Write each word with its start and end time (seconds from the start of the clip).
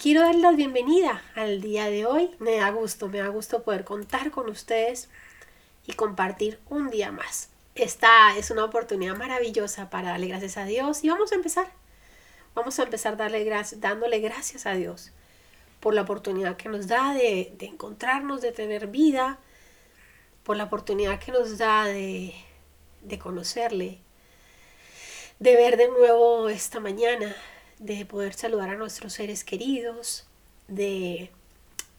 Quiero 0.00 0.20
dar 0.20 0.36
la 0.36 0.52
bienvenida 0.52 1.24
al 1.34 1.60
día 1.60 1.90
de 1.90 2.06
hoy. 2.06 2.30
Me 2.38 2.58
da 2.58 2.70
gusto, 2.70 3.08
me 3.08 3.18
da 3.18 3.26
gusto 3.26 3.64
poder 3.64 3.82
contar 3.82 4.30
con 4.30 4.48
ustedes 4.48 5.08
y 5.86 5.94
compartir 5.94 6.60
un 6.68 6.88
día 6.88 7.10
más. 7.10 7.50
Esta 7.74 8.36
es 8.36 8.52
una 8.52 8.62
oportunidad 8.62 9.16
maravillosa 9.16 9.90
para 9.90 10.10
darle 10.10 10.28
gracias 10.28 10.56
a 10.56 10.66
Dios 10.66 11.02
y 11.02 11.08
vamos 11.08 11.32
a 11.32 11.34
empezar. 11.34 11.72
Vamos 12.54 12.78
a 12.78 12.84
empezar 12.84 13.16
darle 13.16 13.42
gracias, 13.42 13.80
dándole 13.80 14.20
gracias 14.20 14.66
a 14.66 14.74
Dios 14.74 15.10
por 15.80 15.94
la 15.94 16.02
oportunidad 16.02 16.56
que 16.56 16.68
nos 16.68 16.86
da 16.86 17.12
de, 17.12 17.56
encontrarnos, 17.58 18.40
de 18.40 18.52
tener 18.52 18.86
vida, 18.86 19.40
por 20.44 20.56
la 20.56 20.64
oportunidad 20.64 21.18
que 21.18 21.32
nos 21.32 21.58
da 21.58 21.86
de 21.86 22.34
conocerle, 23.20 23.98
de 25.40 25.56
ver 25.56 25.76
de 25.76 25.88
nuevo 25.88 26.48
esta 26.48 26.78
mañana, 26.78 27.34
de 27.78 28.04
poder 28.06 28.34
saludar 28.34 28.70
a 28.70 28.76
nuestros 28.76 29.12
seres 29.12 29.44
queridos, 29.44 30.26
de, 30.66 31.30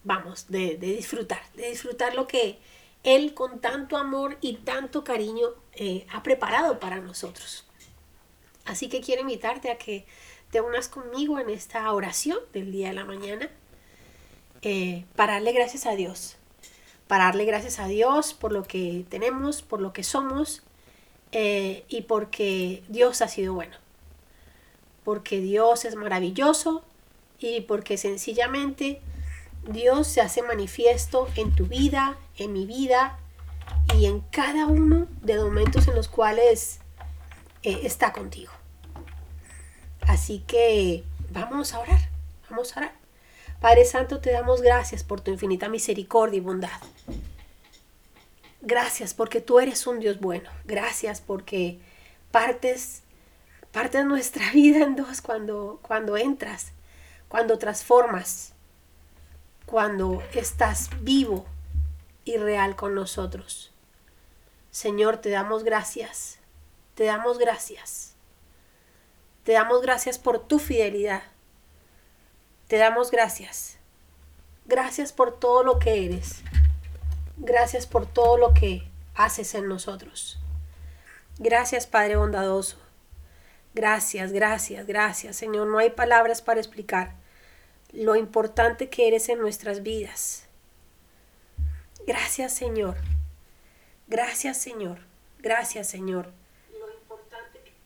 vamos, 0.04 0.48
de, 0.50 0.78
disfrutar, 0.78 1.42
de 1.56 1.70
disfrutar 1.70 2.16
lo 2.16 2.28
que 2.28 2.60
Él 3.04 3.34
con 3.34 3.60
tanto 3.60 3.98
amor 3.98 4.38
y 4.42 4.56
tanto 4.56 5.04
cariño 5.04 5.50
eh, 5.74 6.06
ha 6.12 6.24
preparado 6.24 6.80
para 6.80 7.00
nosotros. 7.00 7.66
Así 8.66 8.90
que 8.90 9.02
quiero 9.02 9.22
invitarte 9.22 9.72
a 9.72 9.78
que 9.78 10.06
te 10.52 10.62
unas 10.62 10.88
conmigo 10.88 11.40
en 11.40 11.50
esta 11.50 11.92
oración 11.94 12.40
del 12.54 12.72
día 12.72 12.90
de 12.90 12.96
la 12.96 13.06
mañana 13.06 13.50
eh, 14.62 15.06
para 15.16 15.34
darle 15.34 15.54
gracias 15.54 15.86
a 15.86 15.96
Dios, 15.96 16.38
para 17.08 17.26
darle 17.26 17.46
gracias 17.46 17.80
a 17.80 17.88
Dios 17.88 18.34
por 18.34 18.52
lo 18.52 18.64
que 18.64 19.06
tenemos, 19.10 19.62
por 19.62 19.82
lo 19.82 19.94
que 19.94 20.04
somos 20.04 20.64
eh, 21.32 21.86
y 21.88 22.02
porque 22.02 22.84
Dios 22.90 23.22
ha 23.22 23.28
sido 23.28 23.54
bueno 23.54 23.89
porque 25.10 25.40
Dios 25.40 25.86
es 25.86 25.96
maravilloso 25.96 26.84
y 27.40 27.62
porque 27.62 27.98
sencillamente 27.98 29.02
Dios 29.68 30.06
se 30.06 30.22
hace 30.22 30.44
manifiesto 30.44 31.28
en 31.36 31.56
tu 31.56 31.66
vida, 31.66 32.16
en 32.38 32.54
mi 32.54 32.68
vida 32.68 33.18
y 33.98 34.06
en 34.06 34.20
cada 34.20 34.68
uno 34.68 35.08
de 35.24 35.34
los 35.34 35.46
momentos 35.46 35.88
en 35.88 35.96
los 35.96 36.08
cuales 36.08 36.78
eh, 37.64 37.80
está 37.86 38.14
contigo. 38.14 38.52
Así 40.02 40.44
que 40.46 41.04
vamos 41.32 41.74
a 41.74 41.80
orar, 41.80 42.02
vamos 42.48 42.78
a 42.78 42.82
orar. 42.82 42.94
Padre 43.60 43.86
Santo, 43.86 44.20
te 44.20 44.32
damos 44.32 44.62
gracias 44.62 45.04
por 45.04 45.22
tu 45.22 45.32
infinita 45.32 45.70
misericordia 45.70 46.38
y 46.38 46.42
bondad. 46.42 46.80
Gracias 48.62 49.16
porque 49.16 49.42
tú 49.42 49.60
eres 49.60 49.88
un 49.88 50.00
Dios 50.02 50.20
bueno. 50.20 50.52
Gracias 50.66 51.20
porque 51.20 51.80
partes 52.30 53.02
parte 53.72 54.00
de 54.00 54.06
nuestra 54.06 54.52
vida 54.54 54.84
en 54.84 54.96
dos 54.96 55.22
cuando, 55.22 55.80
cuando 55.82 56.18
entras, 56.18 56.72
cuando 57.28 57.58
transformas, 57.58 58.54
cuando 59.66 60.24
estás 60.34 60.90
vivo 61.02 61.46
y 62.26 62.38
real 62.38 62.76
con 62.76 62.96
nosotros. 62.96 63.72
Señor, 64.72 65.18
te 65.18 65.30
damos 65.30 65.64
gracias, 65.64 66.40
te 66.96 67.06
damos 67.06 67.38
gracias. 67.38 68.10
Te 69.44 69.54
damos 69.54 69.82
gracias 69.82 70.20
por 70.20 70.46
tu 70.48 70.60
fidelidad. 70.60 71.24
Te 72.68 72.78
damos 72.78 73.10
gracias. 73.10 73.78
Gracias 74.66 75.12
por 75.12 75.40
todo 75.40 75.64
lo 75.64 75.80
que 75.80 76.06
eres. 76.06 76.44
Gracias 77.38 77.88
por 77.88 78.06
todo 78.06 78.38
lo 78.38 78.54
que 78.54 78.88
haces 79.16 79.56
en 79.56 79.68
nosotros. 79.68 80.38
Gracias, 81.40 81.88
Padre 81.88 82.18
bondadoso. 82.18 82.78
Gracias, 83.74 84.32
gracias, 84.32 84.88
gracias, 84.88 85.36
Señor. 85.36 85.68
No 85.68 85.78
hay 85.78 85.92
palabras 85.92 86.42
para 86.42 86.60
explicar 86.60 87.16
lo 87.92 88.16
importante 88.16 88.90
que 88.90 89.08
eres 89.08 89.30
en 89.30 89.40
nuestras 89.40 89.84
vidas. 89.84 90.48
Gracias, 92.06 92.54
Señor. 92.54 92.96
Gracias, 94.08 94.58
Señor. 94.58 95.00
Gracias, 95.40 95.88
Señor. 95.88 96.32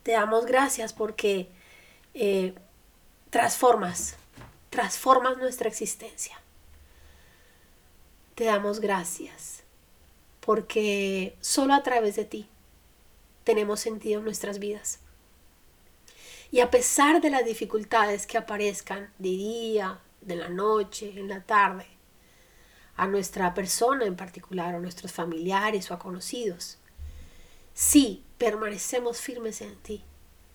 Te 0.03 0.13
damos 0.13 0.45
gracias 0.45 0.93
porque 0.93 1.49
eh, 2.13 2.53
transformas, 3.29 4.15
transformas 4.69 5.37
nuestra 5.37 5.69
existencia. 5.69 6.39
Te 8.35 8.45
damos 8.45 8.79
gracias 8.79 9.63
porque 10.39 11.37
solo 11.39 11.73
a 11.73 11.83
través 11.83 12.15
de 12.15 12.25
ti 12.25 12.49
tenemos 13.43 13.79
sentido 13.79 14.19
en 14.19 14.25
nuestras 14.25 14.59
vidas. 14.59 14.99
Y 16.53 16.59
a 16.59 16.69
pesar 16.69 17.19
de 17.19 17.31
las 17.31 17.43
dificultades 17.45 18.27
que 18.27 18.37
aparezcan 18.37 19.11
de 19.17 19.29
día, 19.29 19.99
de 20.21 20.35
la 20.35 20.49
noche, 20.49 21.11
en 21.17 21.27
la 21.27 21.41
tarde, 21.41 21.87
a 22.95 23.07
nuestra 23.07 23.55
persona 23.55 24.05
en 24.05 24.15
particular, 24.15 24.75
a 24.75 24.79
nuestros 24.79 25.11
familiares 25.11 25.89
o 25.89 25.95
a 25.95 25.97
conocidos, 25.97 26.77
si 27.73 28.23
permanecemos 28.37 29.19
firmes 29.19 29.61
en 29.61 29.75
ti, 29.77 30.03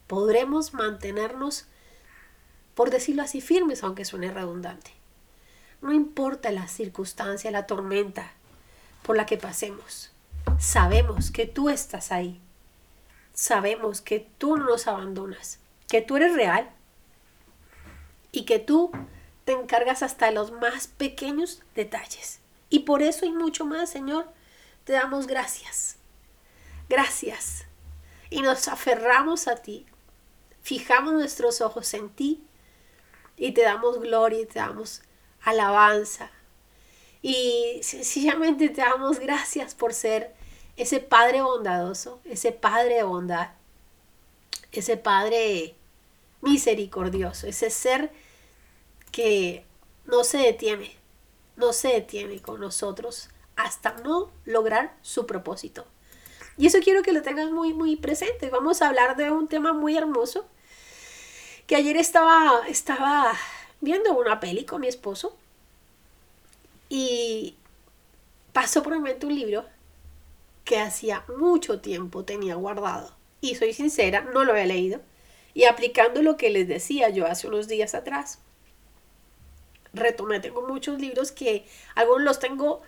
podremos 0.06 0.72
mantenernos, 0.72 1.66
por 2.76 2.90
decirlo 2.90 3.24
así, 3.24 3.40
firmes, 3.40 3.82
aunque 3.82 4.04
suene 4.04 4.30
redundante. 4.32 4.92
No 5.82 5.92
importa 5.92 6.52
la 6.52 6.68
circunstancia, 6.68 7.50
la 7.50 7.66
tormenta 7.66 8.34
por 9.02 9.16
la 9.16 9.26
que 9.26 9.36
pasemos, 9.36 10.12
sabemos 10.60 11.32
que 11.32 11.46
tú 11.46 11.68
estás 11.68 12.12
ahí. 12.12 12.40
Sabemos 13.34 14.00
que 14.00 14.28
tú 14.38 14.56
no 14.56 14.66
nos 14.66 14.86
abandonas 14.86 15.58
que 15.88 16.02
tú 16.02 16.16
eres 16.16 16.34
real 16.34 16.70
y 18.30 18.44
que 18.44 18.58
tú 18.58 18.92
te 19.44 19.52
encargas 19.52 20.02
hasta 20.02 20.30
los 20.30 20.52
más 20.52 20.86
pequeños 20.86 21.62
detalles. 21.74 22.40
Y 22.70 22.80
por 22.80 23.02
eso 23.02 23.24
y 23.24 23.32
mucho 23.32 23.64
más, 23.64 23.90
Señor, 23.90 24.28
te 24.84 24.92
damos 24.92 25.26
gracias. 25.26 25.96
Gracias. 26.88 27.64
Y 28.30 28.42
nos 28.42 28.68
aferramos 28.68 29.48
a 29.48 29.56
ti. 29.56 29.86
Fijamos 30.62 31.14
nuestros 31.14 31.62
ojos 31.62 31.94
en 31.94 32.10
ti 32.10 32.44
y 33.38 33.52
te 33.52 33.62
damos 33.62 34.00
gloria 34.00 34.40
y 34.40 34.46
te 34.46 34.58
damos 34.58 35.02
alabanza. 35.42 36.30
Y 37.22 37.80
sencillamente 37.82 38.68
te 38.68 38.82
damos 38.82 39.18
gracias 39.18 39.74
por 39.74 39.94
ser 39.94 40.34
ese 40.76 41.00
Padre 41.00 41.40
bondadoso, 41.40 42.20
ese 42.24 42.52
Padre 42.52 42.96
de 42.96 43.02
bondad, 43.02 43.52
ese 44.72 44.96
Padre 44.96 45.74
misericordioso, 46.40 47.46
ese 47.46 47.70
ser 47.70 48.10
que 49.10 49.64
no 50.04 50.24
se 50.24 50.38
detiene, 50.38 50.96
no 51.56 51.72
se 51.72 51.88
detiene 51.88 52.40
con 52.40 52.60
nosotros 52.60 53.28
hasta 53.56 53.92
no 54.04 54.30
lograr 54.44 54.96
su 55.02 55.26
propósito. 55.26 55.86
Y 56.56 56.66
eso 56.66 56.78
quiero 56.82 57.02
que 57.02 57.12
lo 57.12 57.22
tengas 57.22 57.50
muy, 57.50 57.72
muy 57.72 57.96
presente. 57.96 58.50
Vamos 58.50 58.82
a 58.82 58.88
hablar 58.88 59.16
de 59.16 59.30
un 59.30 59.48
tema 59.48 59.72
muy 59.72 59.96
hermoso 59.96 60.46
que 61.66 61.76
ayer 61.76 61.96
estaba, 61.96 62.66
estaba 62.68 63.32
viendo 63.80 64.12
una 64.16 64.40
peli 64.40 64.64
con 64.64 64.80
mi 64.80 64.88
esposo 64.88 65.36
y 66.88 67.56
pasó 68.52 68.82
por 68.82 68.94
mi 68.94 69.00
mente 69.00 69.26
un 69.26 69.34
libro 69.34 69.64
que 70.64 70.80
hacía 70.80 71.24
mucho 71.36 71.80
tiempo 71.80 72.24
tenía 72.24 72.54
guardado. 72.56 73.14
Y 73.40 73.54
soy 73.54 73.72
sincera, 73.72 74.22
no 74.32 74.44
lo 74.44 74.52
había 74.52 74.66
leído 74.66 75.00
y 75.58 75.64
aplicando 75.64 76.22
lo 76.22 76.36
que 76.36 76.50
les 76.50 76.68
decía 76.68 77.08
yo 77.08 77.26
hace 77.26 77.48
unos 77.48 77.66
días 77.66 77.96
atrás. 77.96 78.38
Retomé, 79.92 80.38
tengo 80.38 80.62
muchos 80.62 81.00
libros 81.00 81.32
que 81.32 81.66
algunos 81.96 82.22
los 82.22 82.38
tengo, 82.38 82.80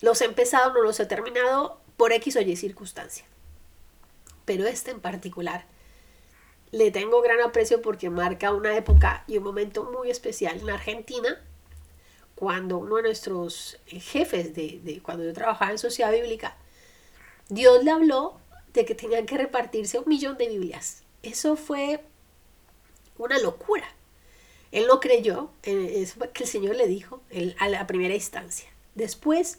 los 0.00 0.20
he 0.20 0.24
empezado, 0.24 0.72
no 0.72 0.82
los 0.82 0.98
he 0.98 1.06
terminado 1.06 1.80
por 1.96 2.12
X 2.12 2.34
o 2.34 2.40
Y 2.40 2.56
circunstancia. 2.56 3.24
Pero 4.44 4.66
este 4.66 4.90
en 4.90 4.98
particular 4.98 5.64
le 6.72 6.90
tengo 6.90 7.22
gran 7.22 7.40
aprecio 7.40 7.80
porque 7.80 8.10
marca 8.10 8.52
una 8.52 8.76
época 8.76 9.22
y 9.28 9.38
un 9.38 9.44
momento 9.44 9.84
muy 9.84 10.10
especial 10.10 10.58
en 10.58 10.70
Argentina, 10.70 11.40
cuando 12.34 12.78
uno 12.78 12.96
de 12.96 13.02
nuestros 13.02 13.78
jefes 13.86 14.56
de, 14.56 14.80
de 14.82 15.00
cuando 15.02 15.22
yo 15.22 15.32
trabajaba 15.32 15.70
en 15.70 15.78
Sociedad 15.78 16.10
Bíblica, 16.10 16.56
Dios 17.48 17.84
le 17.84 17.92
habló 17.92 18.40
de 18.72 18.84
que 18.84 18.96
tenían 18.96 19.24
que 19.24 19.38
repartirse 19.38 20.00
un 20.00 20.08
millón 20.08 20.36
de 20.36 20.48
Biblias 20.48 21.05
eso 21.22 21.56
fue 21.56 22.00
una 23.18 23.38
locura. 23.38 23.86
Él 24.72 24.86
no 24.86 25.00
creyó 25.00 25.50
en 25.62 25.84
eso 25.86 26.20
que 26.32 26.44
el 26.44 26.48
Señor 26.48 26.76
le 26.76 26.86
dijo 26.86 27.22
a 27.58 27.68
la 27.68 27.86
primera 27.86 28.14
instancia. 28.14 28.68
Después, 28.94 29.58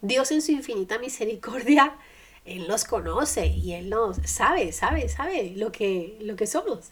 Dios 0.00 0.30
en 0.30 0.42
su 0.42 0.52
infinita 0.52 0.98
misericordia, 0.98 1.96
Él 2.44 2.66
nos 2.68 2.84
conoce 2.84 3.46
y 3.46 3.72
Él 3.74 3.90
nos 3.90 4.18
sabe, 4.24 4.72
sabe, 4.72 5.08
sabe 5.08 5.52
lo 5.56 5.72
que, 5.72 6.16
lo 6.20 6.36
que 6.36 6.46
somos. 6.46 6.90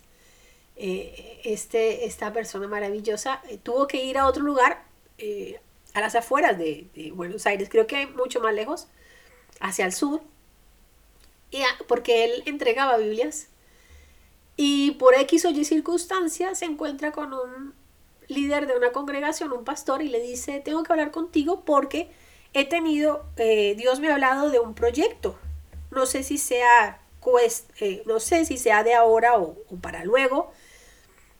Eh, 0.77 1.41
este, 1.45 2.07
esta 2.07 2.33
persona 2.33 2.67
maravillosa 2.67 3.43
eh, 3.49 3.59
tuvo 3.63 3.87
que 3.87 4.03
ir 4.03 4.17
a 4.17 4.27
otro 4.27 4.43
lugar, 4.43 4.83
eh, 5.19 5.61
a 5.93 6.01
las 6.01 6.15
afueras 6.15 6.57
de, 6.57 6.87
de, 6.95 7.11
Buenos 7.11 7.47
Aires, 7.47 7.69
creo 7.69 7.87
que 7.87 8.07
mucho 8.07 8.41
más 8.41 8.55
lejos, 8.55 8.87
hacia 9.61 9.85
el 9.85 9.93
sur, 9.93 10.23
y 11.51 11.63
porque 11.87 12.25
él 12.25 12.43
entregaba 12.47 12.97
Biblias 12.97 13.49
y 14.63 14.91
por 14.91 15.15
X 15.15 15.47
o 15.47 15.49
Y 15.49 15.65
circunstancias 15.65 16.59
se 16.59 16.67
encuentra 16.67 17.13
con 17.13 17.33
un 17.33 17.73
líder 18.29 18.67
de 18.67 18.77
una 18.77 18.93
congregación, 18.93 19.53
un 19.53 19.65
pastor, 19.65 20.03
y 20.03 20.09
le 20.11 20.21
dice, 20.21 20.61
tengo 20.61 20.83
que 20.83 20.93
hablar 20.93 21.13
contigo 21.13 21.65
porque 21.65 22.11
he 22.53 22.67
tenido, 22.67 23.25
eh, 23.39 23.75
Dios 23.79 24.01
me 24.01 24.11
ha 24.11 24.13
hablado 24.13 24.51
de 24.51 24.59
un 24.59 24.75
proyecto. 24.75 25.39
No 25.91 26.05
sé 26.05 26.23
si 26.23 26.37
sea, 26.37 27.01
eh, 27.81 28.03
no 28.05 28.21
sé 28.21 28.45
si 28.45 28.59
sea 28.59 28.85
de 28.85 28.93
ahora 28.93 29.39
o, 29.39 29.57
o 29.71 29.77
para 29.81 30.05
luego, 30.05 30.53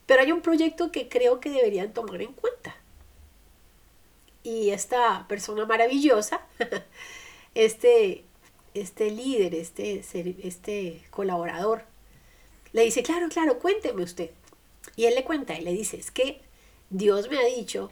pero 0.07 0.23
hay 0.23 0.33
un 0.33 0.41
proyecto 0.41 0.91
que 0.91 1.11
creo 1.11 1.41
que 1.41 1.51
deberían 1.51 1.93
tomar 1.93 2.23
en 2.23 2.33
cuenta. 2.33 2.75
Y 4.43 4.71
esta 4.71 5.27
persona 5.29 5.67
maravillosa, 5.67 6.41
este, 7.55 8.25
este 8.73 9.11
líder, 9.11 9.55
este, 9.55 10.03
este 10.43 11.03
colaborador, 11.11 11.90
le 12.73 12.83
dice, 12.83 13.03
claro, 13.03 13.29
claro, 13.29 13.59
cuénteme 13.59 14.03
usted. 14.03 14.31
Y 14.97 15.07
él 15.07 15.15
le 15.15 15.25
cuenta 15.25 15.59
y 15.59 15.63
le 15.63 15.73
dice, 15.73 15.97
es 15.97 16.11
que 16.11 16.41
Dios 16.91 17.31
me 17.31 17.39
ha 17.39 17.45
dicho 17.45 17.91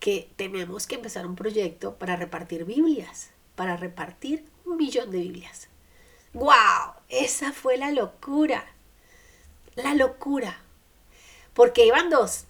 que 0.00 0.28
tenemos 0.36 0.86
que 0.86 0.96
empezar 0.96 1.26
un 1.26 1.36
proyecto 1.36 1.96
para 1.96 2.16
repartir 2.16 2.64
Biblias, 2.64 3.30
para 3.54 3.76
repartir 3.76 4.44
un 4.64 4.76
millón 4.76 5.10
de 5.10 5.18
Biblias. 5.18 5.68
¡Wow! 6.32 6.94
Esa 7.08 7.52
fue 7.52 7.76
la 7.76 7.90
locura. 7.90 8.66
La 9.74 9.94
locura. 9.94 10.60
Porque 11.54 11.86
iban 11.86 12.10
dos. 12.10 12.44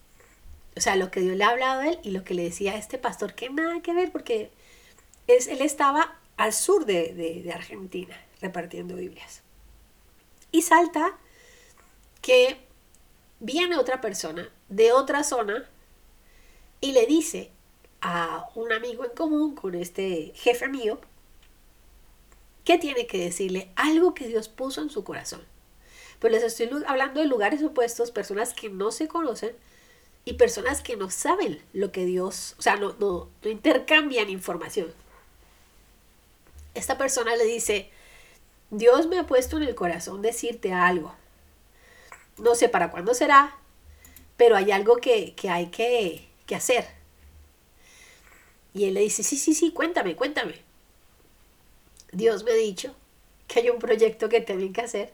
O 0.76 0.80
sea, 0.80 0.96
lo 0.96 1.10
que 1.10 1.20
Dios 1.20 1.36
le 1.36 1.44
ha 1.44 1.50
hablado 1.50 1.80
a 1.80 1.88
él 1.88 1.98
y 2.02 2.10
lo 2.10 2.24
que 2.24 2.34
le 2.34 2.42
decía 2.42 2.72
a 2.72 2.76
este 2.76 2.98
pastor, 2.98 3.34
que 3.34 3.48
nada 3.48 3.80
que 3.80 3.94
ver, 3.94 4.12
porque 4.12 4.50
es, 5.26 5.46
él 5.46 5.62
estaba 5.62 6.18
al 6.36 6.52
sur 6.52 6.84
de, 6.84 7.14
de 7.14 7.52
Argentina 7.52 8.16
repartiendo 8.40 8.96
Biblias. 8.96 9.42
Y 10.52 10.62
salta 10.62 11.18
que 12.22 12.58
viene 13.40 13.76
otra 13.76 14.00
persona 14.00 14.50
de 14.68 14.92
otra 14.92 15.22
zona 15.22 15.68
y 16.80 16.92
le 16.92 17.06
dice 17.06 17.50
a 18.00 18.48
un 18.54 18.72
amigo 18.72 19.04
en 19.04 19.10
común 19.12 19.54
con 19.54 19.74
este 19.74 20.32
jefe 20.34 20.68
mío 20.68 20.98
que 22.64 22.78
tiene 22.78 23.06
que 23.06 23.18
decirle 23.18 23.70
algo 23.76 24.14
que 24.14 24.28
Dios 24.28 24.48
puso 24.48 24.82
en 24.82 24.90
su 24.90 25.04
corazón. 25.04 25.40
Pero 26.18 26.32
les 26.32 26.42
estoy 26.42 26.68
hablando 26.86 27.20
de 27.20 27.26
lugares 27.26 27.62
opuestos, 27.62 28.10
personas 28.10 28.54
que 28.54 28.68
no 28.68 28.90
se 28.90 29.06
conocen 29.06 29.54
y 30.24 30.34
personas 30.34 30.82
que 30.82 30.96
no 30.96 31.10
saben 31.10 31.62
lo 31.72 31.92
que 31.92 32.04
Dios, 32.04 32.56
o 32.58 32.62
sea, 32.62 32.76
no, 32.76 32.96
no, 32.98 33.28
no 33.42 33.50
intercambian 33.50 34.28
información. 34.28 34.92
Esta 36.74 36.98
persona 36.98 37.36
le 37.36 37.44
dice, 37.44 37.90
Dios 38.70 39.06
me 39.06 39.18
ha 39.18 39.26
puesto 39.26 39.56
en 39.56 39.62
el 39.62 39.74
corazón 39.74 40.22
decirte 40.22 40.72
algo. 40.72 41.14
No 42.38 42.54
sé 42.54 42.68
para 42.68 42.90
cuándo 42.90 43.14
será, 43.14 43.56
pero 44.36 44.56
hay 44.56 44.72
algo 44.72 44.96
que, 44.96 45.34
hay 45.48 45.66
que, 45.66 46.28
que 46.46 46.54
hacer. 46.54 46.86
Y 48.74 48.84
él 48.84 48.94
le 48.94 49.00
dice, 49.00 49.22
sí, 49.22 49.36
sí, 49.36 49.54
sí, 49.54 49.72
cuéntame, 49.72 50.16
cuéntame. 50.16 50.60
Dios 52.12 52.44
me 52.44 52.52
ha 52.52 52.56
dicho 52.56 52.94
que 53.46 53.60
hay 53.60 53.70
un 53.70 53.78
proyecto 53.78 54.28
que 54.28 54.40
tienen 54.40 54.72
que 54.72 54.82
hacer, 54.82 55.12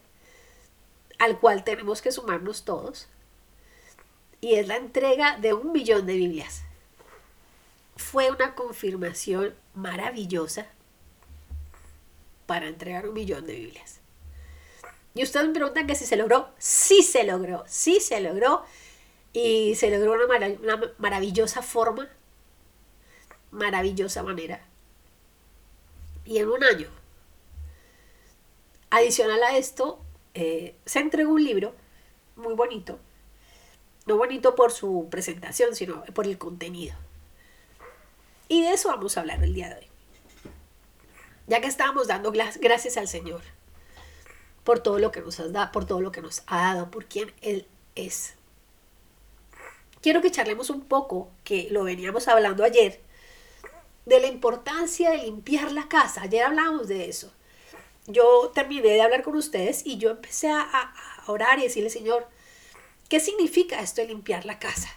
al 1.19 1.39
cual 1.39 1.63
tenemos 1.63 2.03
que 2.03 2.11
sumarnos 2.11 2.65
todos, 2.65 3.09
y 4.41 4.55
es 4.55 4.67
la 4.67 4.77
entrega 4.77 5.39
de 5.39 5.53
un 5.53 5.71
millón 5.73 6.07
de 6.07 6.15
Biblias. 6.15 6.63
Fue 7.97 8.31
una 8.31 8.55
confirmación 8.55 9.55
maravillosa 9.75 10.67
para 12.53 12.69
entregar 12.69 13.09
un 13.09 13.15
millón 13.15 13.47
de 13.47 13.55
Biblias. 13.55 13.99
Y 15.15 15.23
ustedes 15.23 15.47
me 15.47 15.55
preguntan 15.55 15.87
que 15.87 15.95
si 15.95 16.05
se 16.05 16.17
logró. 16.17 16.51
Sí 16.59 17.03
se 17.03 17.25
logró, 17.25 17.65
sí 17.67 17.99
se 17.99 18.21
logró. 18.21 18.63
Y 19.33 19.75
se 19.77 19.91
logró 19.91 20.13
una, 20.13 20.49
una 20.61 20.93
maravillosa 20.99 21.63
forma, 21.63 22.11
maravillosa 23.53 24.23
manera. 24.23 24.61
Y 26.27 26.41
en 26.41 26.51
un 26.51 26.63
año, 26.63 26.89
adicional 28.91 29.43
a 29.43 29.57
esto, 29.57 29.99
eh, 30.35 30.75
se 30.85 30.99
entregó 30.99 31.33
un 31.33 31.43
libro 31.43 31.75
muy 32.37 32.53
bonito. 32.53 32.99
No 34.05 34.19
bonito 34.19 34.55
por 34.55 34.73
su 34.73 35.09
presentación, 35.11 35.75
sino 35.75 36.05
por 36.13 36.27
el 36.27 36.37
contenido. 36.37 36.97
Y 38.47 38.61
de 38.61 38.75
eso 38.75 38.91
vamos 38.91 39.17
a 39.17 39.21
hablar 39.21 39.43
el 39.43 39.55
día 39.55 39.71
de 39.71 39.77
hoy. 39.77 39.92
Ya 41.53 41.61
que 41.61 41.67
estábamos 41.67 42.07
dando 42.07 42.33
gracias 42.33 42.97
al 42.97 43.09
Señor 43.09 43.43
por 44.65 44.81
todo 44.81 44.99
lo 44.99 45.13
que 45.13 45.21
nos 45.21 45.39
has 45.39 45.53
dado, 45.53 45.71
por 45.71 45.85
todo 45.85 46.01
lo 46.01 46.11
que 46.11 46.23
nos 46.23 46.45
ha 46.47 46.75
dado, 46.75 46.91
por 46.91 47.05
quien 47.05 47.31
Él 47.43 47.67
es 47.95 48.37
quiero 50.03 50.23
que 50.23 50.31
charlemos 50.31 50.71
un 50.71 50.81
poco, 50.81 51.31
que 51.45 51.69
lo 51.71 51.85
veníamos 51.85 52.27
hablando 52.27 52.65
ayer, 52.65 53.01
de 54.07 54.19
la 54.19 54.29
importancia 54.29 55.11
de 55.11 55.19
limpiar 55.19 55.73
la 55.73 55.89
casa. 55.89 56.23
Ayer 56.23 56.43
hablábamos 56.43 56.89
de 56.89 57.11
eso. 57.11 57.31
Yo 58.07 58.51
terminé 58.55 58.89
de 58.89 59.03
hablar 59.03 59.23
con 59.23 59.37
ustedes 59.37 59.87
y 59.87 59.99
yo 59.99 60.11
empecé 60.11 60.51
a, 60.51 60.95
orar 61.27 61.59
y 61.59 61.65
decirle, 61.65 61.91
Señor, 61.91 62.27
¿qué 63.11 63.21
significa 63.21 63.83
esto 63.83 64.01
de 64.01 64.09
limpiar 64.09 64.47
la 64.47 64.59
casa? 64.59 64.89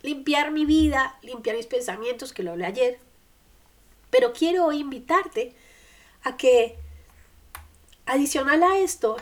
Limpiar 0.00 0.52
mi 0.52 0.64
vida, 0.64 1.18
limpiar 1.20 1.56
mis 1.56 1.66
pensamientos, 1.66 2.32
que 2.32 2.42
lo 2.42 2.52
hablé 2.52 2.64
ayer. 2.64 3.11
Pero 4.12 4.32
quiero 4.32 4.70
invitarte 4.70 5.56
a 6.22 6.36
que, 6.36 6.76
adicional 8.06 8.62
a 8.62 8.78
esto, 8.78 9.16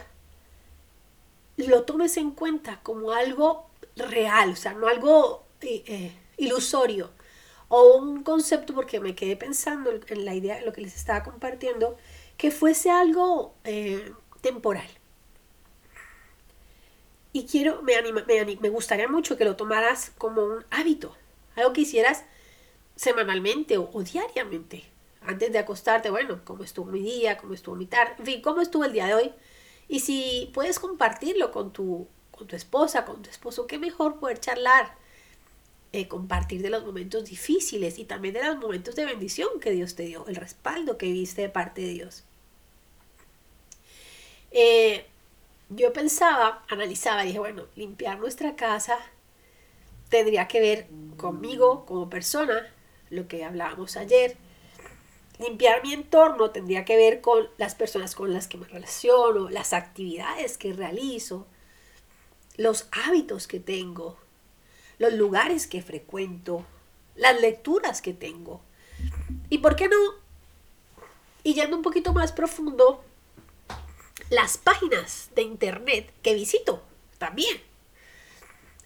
lo 1.56 1.84
tomes 1.84 2.16
en 2.16 2.32
cuenta 2.32 2.80
como 2.82 3.12
algo 3.12 3.70
real, 3.94 4.50
o 4.50 4.56
sea, 4.56 4.74
no 4.74 4.88
algo 4.88 5.46
eh, 5.60 5.84
eh, 5.86 6.12
ilusorio 6.38 7.12
o 7.68 7.98
un 7.98 8.24
concepto, 8.24 8.74
porque 8.74 8.98
me 8.98 9.14
quedé 9.14 9.36
pensando 9.36 9.92
en 10.08 10.24
la 10.24 10.34
idea, 10.34 10.60
lo 10.62 10.72
que 10.72 10.80
les 10.80 10.96
estaba 10.96 11.22
compartiendo, 11.22 11.96
que 12.36 12.50
fuese 12.50 12.90
algo 12.90 13.54
eh, 13.62 14.12
temporal. 14.40 14.88
Y 17.32 17.46
quiero, 17.46 17.80
me, 17.82 17.94
anima, 17.94 18.24
me, 18.26 18.68
gustaría 18.70 19.06
mucho 19.06 19.38
que 19.38 19.44
lo 19.44 19.54
tomaras 19.54 20.10
como 20.18 20.42
un 20.42 20.64
hábito, 20.70 21.16
algo 21.54 21.72
que 21.72 21.82
hicieras 21.82 22.24
semanalmente 23.00 23.78
o, 23.78 24.02
diariamente, 24.02 24.84
antes 25.22 25.50
de 25.50 25.58
acostarte, 25.58 26.10
bueno, 26.10 26.42
cómo 26.44 26.64
estuvo 26.64 26.90
mi 26.90 27.00
día, 27.00 27.38
cómo 27.38 27.54
estuvo 27.54 27.74
mi 27.74 27.86
tarde, 27.86 28.12
en 28.18 28.26
fin, 28.26 28.42
cómo 28.42 28.60
estuvo 28.60 28.84
el 28.84 28.92
día 28.92 29.06
de 29.06 29.14
hoy. 29.14 29.32
Y 29.88 30.00
si 30.00 30.50
puedes 30.52 30.78
compartirlo 30.78 31.50
con 31.50 31.72
tu 31.72 32.08
con 32.30 32.46
tu 32.46 32.56
esposa, 32.56 33.04
con 33.06 33.22
tu 33.22 33.30
esposo, 33.30 33.66
qué 33.66 33.78
mejor 33.78 34.18
poder 34.18 34.38
charlar, 34.38 34.94
eh, 35.92 36.08
compartir 36.08 36.60
de 36.62 36.70
los 36.70 36.84
momentos 36.84 37.24
difíciles 37.24 37.98
y 37.98 38.04
también 38.04 38.34
de 38.34 38.44
los 38.44 38.58
momentos 38.58 38.96
de 38.96 39.06
bendición 39.06 39.60
que 39.60 39.70
Dios 39.70 39.94
te 39.94 40.04
dio, 40.04 40.26
el 40.26 40.36
respaldo 40.36 40.98
que 40.98 41.10
viste 41.12 41.42
de 41.42 41.48
parte 41.48 41.80
de 41.82 41.88
Dios. 41.88 42.24
Eh, 44.50 45.06
yo 45.70 45.92
pensaba, 45.92 46.64
analizaba, 46.68 47.22
dije, 47.22 47.38
bueno, 47.38 47.64
limpiar 47.76 48.18
nuestra 48.18 48.56
casa 48.56 48.98
tendría 50.10 50.48
que 50.48 50.60
ver 50.60 50.86
conmigo 51.16 51.86
como 51.86 52.10
persona, 52.10 52.66
lo 53.10 53.28
que 53.28 53.44
hablábamos 53.44 53.96
ayer. 53.96 54.36
Limpiar 55.38 55.82
mi 55.82 55.92
entorno 55.92 56.50
tendría 56.50 56.84
que 56.84 56.96
ver 56.96 57.20
con 57.20 57.48
las 57.58 57.74
personas 57.74 58.14
con 58.14 58.32
las 58.32 58.46
que 58.46 58.58
me 58.58 58.66
relaciono, 58.66 59.50
las 59.50 59.72
actividades 59.72 60.58
que 60.58 60.72
realizo, 60.72 61.46
los 62.56 62.88
hábitos 62.92 63.46
que 63.46 63.58
tengo, 63.58 64.18
los 64.98 65.14
lugares 65.14 65.66
que 65.66 65.82
frecuento, 65.82 66.64
las 67.16 67.40
lecturas 67.40 68.02
que 68.02 68.12
tengo. 68.12 68.60
¿Y 69.48 69.58
por 69.58 69.76
qué 69.76 69.88
no? 69.88 69.96
Y 71.42 71.54
yendo 71.54 71.76
un 71.76 71.82
poquito 71.82 72.12
más 72.12 72.32
profundo, 72.32 73.02
las 74.28 74.58
páginas 74.58 75.30
de 75.34 75.42
internet 75.42 76.12
que 76.22 76.34
visito 76.34 76.82
también. 77.18 77.60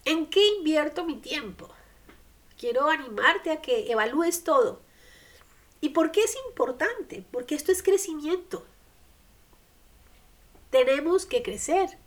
¿En 0.05 0.27
qué 0.27 0.45
invierto 0.57 1.03
mi 1.03 1.15
tiempo? 1.15 1.74
Quiero 2.57 2.89
animarte 2.89 3.51
a 3.51 3.61
que 3.61 3.91
evalúes 3.91 4.43
todo. 4.43 4.81
¿Y 5.81 5.89
por 5.89 6.11
qué 6.11 6.23
es 6.23 6.35
importante? 6.47 7.23
Porque 7.31 7.55
esto 7.55 7.71
es 7.71 7.83
crecimiento. 7.83 8.65
Tenemos 10.69 11.25
que 11.25 11.43
crecer. 11.43 11.97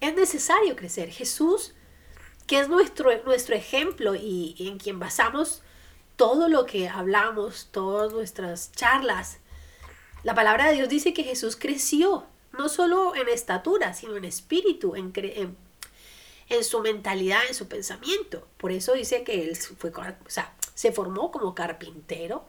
Es 0.00 0.14
necesario 0.14 0.76
crecer. 0.76 1.10
Jesús, 1.10 1.74
que 2.46 2.60
es 2.60 2.68
nuestro, 2.68 3.10
nuestro 3.24 3.54
ejemplo 3.54 4.14
y, 4.14 4.54
en 4.58 4.78
quien 4.78 4.98
basamos 4.98 5.62
todo 6.16 6.48
lo 6.48 6.64
que 6.66 6.88
hablamos, 6.88 7.68
todas 7.72 8.12
nuestras 8.12 8.72
charlas, 8.72 9.38
la 10.22 10.34
palabra 10.34 10.66
de 10.66 10.74
Dios 10.74 10.88
dice 10.88 11.12
que 11.12 11.24
Jesús 11.24 11.56
creció, 11.56 12.26
no 12.52 12.68
solo 12.68 13.14
en 13.14 13.28
estatura, 13.28 13.92
sino 13.92 14.16
en 14.16 14.24
espíritu, 14.24 14.96
en, 14.96 15.12
en, 15.14 15.56
su 16.62 16.80
mentalidad, 16.80 17.40
en 17.48 17.54
su 17.54 17.68
pensamiento. 17.68 18.46
Por 18.56 18.72
eso 18.72 18.92
dice 18.94 19.24
que 19.24 19.42
él 19.42 19.56
fue, 19.56 19.90
o 19.90 20.30
sea, 20.30 20.54
se 20.74 20.92
formó 20.92 21.30
como 21.30 21.54
carpintero, 21.54 22.44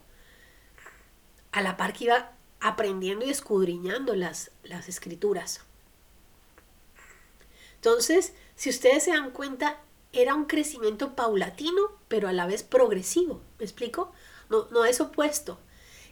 a 1.51 1.61
la 1.61 1.77
par 1.77 1.93
que 1.93 2.05
iba 2.05 2.33
aprendiendo 2.59 3.25
y 3.25 3.29
escudriñando 3.29 4.15
las, 4.15 4.51
las 4.63 4.89
escrituras. 4.89 5.61
Entonces, 7.75 8.33
si 8.55 8.69
ustedes 8.69 9.03
se 9.03 9.11
dan 9.11 9.31
cuenta, 9.31 9.79
era 10.11 10.35
un 10.35 10.45
crecimiento 10.45 11.15
paulatino, 11.15 11.91
pero 12.07 12.27
a 12.27 12.33
la 12.33 12.47
vez 12.47 12.63
progresivo. 12.63 13.41
¿Me 13.59 13.65
explico? 13.65 14.11
No, 14.49 14.67
no 14.71 14.85
es 14.85 14.99
opuesto. 14.99 15.59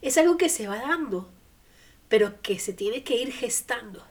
Es 0.01 0.17
algo 0.17 0.37
que 0.37 0.49
se 0.49 0.67
va 0.67 0.77
dando, 0.77 1.29
pero 2.07 2.41
que 2.41 2.59
se 2.59 2.73
tiene 2.73 3.03
que 3.03 3.17
ir 3.17 3.31
gestando. 3.31 4.05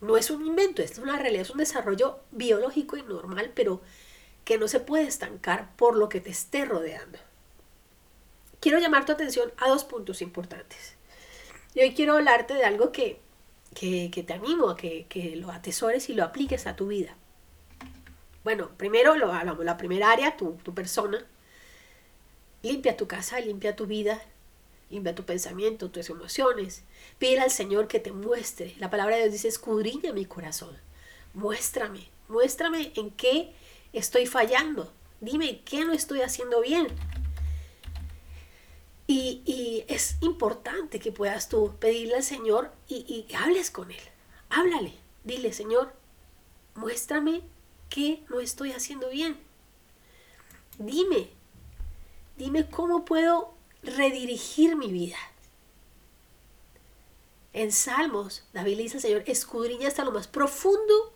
No 0.00 0.16
es 0.16 0.30
un 0.30 0.46
invento, 0.46 0.82
es 0.82 0.98
una 0.98 1.18
realidad, 1.18 1.42
es 1.42 1.50
un 1.50 1.58
desarrollo 1.58 2.20
biológico 2.30 2.96
y 2.96 3.02
normal, 3.02 3.52
pero 3.54 3.80
que 4.44 4.58
no 4.58 4.68
se 4.68 4.80
puede 4.80 5.04
estancar 5.04 5.74
por 5.76 5.96
lo 5.96 6.08
que 6.08 6.20
te 6.20 6.30
esté 6.30 6.64
rodeando. 6.64 7.18
Quiero 8.60 8.78
llamar 8.78 9.04
tu 9.04 9.12
atención 9.12 9.52
a 9.58 9.68
dos 9.68 9.84
puntos 9.84 10.22
importantes. 10.22 10.96
Y 11.74 11.80
hoy 11.80 11.94
quiero 11.94 12.14
hablarte 12.14 12.54
de 12.54 12.64
algo 12.64 12.92
que, 12.92 13.20
te 13.74 14.32
animo 14.32 14.70
a 14.70 14.76
que, 14.76 15.06
que, 15.08 15.36
lo 15.36 15.50
atesores 15.50 16.08
y 16.08 16.14
lo 16.14 16.24
apliques 16.24 16.66
a 16.66 16.76
tu 16.76 16.88
vida. 16.88 17.16
Bueno, 18.42 18.70
primero 18.76 19.16
lo 19.16 19.32
hablamos, 19.32 19.64
la 19.64 19.76
primera 19.76 20.10
área, 20.10 20.36
tu, 20.36 20.52
tu 20.62 20.74
persona. 20.74 21.24
Limpia 22.62 22.96
tu 22.96 23.06
casa, 23.06 23.40
limpia 23.40 23.76
tu 23.76 23.86
vida, 23.86 24.20
limpia 24.90 25.14
tu 25.14 25.24
pensamiento, 25.24 25.90
tus 25.90 26.10
emociones. 26.10 26.82
Pide 27.18 27.40
al 27.40 27.50
Señor 27.50 27.88
que 27.88 28.00
te 28.00 28.12
muestre. 28.12 28.74
La 28.78 28.90
palabra 28.90 29.16
de 29.16 29.22
Dios 29.22 29.32
dice, 29.32 29.48
escudriña 29.48 30.12
mi 30.12 30.26
corazón. 30.26 30.76
Muéstrame, 31.32 32.08
muéstrame 32.28 32.92
en 32.96 33.10
qué 33.10 33.54
estoy 33.92 34.26
fallando. 34.26 34.92
Dime 35.20 35.62
qué 35.64 35.84
no 35.84 35.92
estoy 35.92 36.22
haciendo 36.22 36.60
bien. 36.60 36.88
Y, 39.06 39.84
es 39.88 40.16
importante 40.20 41.00
que 41.00 41.10
puedas 41.10 41.48
tú 41.48 41.74
pedirle 41.80 42.16
al 42.16 42.22
Señor 42.22 42.70
y, 42.86 43.26
y 43.28 43.34
hables 43.34 43.70
con 43.70 43.90
Él. 43.90 44.02
Háblale. 44.50 44.94
Dile, 45.24 45.52
Señor, 45.52 45.92
muéstrame 46.74 47.42
qué 47.88 48.22
no 48.30 48.40
estoy 48.40 48.72
haciendo 48.72 49.10
bien. 49.10 49.36
Dime, 50.78 51.28
dime 52.38 52.70
cómo 52.70 53.04
puedo 53.04 53.52
redirigir 53.82 54.76
mi 54.76 54.92
vida. 54.92 55.16
En 57.52 57.72
Salmos, 57.72 58.44
David 58.52 58.76
le 58.76 58.82
dice 58.84 58.98
al 58.98 59.02
Señor, 59.02 59.22
escudriña 59.26 59.88
hasta 59.88 60.04
lo 60.04 60.12
más 60.12 60.28
profundo 60.28 61.12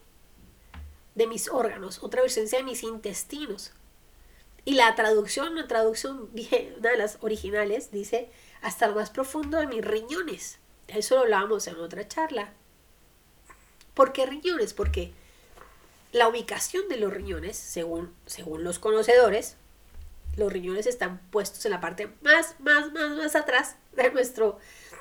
de 1.15 1.27
mis 1.27 1.49
órganos, 1.49 2.03
otra 2.03 2.23
versión 2.23 2.47
de 2.47 2.63
mis 2.63 2.83
intestinos. 2.83 3.73
Y 4.65 4.75
la 4.75 4.95
traducción, 4.95 5.53
una 5.53 5.69
traducción, 5.69 6.31
de 6.33 6.97
las 6.97 7.19
originales, 7.21 7.91
dice, 7.93 8.31
hasta 8.63 8.89
lo 8.89 8.95
más 8.95 9.11
profundo 9.11 9.59
de 9.59 9.67
mis 9.67 9.85
riñones. 9.85 10.59
Eso 10.89 11.17
lo 11.17 11.23
hablábamos 11.23 11.67
en 11.67 11.77
otra 11.77 12.09
charla. 12.09 12.53
¿Por 13.95 14.13
qué 14.13 14.27
riñones? 14.27 14.75
Porque 14.75 15.13
la 16.13 16.29
ubicación 16.29 16.89
de 16.89 16.97
los 16.97 17.13
riñones, 17.13 17.57
según, 17.57 18.15
según 18.27 18.65
los 18.65 18.79
conocedores, 18.79 19.57
los 20.37 20.53
riñones 20.53 20.87
están 20.87 21.19
puestos 21.31 21.65
en 21.65 21.71
la 21.71 21.81
parte 21.81 22.13
más, 22.23 22.57
más, 22.59 22.93
más, 22.93 23.17
más 23.17 23.37
atrás 23.37 23.77
de 23.93 24.11
nuestro, 24.11 24.59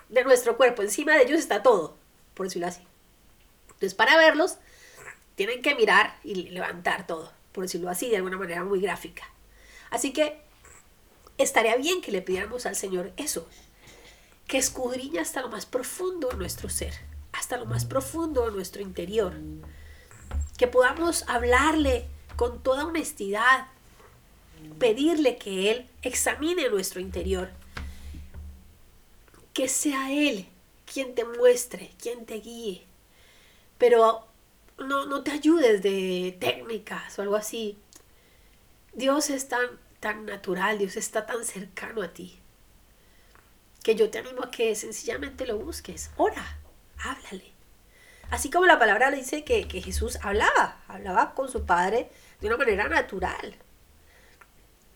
de 0.09 0.23
nuestro 0.23 0.57
cuerpo. 0.57 0.81
Encima 0.81 1.15
de 1.15 1.23
ellos 1.23 1.39
está 1.39 1.63
todo, 1.63 1.97
por 2.33 2.47
decirlo 2.47 2.67
así. 2.67 2.85
Entonces, 3.67 3.93
para 3.93 4.17
verlos, 4.17 4.57
tienen 5.35 5.61
que 5.61 5.75
mirar 5.75 6.17
y 6.23 6.35
levantar 6.49 7.07
todo, 7.07 7.31
por 7.51 7.63
decirlo 7.63 7.89
así, 7.89 8.09
de 8.09 8.17
alguna 8.17 8.37
manera 8.37 8.63
muy 8.63 8.79
gráfica. 8.79 9.23
Así 9.89 10.13
que 10.13 10.41
estaría 11.37 11.75
bien 11.75 12.01
que 12.01 12.11
le 12.11 12.21
pidiéramos 12.21 12.65
al 12.65 12.75
Señor 12.75 13.11
eso, 13.17 13.47
que 14.47 14.57
escudriña 14.57 15.21
hasta 15.21 15.41
lo 15.41 15.49
más 15.49 15.65
profundo 15.65 16.29
de 16.29 16.37
nuestro 16.37 16.69
ser, 16.69 16.93
hasta 17.31 17.57
lo 17.57 17.65
más 17.65 17.85
profundo 17.85 18.45
de 18.45 18.51
nuestro 18.51 18.81
interior, 18.81 19.33
que 20.57 20.67
podamos 20.67 21.27
hablarle 21.27 22.07
con 22.35 22.61
toda 22.61 22.85
honestidad, 22.85 23.67
pedirle 24.79 25.37
que 25.37 25.71
Él 25.71 25.89
examine 26.01 26.69
nuestro 26.69 26.99
interior, 26.99 27.51
que 29.53 29.69
sea 29.69 30.11
Él 30.11 30.47
quien 30.91 31.15
te 31.15 31.25
muestre, 31.25 31.91
quien 32.01 32.25
te 32.25 32.35
guíe, 32.35 32.85
pero 33.77 34.27
no, 34.77 35.05
no 35.05 35.23
te 35.23 35.31
ayudes 35.31 35.81
de 35.81 36.37
técnicas 36.39 37.17
o 37.17 37.21
algo 37.21 37.35
así. 37.35 37.77
Dios 38.93 39.29
es 39.29 39.47
tan, 39.47 39.79
tan 39.99 40.25
natural, 40.25 40.77
Dios 40.77 40.97
está 40.97 41.25
tan 41.25 41.45
cercano 41.45 42.01
a 42.01 42.13
ti, 42.13 42.39
que 43.83 43.95
yo 43.95 44.09
te 44.09 44.19
animo 44.19 44.43
a 44.43 44.51
que 44.51 44.75
sencillamente 44.75 45.45
lo 45.45 45.57
busques, 45.57 46.11
ora, 46.17 46.59
háblale. 46.99 47.51
Así 48.29 48.49
como 48.49 48.65
la 48.65 48.79
palabra 48.79 49.11
le 49.11 49.17
dice 49.17 49.43
que, 49.43 49.67
que 49.67 49.81
Jesús 49.81 50.17
hablaba, 50.21 50.81
hablaba 50.87 51.35
con 51.35 51.49
su 51.49 51.65
Padre 51.65 52.09
de 52.39 52.47
una 52.47 52.57
manera 52.57 52.87
natural. 52.87 53.55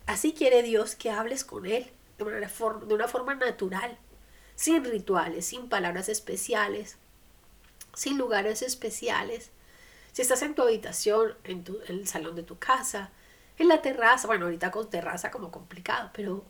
Así 0.07 0.33
quiere 0.33 0.63
Dios 0.63 0.95
que 0.95 1.11
hables 1.11 1.43
con 1.43 1.65
Él 1.65 1.91
de 2.17 2.23
una, 2.23 3.07
forma 3.07 3.35
natural, 3.35 3.97
sin 4.55 4.83
rituales, 4.83 5.45
sin 5.45 5.69
palabras 5.69 6.09
especiales, 6.09 6.97
sin 7.93 8.17
lugares 8.17 8.61
especiales. 8.61 9.51
Si 10.13 10.21
estás 10.21 10.41
en 10.41 10.55
tu 10.55 10.63
habitación, 10.63 11.35
en, 11.43 11.63
tu, 11.63 11.79
en 11.87 11.99
el 11.99 12.07
salón 12.07 12.35
de 12.35 12.43
tu 12.43 12.57
casa, 12.57 13.11
en 13.59 13.67
la 13.67 13.81
terraza, 13.81 14.27
bueno, 14.27 14.45
ahorita 14.45 14.71
con 14.71 14.89
terraza 14.89 15.29
como 15.29 15.51
complicado, 15.51 16.09
pero 16.13 16.43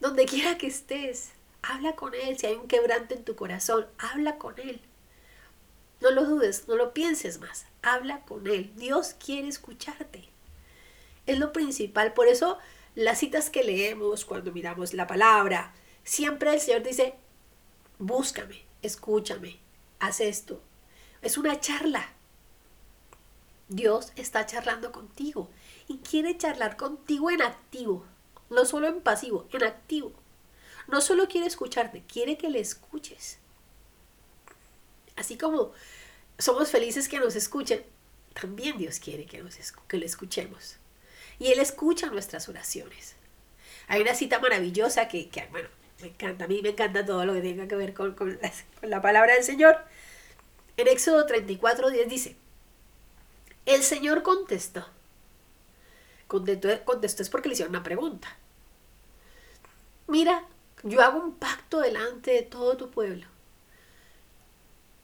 donde 0.00 0.24
quiera 0.26 0.58
que 0.58 0.66
estés, 0.66 1.30
habla 1.62 1.94
con 1.94 2.14
Él. 2.14 2.38
Si 2.38 2.46
hay 2.46 2.54
un 2.54 2.68
quebrante 2.68 3.14
en 3.14 3.24
tu 3.24 3.36
corazón, 3.36 3.86
habla 3.98 4.38
con 4.38 4.58
Él. 4.58 4.80
No 6.00 6.10
lo 6.10 6.24
dudes, 6.24 6.68
no 6.68 6.76
lo 6.76 6.92
pienses 6.92 7.38
más. 7.38 7.66
Habla 7.82 8.20
con 8.20 8.46
Él. 8.46 8.72
Dios 8.76 9.14
quiere 9.14 9.48
escucharte. 9.48 10.28
Es 11.26 11.38
lo 11.38 11.52
principal. 11.52 12.12
Por 12.12 12.28
eso 12.28 12.58
las 12.94 13.18
citas 13.18 13.50
que 13.50 13.64
leemos 13.64 14.24
cuando 14.24 14.52
miramos 14.52 14.94
la 14.94 15.06
palabra, 15.06 15.72
siempre 16.04 16.54
el 16.54 16.60
Señor 16.60 16.82
dice, 16.82 17.14
búscame, 17.98 18.64
escúchame, 18.82 19.58
haz 19.98 20.20
esto. 20.20 20.62
Es 21.22 21.36
una 21.38 21.58
charla. 21.58 22.12
Dios 23.68 24.12
está 24.14 24.46
charlando 24.46 24.92
contigo 24.92 25.50
y 25.88 25.98
quiere 25.98 26.36
charlar 26.36 26.76
contigo 26.76 27.30
en 27.30 27.42
activo, 27.42 28.04
no 28.50 28.64
solo 28.64 28.86
en 28.86 29.00
pasivo, 29.00 29.48
en 29.52 29.64
activo. 29.64 30.12
No 30.86 31.00
solo 31.00 31.28
quiere 31.28 31.46
escucharte, 31.46 32.04
quiere 32.06 32.36
que 32.36 32.50
le 32.50 32.60
escuches. 32.60 33.38
Así 35.16 35.38
como 35.38 35.72
somos 36.38 36.70
felices 36.70 37.08
que 37.08 37.18
nos 37.18 37.36
escuchen, 37.36 37.84
también 38.34 38.76
Dios 38.76 38.98
quiere 38.98 39.24
que, 39.24 39.42
nos, 39.42 39.56
que 39.88 39.96
le 39.96 40.06
escuchemos 40.06 40.76
y 41.38 41.52
Él 41.52 41.60
escucha 41.60 42.06
nuestras 42.08 42.48
oraciones. 42.48 43.16
Hay 43.88 44.00
una 44.00 44.14
cita 44.14 44.38
maravillosa 44.38 45.08
que, 45.08 45.28
bueno, 45.50 45.68
me 46.00 46.08
encanta, 46.08 46.44
a 46.44 46.48
mí 46.48 46.60
me 46.62 46.70
encanta 46.70 47.04
todo 47.04 47.24
lo 47.26 47.34
que 47.34 47.40
tenga 47.40 47.68
que 47.68 47.76
ver 47.76 47.94
con, 47.94 48.38
la 48.82 49.02
palabra 49.02 49.34
del 49.34 49.44
Señor. 49.44 49.78
En 50.76 50.88
Éxodo 50.88 51.26
34, 51.26 51.90
10 51.90 52.08
dice, 52.08 52.36
el 53.66 53.82
Señor 53.82 54.22
contestó. 54.22 54.86
Contestó, 56.26 56.68
contestó 56.84 57.22
es 57.22 57.30
porque 57.30 57.48
le 57.48 57.54
hicieron 57.54 57.74
una 57.74 57.82
pregunta. 57.82 58.36
Mira, 60.06 60.44
yo 60.82 61.00
hago 61.00 61.18
un 61.18 61.34
pacto 61.34 61.80
delante 61.80 62.32
de 62.32 62.42
todo 62.42 62.76
tu 62.76 62.90
pueblo. 62.90 63.26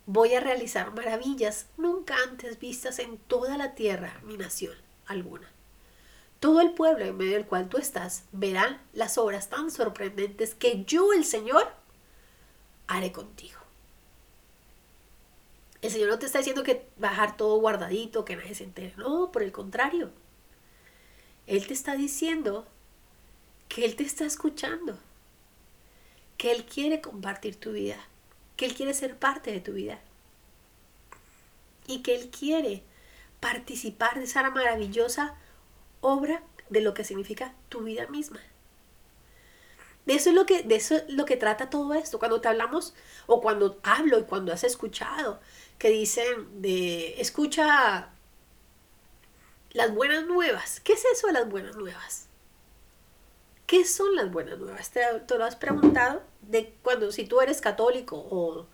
Voy 0.06 0.34
a 0.34 0.40
realizar 0.40 0.92
maravillas 0.92 1.66
nunca 1.76 2.16
antes 2.28 2.58
vistas 2.58 2.98
en 2.98 3.16
toda 3.16 3.56
la 3.56 3.74
tierra, 3.74 4.20
mi 4.24 4.36
nación 4.36 4.76
alguna. 5.06 5.48
Todo 6.40 6.62
el 6.62 6.72
pueblo 6.72 7.04
en 7.04 7.16
medio 7.16 7.34
del 7.34 7.46
cual 7.46 7.68
tú 7.68 7.76
estás 7.76 8.24
verán 8.32 8.80
las 8.94 9.18
obras 9.18 9.50
tan 9.50 9.70
sorprendentes 9.70 10.54
que 10.54 10.84
yo, 10.84 11.12
el 11.12 11.24
Señor, 11.24 11.70
haré 12.86 13.12
contigo. 13.12 13.60
El 15.82 15.90
Señor 15.90 16.08
no 16.08 16.18
te 16.18 16.26
está 16.26 16.38
diciendo 16.38 16.62
que 16.62 16.88
bajar 16.96 17.36
todo 17.36 17.60
guardadito, 17.60 18.24
que 18.24 18.36
nadie 18.36 18.54
se 18.54 18.64
entere. 18.64 18.94
No, 18.96 19.30
por 19.32 19.42
el 19.42 19.52
contrario. 19.52 20.10
Él 21.46 21.66
te 21.66 21.74
está 21.74 21.94
diciendo 21.94 22.66
que 23.68 23.84
Él 23.84 23.96
te 23.96 24.04
está 24.04 24.24
escuchando, 24.24 24.98
que 26.36 26.52
Él 26.52 26.64
quiere 26.64 27.00
compartir 27.00 27.56
tu 27.56 27.72
vida, 27.72 27.96
que 28.56 28.66
Él 28.66 28.74
quiere 28.74 28.94
ser 28.94 29.18
parte 29.18 29.52
de 29.52 29.60
tu 29.60 29.72
vida 29.72 30.00
y 31.86 32.02
que 32.02 32.14
Él 32.14 32.30
quiere 32.30 32.82
participar 33.40 34.18
de 34.18 34.24
esa 34.24 34.48
maravillosa 34.50 35.34
obra 36.00 36.42
de 36.68 36.80
lo 36.80 36.94
que 36.94 37.04
significa 37.04 37.54
tu 37.68 37.80
vida 37.80 38.06
misma. 38.08 38.40
De 40.06 40.14
eso 40.14 40.30
es 40.30 40.34
lo 40.34 40.46
que, 40.46 40.62
de 40.62 40.76
eso 40.76 40.96
es 40.96 41.08
lo 41.08 41.24
que 41.24 41.36
trata 41.36 41.70
todo 41.70 41.94
esto. 41.94 42.18
Cuando 42.18 42.40
te 42.40 42.48
hablamos, 42.48 42.94
o 43.26 43.40
cuando 43.40 43.78
hablo 43.82 44.18
y 44.18 44.24
cuando 44.24 44.52
has 44.52 44.64
escuchado, 44.64 45.40
que 45.78 45.90
dicen 45.90 46.62
de 46.62 47.20
escucha 47.20 48.10
las 49.72 49.94
buenas 49.94 50.26
nuevas. 50.26 50.80
¿Qué 50.80 50.94
es 50.94 51.04
eso 51.04 51.26
de 51.26 51.34
las 51.34 51.48
buenas 51.48 51.76
nuevas? 51.76 52.26
¿Qué 53.66 53.84
son 53.84 54.16
las 54.16 54.30
buenas 54.32 54.58
nuevas? 54.58 54.90
¿Te, 54.90 55.02
lo 55.36 55.44
has 55.44 55.56
preguntado? 55.56 56.22
De 56.40 56.74
cuando 56.82 57.12
si 57.12 57.24
tú 57.24 57.40
eres 57.40 57.60
católico 57.60 58.16
o, 58.16 58.66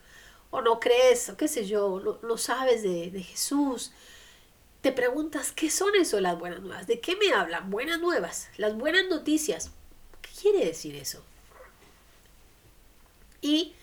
o 0.51 0.61
no 0.63 0.81
crees, 0.81 1.29
o 1.29 1.37
qué 1.37 1.49
sé 1.49 1.67
yo, 1.67 2.01
no, 2.01 2.19
no 2.23 2.39
sabes 2.39 2.83
de, 2.83 3.11
de 3.11 3.23
Jesús, 3.23 3.93
te 4.87 4.93
preguntas, 4.93 5.51
¿qué 5.51 5.69
son 5.69 5.97
eso 5.97 6.21
las 6.21 6.39
buenas 6.39 6.61
nuevas? 6.61 6.87
¿De 6.87 7.01
qué 7.01 7.17
me 7.17 7.33
hablan? 7.33 7.71
Buenas 7.73 7.99
nuevas, 7.99 8.49
las 8.57 8.77
buenas 8.77 9.09
noticias. 9.09 9.73
¿Qué 10.23 10.31
quiere 10.43 10.65
decir 10.65 10.95
eso? 10.95 11.25
Y 13.41 13.75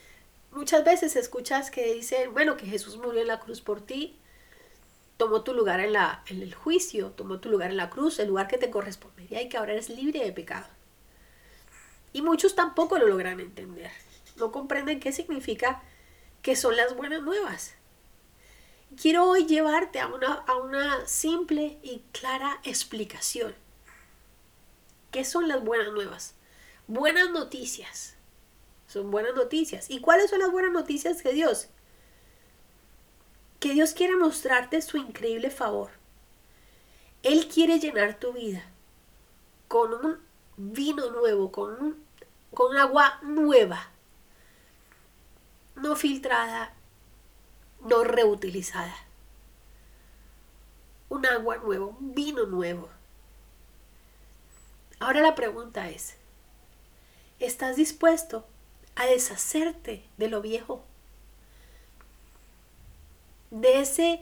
muchas 0.53 0.85
veces 0.85 1.17
escuchas 1.17 1.71
que 1.71 1.93
dicen, 1.93 2.31
bueno, 2.31 2.55
que 2.55 2.67
Jesús 2.67 2.95
murió 2.95 3.19
en 3.19 3.27
la 3.27 3.41
cruz 3.41 3.59
por 3.59 3.81
ti, 3.81 4.15
tomó 5.17 5.43
tu 5.43 5.53
lugar 5.53 5.81
en, 5.81 5.91
la, 5.91 6.23
en 6.27 6.41
el 6.41 6.53
juicio, 6.55 7.09
tomó 7.09 7.41
tu 7.41 7.49
lugar 7.49 7.71
en 7.71 7.75
la 7.75 7.89
cruz, 7.89 8.19
el 8.19 8.29
lugar 8.29 8.47
que 8.47 8.57
te 8.57 8.71
correspondería 8.71 9.41
y 9.41 9.49
que 9.49 9.57
ahora 9.57 9.73
eres 9.73 9.89
libre 9.89 10.23
de 10.23 10.31
pecado. 10.31 10.67
Y 12.13 12.21
muchos 12.21 12.55
tampoco 12.55 12.97
lo 12.97 13.07
logran 13.07 13.41
entender. 13.41 13.91
No 14.37 14.53
comprenden 14.53 15.01
qué 15.01 15.11
significa 15.11 15.83
que 16.41 16.55
son 16.55 16.77
las 16.77 16.95
buenas 16.95 17.23
nuevas. 17.23 17.75
Quiero 19.01 19.25
hoy 19.25 19.45
llevarte 19.45 19.99
a 19.99 20.07
una, 20.07 20.33
a 20.33 20.55
una 20.55 21.05
simple 21.07 21.79
y 21.81 22.03
clara 22.11 22.59
explicación. 22.63 23.55
¿Qué 25.11 25.23
son 25.25 25.47
las 25.47 25.63
buenas 25.63 25.91
nuevas? 25.93 26.35
Buenas 26.87 27.29
noticias. 27.31 28.15
Son 28.87 29.09
buenas 29.09 29.33
noticias. 29.35 29.89
¿Y 29.89 30.01
cuáles 30.01 30.29
son 30.29 30.39
las 30.39 30.51
buenas 30.51 30.71
noticias 30.71 31.23
de 31.23 31.33
Dios? 31.33 31.67
Que 33.59 33.73
Dios 33.73 33.93
quiere 33.93 34.15
mostrarte 34.15 34.81
su 34.81 34.97
increíble 34.97 35.49
favor. 35.49 35.91
Él 37.23 37.47
quiere 37.47 37.79
llenar 37.79 38.19
tu 38.19 38.33
vida 38.33 38.65
con 39.67 39.93
un 39.93 40.19
vino 40.57 41.09
nuevo, 41.09 41.51
con, 41.51 41.73
un, 41.81 42.05
con 42.53 42.77
agua 42.77 43.19
nueva, 43.23 43.89
no 45.75 45.95
filtrada, 45.95 46.73
no 47.83 48.03
reutilizada. 48.03 48.95
Un 51.09 51.25
agua 51.25 51.57
nuevo, 51.57 51.95
un 51.99 52.15
vino 52.15 52.45
nuevo. 52.45 52.89
Ahora 54.99 55.21
la 55.21 55.35
pregunta 55.35 55.89
es, 55.89 56.15
¿estás 57.39 57.75
dispuesto 57.75 58.45
a 58.95 59.05
deshacerte 59.05 60.03
de 60.17 60.27
lo 60.29 60.41
viejo? 60.41 60.83
De 63.51 63.81
esa 63.81 64.17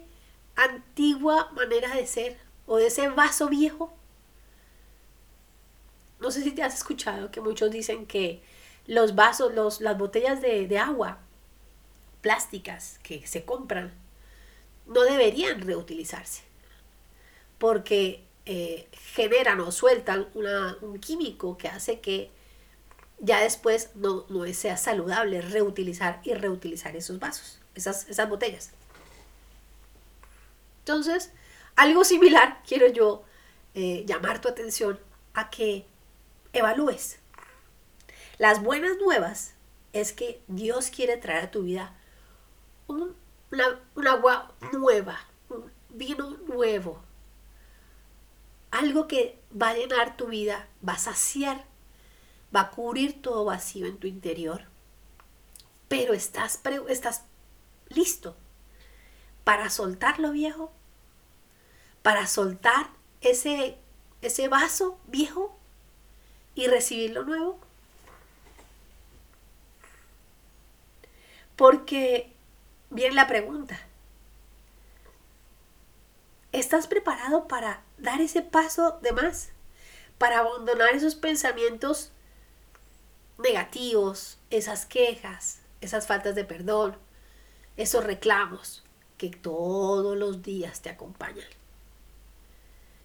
antigua 0.55 1.51
manera 1.53 1.95
de 1.95 2.07
ser 2.07 2.37
o 2.65 2.77
de 2.77 2.87
ese 2.87 3.09
vaso 3.09 3.47
viejo. 3.47 3.93
No 6.19 6.31
sé 6.31 6.43
si 6.43 6.51
te 6.51 6.63
has 6.63 6.75
escuchado 6.75 7.31
que 7.31 7.41
muchos 7.41 7.71
dicen 7.71 8.05
que 8.05 8.43
los 8.85 9.15
vasos, 9.15 9.53
los, 9.53 9.81
las 9.81 9.97
botellas 9.97 10.41
de, 10.41 10.67
de 10.67 10.77
agua 10.79 11.19
plásticas 12.21 12.99
que 13.03 13.25
se 13.27 13.43
compran 13.45 13.93
no 14.85 15.03
deberían 15.03 15.61
reutilizarse 15.61 16.43
porque 17.57 18.23
eh, 18.45 18.87
generan 19.13 19.59
o 19.61 19.71
sueltan 19.71 20.27
un 20.33 20.99
químico 20.99 21.57
que 21.57 21.67
hace 21.67 21.99
que 21.99 22.31
ya 23.19 23.39
después 23.39 23.91
no, 23.93 24.25
no 24.29 24.51
sea 24.51 24.77
saludable 24.77 25.41
reutilizar 25.41 26.21
y 26.23 26.33
reutilizar 26.33 26.95
esos 26.95 27.19
vasos, 27.19 27.59
esas, 27.75 28.09
esas 28.09 28.27
botellas. 28.27 28.71
Entonces, 30.79 31.31
algo 31.75 32.03
similar 32.03 32.63
quiero 32.67 32.87
yo 32.87 33.23
eh, 33.75 34.03
llamar 34.07 34.41
tu 34.41 34.47
atención 34.47 34.99
a 35.35 35.51
que 35.51 35.85
evalúes. 36.53 37.19
Las 38.39 38.63
buenas 38.63 38.97
nuevas 38.97 39.53
es 39.93 40.13
que 40.13 40.41
Dios 40.47 40.89
quiere 40.89 41.17
traer 41.17 41.45
a 41.45 41.51
tu 41.51 41.61
vida 41.61 41.95
un, 42.91 44.07
agua 44.07 44.51
nueva, 44.73 45.19
un 45.49 45.71
vino 45.89 46.37
nuevo. 46.47 47.01
Algo 48.71 49.07
que 49.07 49.39
va 49.59 49.69
a 49.69 49.73
llenar 49.73 50.17
tu 50.17 50.27
vida, 50.27 50.67
va 50.87 50.93
a 50.93 50.99
saciar, 50.99 51.65
va 52.55 52.61
a 52.61 52.71
cubrir 52.71 53.21
todo 53.21 53.45
vacío 53.45 53.85
en 53.85 53.97
tu 53.97 54.07
interior. 54.07 54.65
Pero 55.87 56.13
estás, 56.13 56.61
estás 56.87 57.23
listo 57.89 58.35
para 59.43 59.69
soltar 59.69 60.19
lo 60.19 60.31
viejo, 60.31 60.71
para 62.01 62.27
soltar 62.27 62.89
ese, 63.21 63.77
ese 64.21 64.47
vaso 64.47 64.97
viejo 65.07 65.57
y 66.55 66.67
recibir 66.67 67.11
lo 67.11 67.23
nuevo. 67.23 67.59
Porque 71.55 72.33
Bien 72.91 73.15
la 73.15 73.25
pregunta. 73.25 73.79
¿Estás 76.51 76.87
preparado 76.87 77.47
para 77.47 77.83
dar 77.97 78.19
ese 78.19 78.41
paso 78.41 78.99
de 79.01 79.13
más? 79.13 79.53
Para 80.17 80.39
abandonar 80.39 80.93
esos 80.93 81.15
pensamientos 81.15 82.11
negativos, 83.37 84.39
esas 84.49 84.85
quejas, 84.85 85.61
esas 85.79 86.05
faltas 86.05 86.35
de 86.35 86.43
perdón, 86.43 86.97
esos 87.77 88.03
reclamos 88.03 88.83
que 89.17 89.29
todos 89.29 90.17
los 90.17 90.41
días 90.43 90.81
te 90.81 90.89
acompañan. 90.89 91.47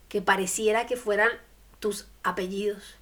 Que 0.08 0.20
pareciera 0.20 0.86
que 0.86 0.96
fueran 0.96 1.30
tus 1.78 2.08
apellidos. 2.24 2.96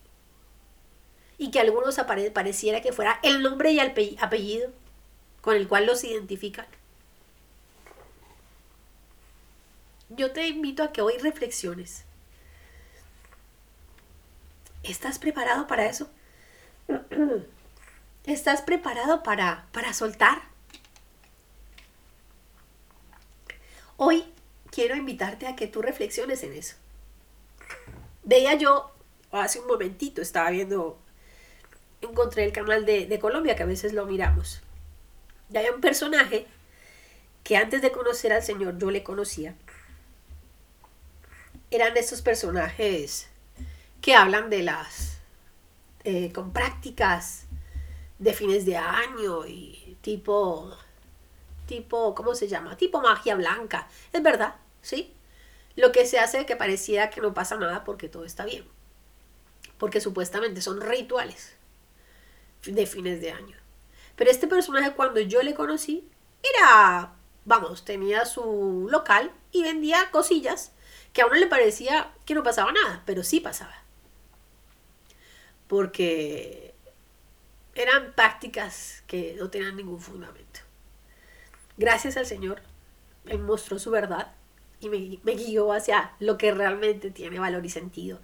Y 1.39 1.51
que 1.51 1.61
algunos 1.61 1.99
pareciera 2.35 2.83
que 2.83 2.93
fuera 2.93 3.21
el 3.23 3.43
nombre 3.43 3.73
y 3.73 3.79
el 3.81 3.95
apellido 4.21 4.71
con 5.45 5.57
el 5.57 5.69
cual 5.69 5.85
los 5.85 6.03
identifican. 6.05 6.65
Yo 10.09 10.33
te 10.33 10.49
invito 10.49 10.83
a 10.83 10.91
que 10.91 11.03
hoy 11.03 11.19
reflexiones. 11.19 12.07
¿Estás 14.83 15.19
preparado 15.19 15.67
para 15.67 15.85
eso? 15.85 16.09
¿Estás 18.25 18.63
preparado 18.63 19.23
para, 19.23 19.67
para 19.73 19.93
soltar? 19.93 20.41
Hoy 23.99 24.25
quiero 24.71 24.97
invitarte 24.97 25.47
a 25.47 25.57
que 25.57 25.67
tú 25.67 25.83
reflexiones 25.83 26.43
en 26.43 26.55
eso. 26.55 26.77
Veía 28.23 28.55
yo, 28.55 28.91
hace 29.31 29.61
un 29.61 29.67
momentito 29.67 30.23
estaba 30.23 30.49
viendo, 30.49 30.99
encontré 32.01 32.45
el 32.45 32.53
canal 32.53 32.87
de, 32.87 33.05
de 33.05 33.19
Colombia, 33.19 33.57
que 33.57 33.65
a 33.65 33.67
veces 33.67 33.93
lo 33.93 34.07
miramos. 34.07 34.64
Y 35.53 35.57
hay 35.57 35.69
un 35.69 35.81
personaje 35.81 36.47
que 37.43 37.57
antes 37.57 37.83
de 37.83 37.93
conocer 37.93 38.33
al 38.33 38.43
Señor 38.43 38.79
yo 38.79 38.91
le 38.91 39.03
conocía. 39.03 39.55
Eran 41.71 41.97
estos 41.97 42.23
personajes 42.23 43.29
que 44.01 44.15
hablan 44.15 44.51
de 44.51 44.63
las, 44.63 45.19
eh, 46.05 46.33
con 46.33 46.53
prácticas 46.53 47.45
de 48.19 48.33
fines 48.33 48.65
de 48.65 48.77
año 48.77 49.47
y 49.47 49.97
tipo, 50.01 50.77
tipo, 51.67 52.15
¿cómo 52.15 52.35
se 52.35 52.49
llama? 52.49 52.77
Tipo 52.77 53.01
magia 53.01 53.35
blanca. 53.35 53.89
Es 54.13 54.23
verdad, 54.23 54.57
¿sí? 54.83 55.13
Lo 55.77 55.93
que 55.93 56.07
se 56.07 56.19
hace 56.19 56.47
que 56.47 56.57
pareciera 56.57 57.11
que 57.11 57.21
no 57.21 57.35
pasa 57.35 57.57
nada 57.57 57.85
porque 57.85 58.09
todo 58.09 58.25
está 58.25 58.45
bien. 58.45 58.65
Porque 59.79 60.01
supuestamente 60.01 60.63
son 60.63 60.81
rituales 60.81 61.57
de 62.65 62.87
fines 62.87 63.21
de 63.21 63.33
año. 63.33 63.64
Pero 64.17 64.31
este 64.31 64.47
personaje 64.47 64.93
cuando 64.93 65.21
yo 65.21 65.43
le 65.43 65.55
conocí 65.55 66.09
era, 66.57 67.13
vamos, 67.45 67.85
tenía 67.85 68.25
su 68.25 68.87
local 68.91 69.33
y 69.51 69.63
vendía 69.63 70.11
cosillas 70.11 70.73
que 71.13 71.23
a 71.23 71.27
uno 71.27 71.37
le 71.37 71.47
parecía 71.47 72.13
que 72.25 72.35
no 72.35 72.43
pasaba 72.43 72.73
nada, 72.73 73.03
pero 73.07 73.23
sí 73.23 73.41
pasaba. 73.41 73.75
Porque 75.69 76.75
eran 77.75 78.13
prácticas 78.15 79.03
que 79.07 79.35
no 79.39 79.51
tenían 79.51 79.77
ningún 79.77 80.01
fundamento. 80.01 80.61
Gracias 81.77 82.17
al 82.17 82.27
Señor, 82.27 82.63
Él 83.27 83.41
mostró 83.41 83.79
su 83.79 83.91
verdad 83.91 84.33
y 84.81 84.89
me, 84.89 85.19
me 85.23 85.35
guió 85.35 85.73
hacia 85.73 86.13
lo 86.21 86.39
que 86.39 86.53
realmente 86.53 87.11
tiene 87.11 87.39
valor 87.39 87.65
y 87.65 87.71
sentido, 87.71 88.21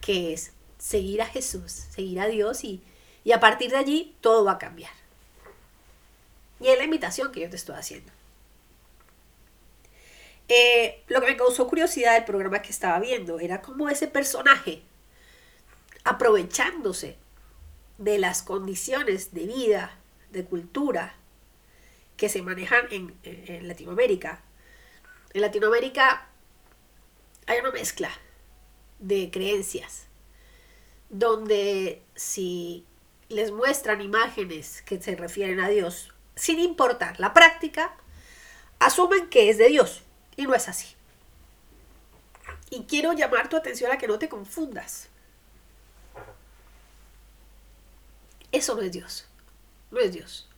que 0.00 0.32
es 0.32 0.52
seguir 0.78 1.20
a 1.20 1.26
Jesús, 1.26 1.72
seguir 1.72 2.20
a 2.20 2.28
Dios 2.28 2.64
y, 2.64 2.82
y 3.24 3.32
a 3.32 3.40
partir 3.40 3.70
de 3.70 3.76
allí 3.76 4.16
todo 4.20 4.44
va 4.44 4.52
a 4.52 4.58
cambiar. 4.58 4.97
Y 6.60 6.68
es 6.68 6.78
la 6.78 6.84
invitación 6.84 7.32
que 7.32 7.40
yo 7.40 7.50
te 7.50 7.56
estoy 7.56 7.76
haciendo. 7.76 8.12
Eh, 10.48 11.04
lo 11.08 11.20
que 11.20 11.26
me 11.26 11.36
causó 11.36 11.68
curiosidad 11.68 12.14
del 12.14 12.24
programa 12.24 12.62
que 12.62 12.70
estaba 12.70 12.98
viendo 13.00 13.38
era 13.38 13.60
cómo 13.60 13.88
ese 13.88 14.08
personaje, 14.08 14.82
aprovechándose 16.04 17.18
de 17.98 18.18
las 18.18 18.42
condiciones 18.42 19.34
de 19.34 19.46
vida, 19.46 19.98
de 20.30 20.44
cultura 20.44 21.14
que 22.16 22.28
se 22.28 22.42
manejan 22.42 22.86
en, 22.90 23.14
en 23.22 23.68
Latinoamérica. 23.68 24.42
En 25.34 25.42
Latinoamérica 25.42 26.28
hay 27.46 27.60
una 27.60 27.70
mezcla 27.70 28.10
de 28.98 29.30
creencias 29.30 30.06
donde 31.10 32.02
si 32.14 32.84
les 33.28 33.52
muestran 33.52 34.00
imágenes 34.00 34.82
que 34.82 35.00
se 35.00 35.14
refieren 35.16 35.60
a 35.60 35.68
Dios 35.68 36.12
sin 36.38 36.60
importar 36.60 37.18
la 37.20 37.34
práctica, 37.34 37.94
asumen 38.78 39.28
que 39.28 39.50
es 39.50 39.58
de 39.58 39.68
Dios. 39.68 40.02
Y 40.36 40.46
no 40.46 40.54
es 40.54 40.68
así. 40.68 40.94
Y 42.70 42.84
quiero 42.84 43.12
llamar 43.12 43.48
tu 43.48 43.56
atención 43.56 43.90
a 43.90 43.98
que 43.98 44.06
no 44.06 44.18
te 44.18 44.28
confundas. 44.28 45.08
Eso 48.52 48.74
no 48.76 48.82
es 48.82 48.92
Dios. 48.92 49.26
No 49.90 49.98
es 50.00 50.12
Dios. 50.12 50.48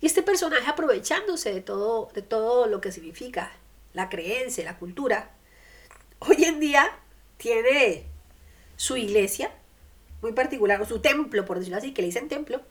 Y 0.00 0.06
este 0.06 0.22
personaje 0.22 0.68
aprovechándose 0.68 1.52
de 1.52 1.60
todo, 1.60 2.10
de 2.14 2.22
todo 2.22 2.66
lo 2.66 2.80
que 2.80 2.92
significa 2.92 3.52
la 3.94 4.08
creencia, 4.08 4.64
la 4.64 4.78
cultura, 4.78 5.30
hoy 6.20 6.44
en 6.44 6.60
día 6.60 6.98
tiene 7.36 8.06
su 8.76 8.96
iglesia 8.96 9.50
muy 10.20 10.32
particular, 10.32 10.80
o 10.80 10.86
su 10.86 11.00
templo, 11.00 11.44
por 11.44 11.58
decirlo 11.58 11.78
así, 11.78 11.92
que 11.92 12.02
le 12.02 12.06
dicen 12.06 12.28
templo, 12.28 12.62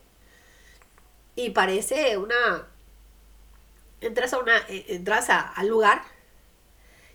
y 1.35 1.51
parece 1.51 2.17
una... 2.17 2.67
Entras 4.01 4.33
a 4.33 4.39
una... 4.39 4.57
Eh, 4.67 4.85
entras 4.89 5.29
al 5.29 5.67
lugar 5.67 6.03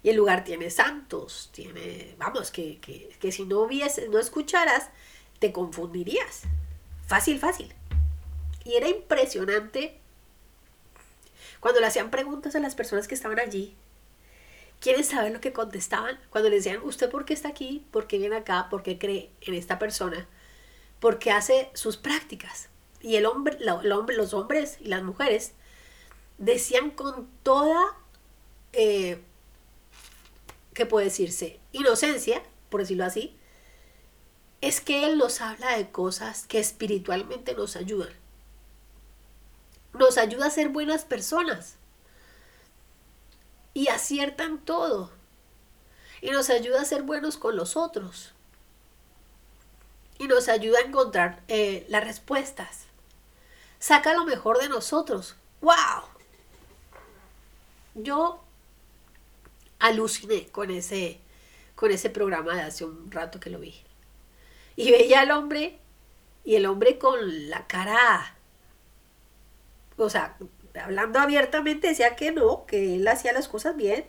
y 0.02 0.10
el 0.10 0.16
lugar 0.16 0.44
tiene 0.44 0.70
santos, 0.70 1.50
tiene... 1.52 2.14
Vamos, 2.18 2.50
que, 2.50 2.78
que, 2.80 3.16
que 3.20 3.32
si 3.32 3.44
no 3.44 3.66
vieses, 3.66 4.08
no 4.10 4.18
escucharas, 4.18 4.90
te 5.38 5.52
confundirías. 5.52 6.42
Fácil, 7.06 7.38
fácil. 7.38 7.74
Y 8.64 8.74
era 8.74 8.88
impresionante 8.88 10.00
cuando 11.60 11.80
le 11.80 11.86
hacían 11.86 12.10
preguntas 12.10 12.54
a 12.54 12.60
las 12.60 12.74
personas 12.74 13.08
que 13.08 13.14
estaban 13.14 13.40
allí. 13.40 13.76
¿Quieren 14.80 15.02
saber 15.02 15.32
lo 15.32 15.40
que 15.40 15.52
contestaban? 15.52 16.20
Cuando 16.30 16.48
le 16.50 16.56
decían, 16.56 16.80
¿usted 16.84 17.10
por 17.10 17.24
qué 17.24 17.34
está 17.34 17.48
aquí? 17.48 17.84
¿Por 17.90 18.06
qué 18.06 18.18
viene 18.18 18.36
acá? 18.36 18.68
¿Por 18.70 18.82
qué 18.82 18.98
cree 18.98 19.30
en 19.40 19.54
esta 19.54 19.78
persona? 19.78 20.28
¿Por 21.00 21.18
qué 21.18 21.32
hace 21.32 21.70
sus 21.74 21.96
prácticas? 21.96 22.68
Y 23.00 23.16
el 23.16 23.26
hombre, 23.26 23.58
los 23.60 24.34
hombres 24.34 24.78
y 24.80 24.88
las 24.88 25.02
mujeres 25.02 25.52
decían 26.38 26.90
con 26.90 27.28
toda, 27.42 27.96
eh, 28.72 29.20
¿qué 30.74 30.86
puede 30.86 31.06
decirse? 31.06 31.60
Inocencia, 31.72 32.42
por 32.70 32.80
decirlo 32.80 33.04
así, 33.04 33.36
es 34.60 34.80
que 34.80 35.06
Él 35.06 35.18
nos 35.18 35.40
habla 35.40 35.76
de 35.76 35.90
cosas 35.90 36.46
que 36.46 36.58
espiritualmente 36.58 37.54
nos 37.54 37.76
ayudan. 37.76 38.12
Nos 39.92 40.18
ayuda 40.18 40.46
a 40.46 40.50
ser 40.50 40.68
buenas 40.68 41.04
personas. 41.04 41.76
Y 43.74 43.88
aciertan 43.88 44.58
todo. 44.58 45.12
Y 46.20 46.30
nos 46.30 46.50
ayuda 46.50 46.82
a 46.82 46.84
ser 46.84 47.02
buenos 47.02 47.36
con 47.36 47.56
los 47.56 47.76
otros. 47.76 48.32
Y 50.18 50.26
nos 50.26 50.48
ayuda 50.48 50.80
a 50.80 50.88
encontrar 50.88 51.42
eh, 51.46 51.86
las 51.88 52.04
respuestas. 52.04 52.87
Saca 53.78 54.12
lo 54.14 54.24
mejor 54.24 54.58
de 54.58 54.68
nosotros. 54.68 55.36
¡Wow! 55.60 56.04
Yo 57.94 58.42
aluciné 59.78 60.48
con 60.48 60.70
ese, 60.70 61.20
con 61.74 61.90
ese 61.90 62.10
programa 62.10 62.54
de 62.54 62.62
hace 62.62 62.84
un 62.84 63.10
rato 63.10 63.40
que 63.40 63.50
lo 63.50 63.58
vi. 63.58 63.74
Y 64.76 64.90
veía 64.90 65.20
al 65.20 65.30
hombre 65.30 65.78
y 66.44 66.56
el 66.56 66.66
hombre 66.66 66.98
con 66.98 67.50
la 67.50 67.66
cara, 67.66 68.34
o 69.96 70.08
sea, 70.08 70.36
hablando 70.82 71.18
abiertamente 71.18 71.88
decía 71.88 72.16
que 72.16 72.32
no, 72.32 72.64
que 72.66 72.96
él 72.96 73.06
hacía 73.08 73.32
las 73.32 73.48
cosas 73.48 73.76
bien, 73.76 74.06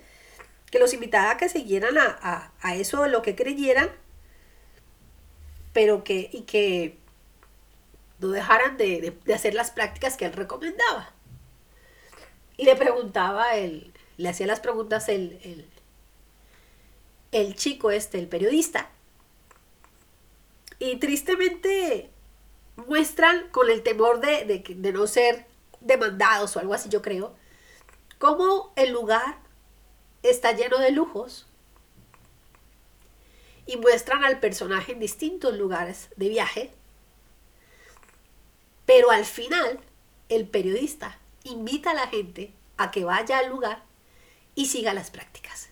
que 0.72 0.80
los 0.80 0.94
invitaba 0.94 1.32
a 1.32 1.38
que 1.38 1.50
siguieran 1.50 1.98
a, 1.98 2.52
a, 2.62 2.76
eso 2.76 3.04
de 3.04 3.10
lo 3.10 3.22
que 3.22 3.36
creyeran, 3.36 3.90
pero 5.74 6.04
que, 6.04 6.30
y 6.32 6.44
que 6.44 6.98
no 8.20 8.30
dejaran 8.30 8.78
de, 8.78 9.18
hacer 9.34 9.54
las 9.54 9.72
prácticas 9.72 10.18
que 10.18 10.26
él 10.26 10.34
recomendaba. 10.34 11.12
Y 12.58 12.66
le 12.66 12.76
preguntaba, 12.76 13.56
él, 13.56 13.94
le 14.18 14.30
hacía 14.30 14.48
las 14.48 14.60
preguntas 14.60 15.08
el, 15.10 15.40
el, 15.44 15.66
el 17.32 17.56
chico 17.56 17.92
este, 17.92 18.20
el 18.20 18.28
periodista, 18.28 18.90
y 20.80 20.96
tristemente 20.96 22.10
muestran 22.88 23.50
con 23.50 23.70
el 23.70 23.84
temor 23.84 24.22
de, 24.22 24.64
de, 24.66 24.94
no 24.94 25.06
ser 25.08 25.46
demandados 25.82 26.56
o 26.56 26.60
algo 26.60 26.74
así, 26.74 26.90
yo 26.90 27.02
creo, 27.02 27.36
cómo 28.18 28.72
el 28.78 28.92
lugar 28.92 29.40
está 30.24 30.54
lleno 30.54 30.80
de 30.80 30.92
lujos 30.92 31.48
y 33.66 33.78
muestran 33.78 34.24
al 34.24 34.40
personaje 34.40 34.94
en 34.94 35.00
distintos 35.00 35.58
lugares 35.58 36.10
de 36.16 36.30
viaje, 36.30 36.72
pero 38.90 39.12
al 39.12 39.24
final 39.24 39.80
el 40.30 40.48
periodista 40.48 41.20
invita 41.44 41.92
a 41.92 41.94
la 41.94 42.08
gente 42.08 42.52
a 42.76 42.90
que 42.90 43.04
vaya 43.04 43.38
al 43.38 43.50
lugar 43.50 43.84
y 44.56 44.66
siga 44.66 44.96
las 44.96 45.12
prácticas. 45.12 45.70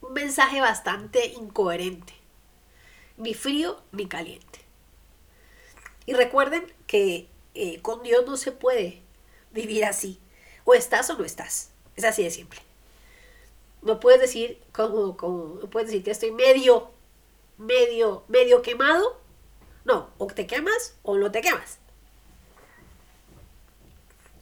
Un 0.00 0.14
mensaje 0.14 0.60
bastante 0.60 1.26
incoherente 1.26 2.12
ni 3.18 3.34
frío 3.34 3.80
ni 3.92 4.08
caliente. 4.08 4.62
Y 6.06 6.14
recuerden 6.14 6.66
que 6.88 7.28
eh, 7.54 7.80
con 7.80 8.02
Dios 8.02 8.26
no 8.26 8.36
se 8.36 8.50
puede 8.50 9.00
vivir 9.52 9.84
así. 9.84 10.18
O 10.64 10.74
estás 10.74 11.08
o 11.08 11.16
no 11.16 11.24
estás. 11.24 11.70
Es 11.94 12.02
así 12.02 12.24
de 12.24 12.32
simple. 12.32 12.58
No 13.80 14.00
puedes 14.00 14.20
decir 14.20 14.60
como, 14.72 15.16
como 15.16 15.60
puedes 15.70 15.90
decir 15.90 16.02
que 16.02 16.10
estoy 16.10 16.32
medio, 16.32 16.90
medio, 17.58 18.24
medio 18.26 18.60
quemado. 18.60 19.22
No, 19.84 20.10
o 20.18 20.26
te 20.26 20.46
quemas 20.46 20.96
o 21.02 21.16
no 21.18 21.30
te 21.30 21.40
quemas. 21.40 21.78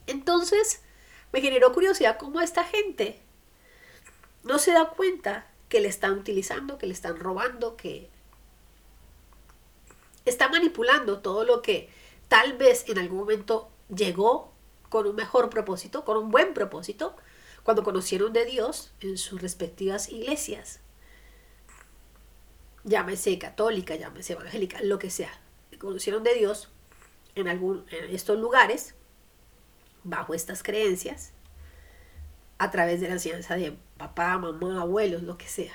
Entonces, 0.07 0.81
me 1.31 1.41
generó 1.41 1.73
curiosidad 1.73 2.17
cómo 2.17 2.41
esta 2.41 2.63
gente 2.63 3.19
no 4.43 4.59
se 4.59 4.71
da 4.71 4.89
cuenta 4.89 5.47
que 5.69 5.79
le 5.79 5.87
están 5.87 6.13
utilizando, 6.13 6.77
que 6.77 6.87
le 6.87 6.93
están 6.93 7.17
robando, 7.17 7.75
que 7.75 8.09
está 10.25 10.49
manipulando 10.49 11.19
todo 11.19 11.43
lo 11.43 11.61
que 11.61 11.89
tal 12.27 12.53
vez 12.57 12.87
en 12.87 12.99
algún 12.99 13.19
momento 13.19 13.69
llegó 13.93 14.51
con 14.89 15.07
un 15.07 15.15
mejor 15.15 15.49
propósito, 15.49 16.05
con 16.05 16.17
un 16.17 16.29
buen 16.29 16.53
propósito, 16.53 17.15
cuando 17.63 17.83
conocieron 17.83 18.33
de 18.33 18.45
Dios 18.45 18.91
en 18.99 19.17
sus 19.17 19.41
respectivas 19.41 20.09
iglesias. 20.09 20.79
Llámese 22.83 23.37
católica, 23.39 23.95
llámese 23.95 24.33
evangélica, 24.33 24.81
lo 24.81 24.99
que 24.99 25.09
sea. 25.09 25.31
Conocieron 25.79 26.23
de 26.23 26.35
Dios 26.35 26.69
en, 27.35 27.47
algún, 27.47 27.85
en 27.91 28.13
estos 28.13 28.39
lugares, 28.39 28.95
bajo 30.03 30.33
estas 30.33 30.63
creencias, 30.63 31.31
a 32.57 32.71
través 32.71 33.01
de 33.01 33.07
la 33.07 33.13
enseñanza 33.13 33.55
de 33.55 33.77
papá, 33.97 34.37
mamá, 34.37 34.81
abuelos, 34.81 35.23
lo 35.23 35.37
que 35.37 35.47
sea. 35.47 35.73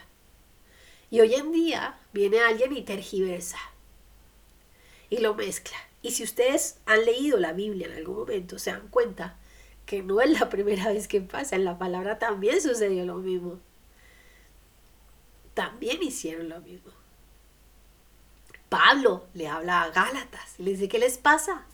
Y 1.10 1.20
hoy 1.20 1.34
en 1.34 1.52
día 1.52 1.98
viene 2.12 2.40
alguien 2.40 2.76
y 2.76 2.82
tergiversa 2.82 3.58
y 5.10 5.18
lo 5.18 5.34
mezcla. 5.34 5.76
Y 6.02 6.12
si 6.12 6.22
ustedes 6.22 6.78
han 6.86 7.04
leído 7.04 7.38
la 7.38 7.52
Biblia 7.52 7.86
en 7.86 7.94
algún 7.94 8.16
momento, 8.16 8.58
se 8.58 8.70
dan 8.70 8.88
cuenta 8.88 9.36
que 9.86 10.02
no 10.02 10.20
es 10.20 10.38
la 10.38 10.48
primera 10.50 10.92
vez 10.92 11.08
que 11.08 11.20
pasa, 11.20 11.56
en 11.56 11.64
la 11.64 11.78
palabra 11.78 12.18
también 12.18 12.60
sucedió 12.60 13.04
lo 13.04 13.16
mismo. 13.16 13.58
También 15.54 16.02
hicieron 16.02 16.48
lo 16.48 16.60
mismo. 16.60 16.92
Pablo 18.68 19.26
le 19.34 19.48
habla 19.48 19.82
a 19.82 19.90
Gálatas 19.90 20.54
y 20.58 20.62
le 20.62 20.72
dice, 20.72 20.88
¿qué 20.88 20.98
les 20.98 21.18
pasa? 21.18 21.64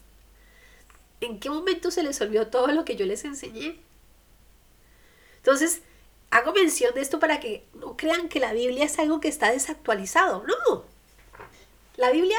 ¿En 1.21 1.41
qué 1.41 1.51
momento 1.51 1.91
se 1.91 2.03
les 2.03 2.21
olvidó 2.21 2.49
todo 2.49 2.69
lo 2.69 2.85
que 2.85 2.97
yo 2.97 3.07
les 3.07 3.25
enseñé? 3.25 3.81
Entonces, 5.37 5.83
hago 6.31 6.53
mención 6.53 6.95
de 6.95 7.01
esto 7.01 7.19
para 7.19 7.41
que 7.41 7.67
no 7.75 7.97
crean 7.97 8.29
que 8.29 8.41
la 8.41 8.53
Biblia 8.53 8.85
es 8.85 8.99
algo 8.99 9.21
que 9.21 9.29
está 9.29 9.51
desactualizado. 9.51 10.45
No. 10.45 10.85
La 11.97 12.11
Biblia 12.11 12.39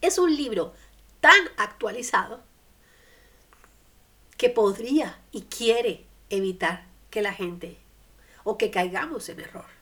es 0.00 0.18
un 0.18 0.34
libro 0.34 0.74
tan 1.20 1.40
actualizado 1.56 2.40
que 4.36 4.50
podría 4.50 5.18
y 5.32 5.42
quiere 5.42 6.04
evitar 6.30 6.86
que 7.10 7.22
la 7.22 7.32
gente 7.32 7.76
o 8.44 8.56
que 8.56 8.70
caigamos 8.70 9.28
en 9.28 9.40
error. 9.40 9.79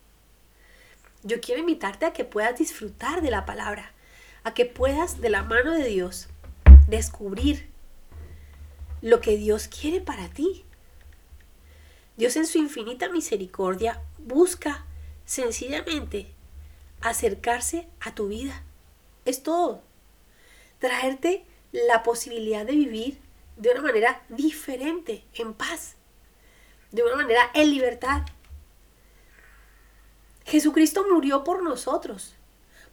Yo 1.22 1.40
quiero 1.40 1.60
invitarte 1.60 2.06
a 2.06 2.12
que 2.12 2.24
puedas 2.24 2.58
disfrutar 2.58 3.22
de 3.22 3.30
la 3.30 3.44
palabra, 3.44 3.92
a 4.44 4.54
que 4.54 4.64
puedas 4.64 5.20
de 5.20 5.30
la 5.30 5.42
mano 5.42 5.72
de 5.74 5.84
Dios 5.84 6.28
descubrir 6.86 7.68
lo 9.02 9.20
que 9.20 9.36
Dios 9.36 9.68
quiere 9.68 10.00
para 10.00 10.28
ti. 10.28 10.64
Dios 12.16 12.36
en 12.36 12.46
su 12.46 12.58
infinita 12.58 13.08
misericordia 13.08 14.02
busca 14.18 14.84
sencillamente 15.24 16.26
acercarse 17.00 17.88
a 18.00 18.14
tu 18.14 18.28
vida. 18.28 18.62
Es 19.24 19.42
todo 19.42 19.82
traerte 20.78 21.44
la 21.72 22.02
posibilidad 22.02 22.64
de 22.64 22.72
vivir 22.72 23.18
de 23.56 23.70
una 23.70 23.82
manera 23.82 24.22
diferente, 24.28 25.24
en 25.34 25.52
paz, 25.54 25.96
de 26.92 27.02
una 27.02 27.16
manera 27.16 27.50
en 27.54 27.70
libertad. 27.70 28.22
Jesucristo 30.48 31.04
murió 31.10 31.44
por 31.44 31.62
nosotros, 31.62 32.34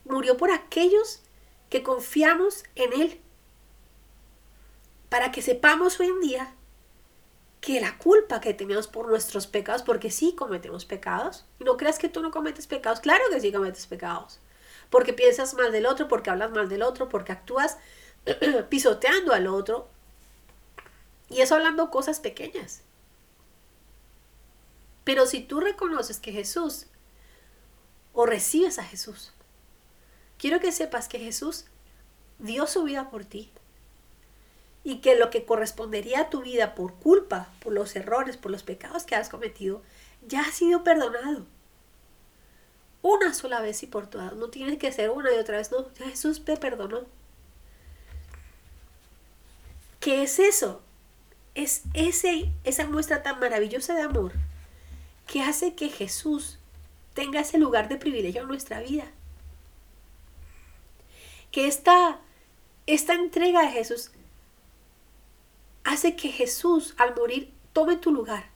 murió 0.04 0.36
por 0.36 0.52
aquellos 0.52 1.22
que 1.70 1.84
confiamos 1.84 2.66
en 2.76 3.02
Él, 3.02 3.22
para 5.08 5.32
que 5.32 5.42
sepamos 5.42 5.98
hoy 6.02 6.08
en 6.08 6.20
día 6.20 6.54
que 7.62 7.80
la 7.80 7.98
culpa 7.98 8.42
que 8.42 8.54
tenemos 8.54 8.88
por 8.88 9.08
nuestros 9.08 9.48
pecados, 9.48 9.84
porque 9.84 10.12
sí 10.12 10.36
cometemos 10.36 10.84
pecados. 10.84 11.46
Y 11.60 11.64
no 11.64 11.78
creas 11.78 11.98
que 11.98 12.10
tú 12.10 12.22
no 12.22 12.30
cometes 12.30 12.68
pecados, 12.68 13.00
claro 13.00 13.24
que 13.32 13.40
sí 13.40 13.54
cometes 13.54 13.88
pecados. 13.88 14.40
Porque 14.90 15.14
piensas 15.14 15.54
mal 15.54 15.72
del 15.72 15.86
otro, 15.86 16.10
porque 16.10 16.30
hablas 16.30 16.52
mal 16.52 16.68
del 16.68 16.84
otro, 16.84 17.08
porque 17.08 17.32
actúas 17.32 17.78
pisoteando 18.70 19.34
al 19.34 19.48
otro. 19.48 19.88
Y 21.30 21.40
eso 21.40 21.56
hablando 21.56 21.90
cosas 21.90 22.20
pequeñas. 22.20 22.82
Pero 25.06 25.26
si 25.26 25.40
tú 25.40 25.62
reconoces 25.62 26.20
que 26.20 26.34
Jesús 26.34 26.88
o 28.16 28.26
recibes 28.26 28.80
a 28.80 28.84
Jesús, 28.84 29.32
quiero 30.38 30.60
que 30.60 30.72
sepas 30.72 31.08
que 31.08 31.20
Jesús 31.20 31.66
dio 32.40 32.66
su 32.66 32.84
vida 32.84 33.10
por 33.10 33.26
ti 33.26 33.52
y 34.84 35.00
que 35.02 35.16
lo 35.16 35.30
que 35.30 35.46
correspondería 35.46 36.22
a 36.22 36.30
tu 36.30 36.42
vida 36.42 36.76
por 36.76 36.94
culpa, 36.96 37.50
por 37.60 37.74
los 37.74 37.96
errores, 37.96 38.38
por 38.38 38.52
los 38.52 38.64
pecados 38.64 39.04
que 39.04 39.16
has 39.16 39.30
cometido, 39.30 39.82
ya 40.28 40.42
ha 40.42 40.52
sido 40.52 40.84
perdonado. 40.84 41.46
Una 43.02 43.34
sola 43.34 43.62
vez 43.62 43.84
y 43.84 43.88
por 43.88 44.08
todas. 44.08 44.34
No 44.34 44.50
tienes 44.50 44.78
que 44.78 44.92
ser 44.92 45.10
una 45.10 45.34
y 45.34 45.38
otra 45.38 45.58
vez. 45.58 45.72
No, 45.72 45.86
Jesús 45.98 46.44
te 46.46 46.58
perdonó. 46.58 47.02
¿Qué 50.00 50.24
es 50.24 50.40
eso? 50.40 50.82
Es 51.56 51.84
ese, 51.94 52.52
esa 52.64 52.86
muestra 52.86 53.24
tan 53.24 53.40
maravillosa 53.40 53.96
de 53.96 54.02
amor 54.02 54.34
que 55.28 55.42
hace 55.42 55.74
que 55.74 55.90
Jesús 55.90 56.60
tenga 57.16 57.40
ese 57.40 57.58
lugar 57.58 57.88
de 57.88 57.96
privilegio 57.96 58.44
en 58.44 58.48
nuestra 58.48 58.82
vida. 58.82 59.06
Que 61.52 61.68
esta, 61.68 62.20
esta 62.86 63.14
entrega 63.14 63.62
de 63.62 63.70
Jesús 63.72 64.12
hace 65.86 66.16
que 66.16 66.30
Jesús 66.30 66.94
al 66.98 67.16
morir 67.16 67.52
tome 67.74 67.96
tu 67.96 68.12
lugar. 68.12 68.50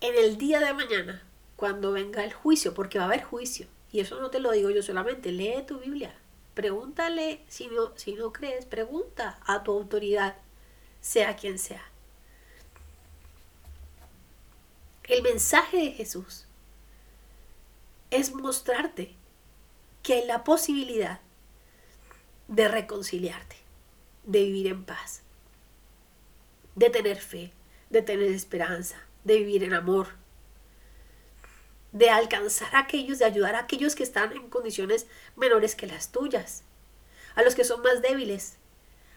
En 0.00 0.14
el 0.16 0.38
día 0.38 0.58
de 0.60 0.72
mañana, 0.72 1.22
cuando 1.56 1.92
venga 1.92 2.24
el 2.24 2.32
juicio, 2.32 2.74
porque 2.74 2.98
va 2.98 3.04
a 3.04 3.08
haber 3.08 3.22
juicio, 3.22 3.66
y 3.92 4.00
eso 4.00 4.20
no 4.20 4.30
te 4.30 4.40
lo 4.40 4.50
digo 4.52 4.70
yo 4.70 4.82
solamente, 4.82 5.32
lee 5.32 5.64
tu 5.66 5.78
Biblia, 5.78 6.14
pregúntale, 6.54 7.42
si 7.48 7.66
no, 7.68 7.96
si 7.96 8.14
no 8.14 8.32
crees, 8.32 8.64
pregunta 8.64 9.38
a 9.46 9.62
tu 9.62 9.72
autoridad, 9.72 10.36
sea 11.00 11.36
quien 11.36 11.58
sea. 11.58 11.84
El 15.04 15.22
mensaje 15.22 15.76
de 15.78 15.92
Jesús 15.92 16.45
es 18.10 18.34
mostrarte 18.34 19.14
que 20.02 20.14
hay 20.14 20.26
la 20.26 20.44
posibilidad 20.44 21.20
de 22.48 22.68
reconciliarte, 22.68 23.56
de 24.24 24.44
vivir 24.44 24.68
en 24.68 24.84
paz, 24.84 25.22
de 26.74 26.90
tener 26.90 27.18
fe, 27.18 27.52
de 27.90 28.02
tener 28.02 28.30
esperanza, 28.30 28.96
de 29.24 29.38
vivir 29.38 29.64
en 29.64 29.74
amor, 29.74 30.08
de 31.92 32.10
alcanzar 32.10 32.74
a 32.74 32.80
aquellos, 32.80 33.18
de 33.18 33.24
ayudar 33.24 33.54
a 33.54 33.60
aquellos 33.60 33.94
que 33.94 34.02
están 34.02 34.32
en 34.32 34.48
condiciones 34.48 35.06
menores 35.34 35.74
que 35.74 35.86
las 35.86 36.12
tuyas, 36.12 36.62
a 37.34 37.42
los 37.42 37.54
que 37.54 37.64
son 37.64 37.82
más 37.82 38.02
débiles, 38.02 38.58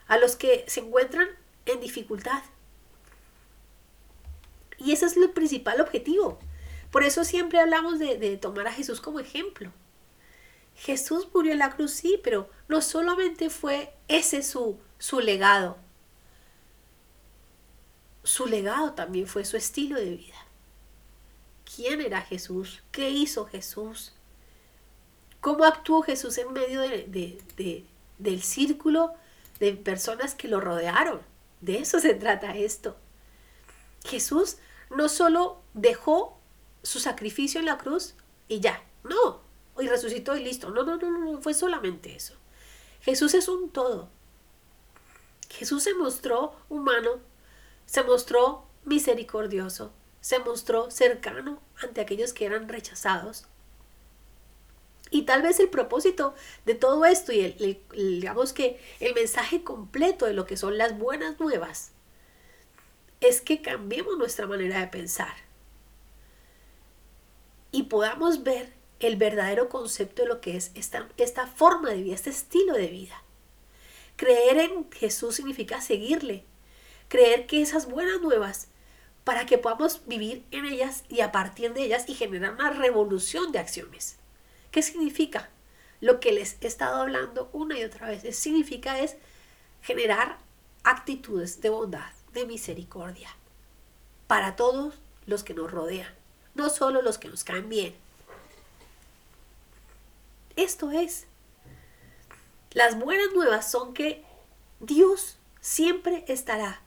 a 0.07 0.17
los 0.17 0.35
que 0.35 0.65
se 0.67 0.79
encuentran 0.79 1.27
en 1.65 1.81
dificultad. 1.81 2.41
Y 4.77 4.93
ese 4.93 5.05
es 5.05 5.17
el 5.17 5.29
principal 5.31 5.81
objetivo. 5.81 6.39
Por 6.91 7.03
eso 7.03 7.23
siempre 7.23 7.59
hablamos 7.59 7.99
de, 7.99 8.17
de 8.17 8.37
tomar 8.37 8.67
a 8.67 8.73
Jesús 8.73 9.01
como 9.01 9.19
ejemplo. 9.19 9.71
Jesús 10.75 11.27
murió 11.33 11.51
en 11.51 11.59
la 11.59 11.71
cruz, 11.71 11.91
sí, 11.91 12.19
pero 12.23 12.49
no 12.67 12.81
solamente 12.81 13.49
fue 13.49 13.93
ese 14.07 14.41
su, 14.43 14.79
su 14.97 15.19
legado. 15.19 15.77
Su 18.23 18.45
legado 18.45 18.93
también 18.93 19.27
fue 19.27 19.43
su 19.43 19.57
estilo 19.57 19.97
de 19.97 20.15
vida. 20.15 20.35
¿Quién 21.75 22.01
era 22.01 22.21
Jesús? 22.21 22.81
¿Qué 22.91 23.09
hizo 23.09 23.45
Jesús? 23.45 24.13
¿Cómo 25.41 25.65
actuó 25.65 26.01
Jesús 26.01 26.37
en 26.37 26.51
medio 26.53 26.81
de, 26.81 27.85
del 28.17 28.41
círculo 28.41 29.13
de 29.59 29.73
personas 29.73 30.35
que 30.35 30.47
lo 30.47 30.59
rodearon? 30.59 31.21
De 31.61 31.79
eso 31.79 31.99
se 31.99 32.13
trata 32.13 32.55
esto. 32.55 32.97
Jesús 34.05 34.57
no 34.89 35.09
solo 35.09 35.61
dejó 35.73 36.38
su 36.83 36.99
sacrificio 36.99 37.59
en 37.59 37.65
la 37.65 37.77
cruz 37.77 38.15
y 38.47 38.59
ya, 38.59 38.83
no, 39.03 39.41
y 39.79 39.87
resucitó 39.87 40.35
y 40.35 40.43
listo. 40.43 40.69
No, 40.71 40.83
no, 40.83 40.97
no, 40.97 41.09
no, 41.17 41.41
fue 41.41 41.53
solamente 41.53 42.15
eso. 42.15 42.35
Jesús 43.01 43.33
es 43.33 43.47
un 43.47 43.69
todo. 43.69 44.09
Jesús 45.49 45.83
se 45.83 45.93
mostró 45.93 46.55
humano, 46.69 47.19
se 47.85 48.03
mostró 48.03 48.65
misericordioso, 48.85 49.91
se 50.21 50.39
mostró 50.39 50.91
cercano 50.91 51.61
ante 51.81 52.01
aquellos 52.01 52.33
que 52.33 52.45
eran 52.45 52.69
rechazados. 52.69 53.45
Y 55.11 55.23
tal 55.23 55.41
vez 55.41 55.59
el 55.59 55.69
propósito 55.69 56.35
de 56.65 56.75
todo 56.75 57.05
esto 57.05 57.31
y 57.31 57.39
el, 57.39 57.81
digamos 57.91 58.53
que 58.53 58.79
el 58.99 59.15
mensaje 59.15 59.63
completo 59.63 60.25
de 60.25 60.33
lo 60.33 60.45
que 60.45 60.55
son 60.55 60.77
las 60.77 60.97
buenas 60.99 61.39
nuevas 61.39 61.91
es 63.19 63.41
que 63.41 63.61
cambiemos 63.61 64.17
nuestra 64.17 64.45
manera 64.45 64.79
de 64.79 64.87
pensar 64.87 65.48
y 67.71 67.83
podamos 67.83 68.43
ver 68.43 68.73
el 68.99 69.15
verdadero 69.15 69.69
concepto 69.69 70.23
de 70.23 70.27
lo 70.27 70.41
que 70.41 70.57
es 70.57 70.71
esta, 70.75 71.07
esta 71.17 71.47
forma 71.47 71.89
de 71.89 72.03
vida, 72.03 72.15
este 72.15 72.29
estilo 72.29 72.73
de 72.73 72.87
vida. 72.87 73.23
Creer 74.15 74.57
en 74.57 74.91
Jesús 74.91 75.35
significa 75.35 75.81
seguirle, 75.81 76.43
creer 77.07 77.47
que 77.47 77.61
esas 77.61 77.89
buenas 77.89 78.21
nuevas, 78.21 78.67
para 79.23 79.45
que 79.45 79.57
podamos 79.57 80.01
vivir 80.07 80.43
en 80.51 80.65
ellas 80.65 81.03
y 81.07 81.21
a 81.21 81.31
partir 81.31 81.73
de 81.73 81.83
ellas 81.83 82.05
y 82.07 82.15
generar 82.15 82.53
una 82.53 82.71
revolución 82.71 83.51
de 83.51 83.59
acciones. 83.59 84.17
¿Qué 84.71 84.81
significa? 84.81 85.49
Lo 86.01 86.19
que 86.19 86.31
les 86.31 86.57
he 86.61 86.67
estado 86.67 87.01
hablando 87.01 87.49
una 87.53 87.77
y 87.77 87.83
otra 87.83 88.07
vez 88.07 88.35
significa 88.37 88.99
es 88.99 89.17
generar 89.81 90.39
actitudes 90.83 91.61
de 91.61 91.69
bondad, 91.69 92.11
de 92.33 92.45
misericordia 92.45 93.29
para 94.27 94.55
todos 94.55 94.95
los 95.25 95.43
que 95.43 95.53
nos 95.53 95.71
rodean, 95.71 96.13
no 96.59 96.69
solo 96.69 97.01
los 97.01 97.17
que 97.17 97.29
nos 97.29 97.43
caen 97.43 97.69
bien. 97.69 97.95
Esto 100.55 100.91
es. 100.91 101.25
Las 102.71 102.99
buenas 102.99 103.33
nuevas 103.33 103.71
son 103.71 103.93
que 103.93 104.23
Dios 104.79 105.37
siempre 105.61 106.25
estará 106.27 106.81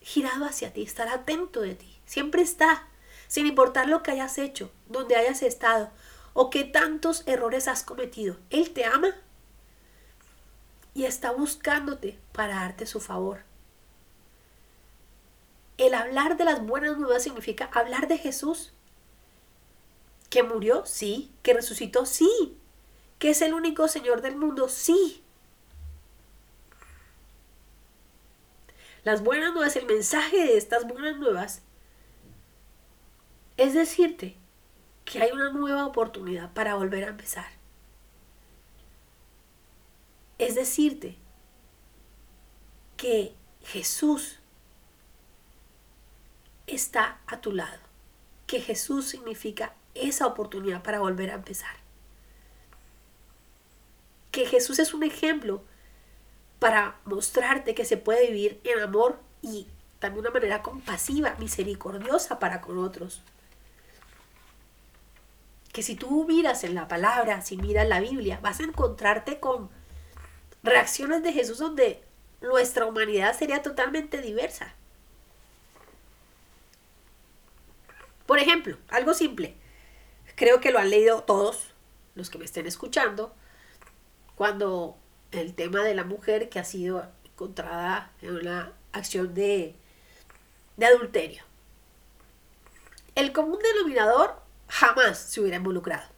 girado 0.00 0.44
hacia 0.44 0.72
ti, 0.72 0.82
estará 0.82 1.14
atento 1.14 1.62
de 1.62 1.74
ti, 1.74 1.98
siempre 2.04 2.42
está, 2.42 2.86
sin 3.26 3.46
importar 3.46 3.88
lo 3.88 4.02
que 4.02 4.10
hayas 4.10 4.36
hecho, 4.36 4.70
donde 4.86 5.16
hayas 5.16 5.42
estado 5.42 5.90
o 6.34 6.50
qué 6.50 6.64
tantos 6.64 7.22
errores 7.26 7.68
has 7.68 7.82
cometido. 7.82 8.36
Él 8.50 8.72
te 8.72 8.84
ama 8.84 9.14
y 10.92 11.04
está 11.04 11.30
buscándote 11.30 12.18
para 12.32 12.56
darte 12.56 12.86
su 12.86 13.00
favor. 13.00 13.44
El 15.76 15.94
hablar 15.94 16.36
de 16.36 16.44
las 16.44 16.64
buenas 16.64 16.98
nuevas 16.98 17.22
significa 17.22 17.70
hablar 17.72 18.08
de 18.08 18.18
Jesús. 18.18 18.72
Que 20.30 20.42
murió, 20.42 20.86
sí. 20.86 21.32
Que 21.42 21.54
resucitó, 21.54 22.06
sí. 22.06 22.58
Que 23.18 23.30
es 23.30 23.42
el 23.42 23.54
único 23.54 23.88
Señor 23.88 24.22
del 24.22 24.36
mundo, 24.36 24.68
sí. 24.68 25.22
Las 29.02 29.22
buenas 29.22 29.52
nuevas, 29.52 29.76
el 29.76 29.86
mensaje 29.86 30.36
de 30.38 30.56
estas 30.56 30.86
buenas 30.86 31.16
nuevas 31.18 31.62
es 33.56 33.74
decirte 33.74 34.36
que 35.04 35.22
hay 35.22 35.30
una 35.30 35.50
nueva 35.50 35.86
oportunidad 35.86 36.52
para 36.52 36.74
volver 36.74 37.04
a 37.04 37.08
empezar. 37.08 37.46
Es 40.38 40.54
decirte 40.54 41.16
que 42.96 43.34
Jesús 43.62 44.40
está 46.66 47.18
a 47.26 47.40
tu 47.40 47.52
lado, 47.52 47.80
que 48.46 48.60
Jesús 48.60 49.06
significa 49.06 49.74
esa 49.94 50.26
oportunidad 50.26 50.82
para 50.82 51.00
volver 51.00 51.30
a 51.30 51.34
empezar. 51.34 51.76
Que 54.30 54.46
Jesús 54.46 54.78
es 54.78 54.94
un 54.94 55.02
ejemplo 55.02 55.62
para 56.58 56.96
mostrarte 57.04 57.74
que 57.74 57.84
se 57.84 57.96
puede 57.96 58.28
vivir 58.28 58.60
en 58.64 58.80
amor 58.80 59.20
y 59.42 59.66
también 59.98 60.20
una 60.20 60.30
manera 60.30 60.62
compasiva, 60.62 61.36
misericordiosa 61.38 62.38
para 62.38 62.60
con 62.60 62.78
otros. 62.78 63.22
Que 65.72 65.82
si 65.82 65.94
tú 65.94 66.24
miras 66.26 66.64
en 66.64 66.74
la 66.74 66.88
palabra, 66.88 67.42
si 67.42 67.56
miras 67.56 67.88
la 67.88 68.00
Biblia, 68.00 68.38
vas 68.42 68.60
a 68.60 68.64
encontrarte 68.64 69.40
con 69.40 69.70
reacciones 70.62 71.22
de 71.22 71.32
Jesús 71.32 71.58
donde 71.58 72.02
nuestra 72.40 72.86
humanidad 72.86 73.36
sería 73.36 73.62
totalmente 73.62 74.20
diversa. 74.20 74.74
Por 78.26 78.38
ejemplo, 78.38 78.78
algo 78.88 79.14
simple. 79.14 79.56
Creo 80.34 80.60
que 80.60 80.72
lo 80.72 80.78
han 80.78 80.90
leído 80.90 81.22
todos 81.22 81.74
los 82.14 82.30
que 82.30 82.38
me 82.38 82.44
estén 82.44 82.66
escuchando. 82.66 83.34
Cuando 84.34 84.96
el 85.30 85.54
tema 85.54 85.82
de 85.82 85.94
la 85.94 86.04
mujer 86.04 86.48
que 86.48 86.58
ha 86.58 86.64
sido 86.64 87.06
encontrada 87.24 88.12
en 88.22 88.36
una 88.36 88.72
acción 88.92 89.34
de, 89.34 89.74
de 90.76 90.86
adulterio. 90.86 91.42
El 93.14 93.32
común 93.32 93.58
denominador 93.60 94.40
jamás 94.68 95.18
se 95.18 95.40
hubiera 95.40 95.56
involucrado, 95.56 96.08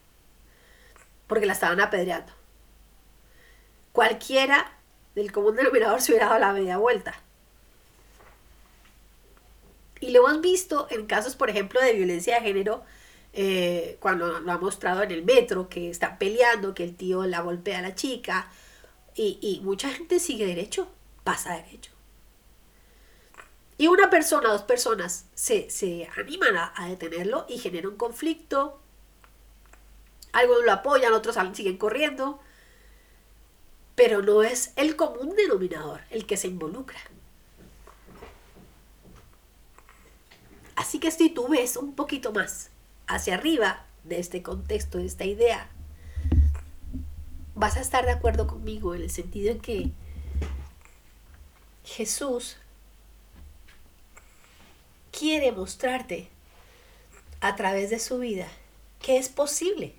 porque 1.26 1.46
la 1.46 1.52
estaban 1.52 1.80
apedreando. 1.80 2.32
Cualquiera 3.92 4.72
del 5.14 5.32
común 5.32 5.56
denominador 5.56 6.00
se 6.00 6.12
hubiera 6.12 6.26
dado 6.26 6.40
la 6.40 6.52
media 6.52 6.76
vuelta. 6.76 7.14
Y 10.00 10.10
lo 10.10 10.28
hemos 10.28 10.40
visto 10.40 10.86
en 10.90 11.06
casos, 11.06 11.36
por 11.36 11.50
ejemplo, 11.50 11.80
de 11.80 11.94
violencia 11.94 12.36
de 12.36 12.42
género, 12.42 12.84
eh, 13.32 13.96
cuando 14.00 14.40
lo 14.40 14.52
ha 14.52 14.58
mostrado 14.58 15.02
en 15.02 15.10
el 15.10 15.24
metro, 15.24 15.68
que 15.68 15.90
está 15.90 16.18
peleando, 16.18 16.74
que 16.74 16.84
el 16.84 16.96
tío 16.96 17.24
la 17.26 17.40
golpea 17.40 17.78
a 17.78 17.82
la 17.82 17.94
chica, 17.94 18.50
y, 19.14 19.60
mucha 19.62 19.90
gente 19.90 20.20
sigue 20.20 20.44
derecho, 20.46 20.88
pasa 21.24 21.54
derecho. 21.54 21.90
Y 23.78 23.88
una 23.88 24.10
persona, 24.10 24.50
dos 24.50 24.62
personas 24.62 25.26
se, 25.34 26.08
animan 26.16 26.56
a, 26.56 26.88
detenerlo 26.88 27.46
y 27.48 27.58
genera 27.58 27.88
un 27.88 27.96
conflicto. 27.96 28.78
Algunos 30.32 30.64
lo 30.64 30.72
apoyan, 30.72 31.14
otros 31.14 31.36
siguen 31.54 31.78
corriendo. 31.78 32.40
Pero 33.94 34.20
no 34.20 34.42
es 34.42 34.72
el 34.76 34.96
común 34.96 35.34
denominador 35.34 36.02
el 36.10 36.26
que 36.26 36.36
se 36.36 36.48
involucra. 36.48 36.98
Así 40.76 41.00
que 41.00 41.10
si 41.10 41.30
tú 41.30 41.48
ves 41.48 41.76
un 41.76 41.94
poquito 41.94 42.32
más 42.32 42.70
hacia 43.06 43.34
arriba 43.34 43.86
de 44.04 44.20
este 44.20 44.42
contexto, 44.42 44.98
de 44.98 45.06
esta 45.06 45.24
idea, 45.24 45.68
vas 47.54 47.76
a 47.76 47.80
estar 47.80 48.04
de 48.04 48.12
acuerdo 48.12 48.46
conmigo 48.46 48.94
en 48.94 49.02
el 49.02 49.10
sentido 49.10 49.50
en 49.50 49.60
que 49.60 49.90
Jesús 51.84 52.58
quiere 55.10 55.50
mostrarte 55.50 56.28
a 57.40 57.56
través 57.56 57.90
de 57.90 57.98
su 57.98 58.18
vida 58.18 58.46
que 59.00 59.16
es 59.16 59.28
posible 59.28 59.94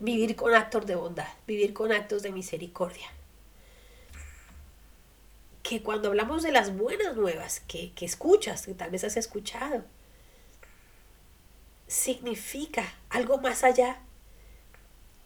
vivir 0.00 0.34
con 0.34 0.54
actos 0.54 0.86
de 0.86 0.96
bondad, 0.96 1.28
vivir 1.46 1.72
con 1.72 1.92
actos 1.92 2.22
de 2.22 2.32
misericordia. 2.32 3.06
Que 5.62 5.82
cuando 5.82 6.08
hablamos 6.08 6.42
de 6.42 6.52
las 6.52 6.76
buenas 6.76 7.16
nuevas 7.16 7.60
que, 7.60 7.92
que 7.92 8.04
escuchas, 8.04 8.66
que 8.66 8.74
tal 8.74 8.90
vez 8.90 9.04
has 9.04 9.16
escuchado, 9.16 9.84
significa 11.86 12.94
algo 13.08 13.38
más 13.38 13.64
allá 13.64 14.00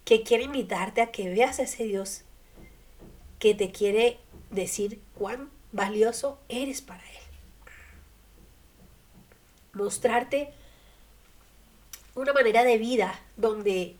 que 0.04 0.22
quiere 0.22 0.44
invitarte 0.44 1.00
a 1.02 1.12
que 1.12 1.28
veas 1.28 1.58
a 1.58 1.62
ese 1.62 1.84
Dios 1.84 2.22
que 3.38 3.54
te 3.54 3.70
quiere 3.70 4.18
decir 4.50 5.00
cuán 5.14 5.50
valioso 5.72 6.38
eres 6.48 6.80
para 6.80 7.02
Él. 7.02 7.22
Mostrarte 9.74 10.52
una 12.14 12.32
manera 12.32 12.64
de 12.64 12.78
vida 12.78 13.20
donde 13.36 13.96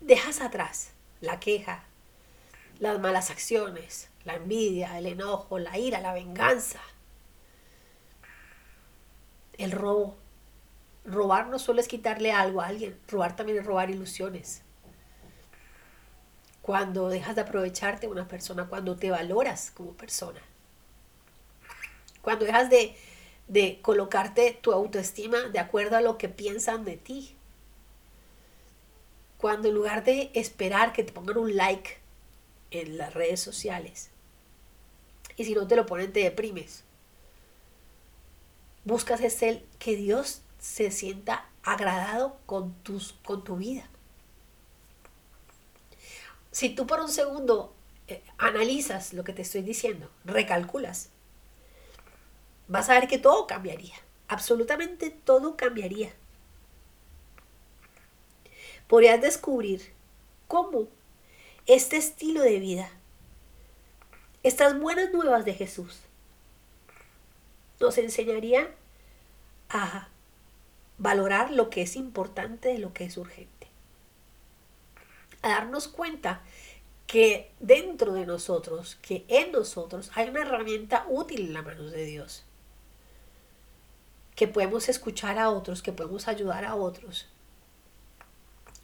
dejas 0.00 0.40
atrás 0.40 0.90
la 1.20 1.40
queja, 1.40 1.84
las 2.78 3.00
malas 3.00 3.30
acciones, 3.30 4.08
la 4.28 4.34
envidia, 4.34 4.98
el 4.98 5.06
enojo, 5.06 5.58
la 5.58 5.78
ira, 5.78 6.00
la 6.00 6.12
venganza, 6.12 6.80
el 9.56 9.72
robo. 9.72 10.18
Robar 11.06 11.46
no 11.46 11.58
solo 11.58 11.80
es 11.80 11.88
quitarle 11.88 12.30
algo 12.30 12.60
a 12.60 12.66
alguien, 12.66 13.00
robar 13.08 13.34
también 13.34 13.58
es 13.58 13.64
robar 13.64 13.88
ilusiones. 13.88 14.60
Cuando 16.60 17.08
dejas 17.08 17.36
de 17.36 17.40
aprovecharte 17.40 18.06
de 18.06 18.12
una 18.12 18.28
persona, 18.28 18.66
cuando 18.66 18.96
te 18.96 19.10
valoras 19.10 19.70
como 19.70 19.94
persona, 19.94 20.42
cuando 22.20 22.44
dejas 22.44 22.68
de, 22.68 22.94
de 23.46 23.80
colocarte 23.80 24.58
tu 24.60 24.72
autoestima 24.72 25.38
de 25.44 25.58
acuerdo 25.58 25.96
a 25.96 26.02
lo 26.02 26.18
que 26.18 26.28
piensan 26.28 26.84
de 26.84 26.98
ti, 26.98 27.34
cuando 29.38 29.68
en 29.68 29.74
lugar 29.74 30.04
de 30.04 30.30
esperar 30.34 30.92
que 30.92 31.02
te 31.02 31.14
pongan 31.14 31.38
un 31.38 31.56
like 31.56 31.96
en 32.70 32.98
las 32.98 33.14
redes 33.14 33.40
sociales, 33.40 34.10
y 35.38 35.44
si 35.44 35.54
no 35.54 35.66
te 35.66 35.76
lo 35.76 35.86
ponen 35.86 36.12
te 36.12 36.20
deprimes, 36.20 36.84
buscas 38.84 39.22
es 39.22 39.42
el 39.42 39.64
que 39.78 39.96
Dios 39.96 40.42
se 40.58 40.90
sienta 40.90 41.48
agradado 41.62 42.36
con, 42.44 42.74
tus, 42.82 43.14
con 43.24 43.42
tu 43.44 43.56
vida 43.56 43.88
si 46.58 46.70
tú 46.70 46.88
por 46.88 47.00
un 47.00 47.08
segundo 47.08 47.72
eh, 48.08 48.20
analizas 48.36 49.12
lo 49.12 49.22
que 49.22 49.32
te 49.32 49.42
estoy 49.42 49.62
diciendo, 49.62 50.10
recalculas, 50.24 51.10
vas 52.66 52.88
a 52.88 52.94
ver 52.94 53.06
que 53.06 53.18
todo 53.18 53.46
cambiaría. 53.46 53.94
Absolutamente 54.26 55.10
todo 55.10 55.56
cambiaría. 55.56 56.12
Podrías 58.88 59.20
descubrir 59.20 59.92
cómo 60.48 60.88
este 61.66 61.96
estilo 61.96 62.42
de 62.42 62.58
vida, 62.58 62.90
estas 64.42 64.78
buenas 64.78 65.12
nuevas 65.12 65.44
de 65.44 65.54
Jesús, 65.54 66.00
nos 67.80 67.98
enseñaría 67.98 68.70
a 69.68 70.08
valorar 70.98 71.50
lo 71.50 71.70
que 71.70 71.82
es 71.82 71.96
importante 71.96 72.68
de 72.68 72.78
lo 72.78 72.92
que 72.92 73.04
es 73.04 73.16
urgente 73.16 73.58
a 75.42 75.48
darnos 75.48 75.88
cuenta 75.88 76.42
que 77.06 77.50
dentro 77.58 78.12
de 78.12 78.26
nosotros, 78.26 78.98
que 79.00 79.24
en 79.28 79.52
nosotros 79.52 80.10
hay 80.14 80.28
una 80.28 80.42
herramienta 80.42 81.06
útil 81.08 81.46
en 81.46 81.54
la 81.54 81.62
mano 81.62 81.84
de 81.84 82.04
Dios. 82.04 82.44
Que 84.34 84.46
podemos 84.46 84.88
escuchar 84.88 85.38
a 85.38 85.50
otros, 85.50 85.82
que 85.82 85.92
podemos 85.92 86.28
ayudar 86.28 86.64
a 86.64 86.74
otros. 86.74 87.26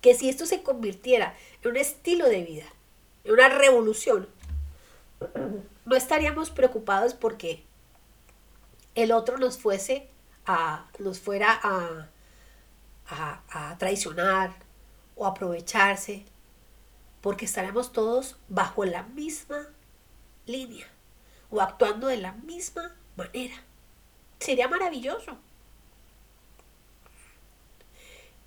Que 0.00 0.14
si 0.14 0.28
esto 0.28 0.46
se 0.46 0.62
convirtiera 0.62 1.36
en 1.62 1.70
un 1.70 1.76
estilo 1.76 2.28
de 2.28 2.42
vida, 2.42 2.66
en 3.24 3.32
una 3.32 3.48
revolución, 3.48 4.28
no 5.84 5.96
estaríamos 5.96 6.50
preocupados 6.50 7.14
porque 7.14 7.64
el 8.94 9.12
otro 9.12 9.38
nos 9.38 9.58
fuese 9.58 10.08
a, 10.46 10.86
nos 10.98 11.20
fuera 11.20 11.58
a, 11.62 12.08
a, 13.06 13.42
a 13.70 13.78
traicionar 13.78 14.54
o 15.16 15.26
aprovecharse 15.26 16.24
porque 17.20 17.44
estaremos 17.44 17.92
todos 17.92 18.36
bajo 18.48 18.84
la 18.84 19.02
misma 19.02 19.68
línea 20.46 20.86
o 21.50 21.60
actuando 21.60 22.08
de 22.08 22.18
la 22.18 22.32
misma 22.32 22.94
manera. 23.16 23.54
Sería 24.40 24.68
maravilloso. 24.68 25.38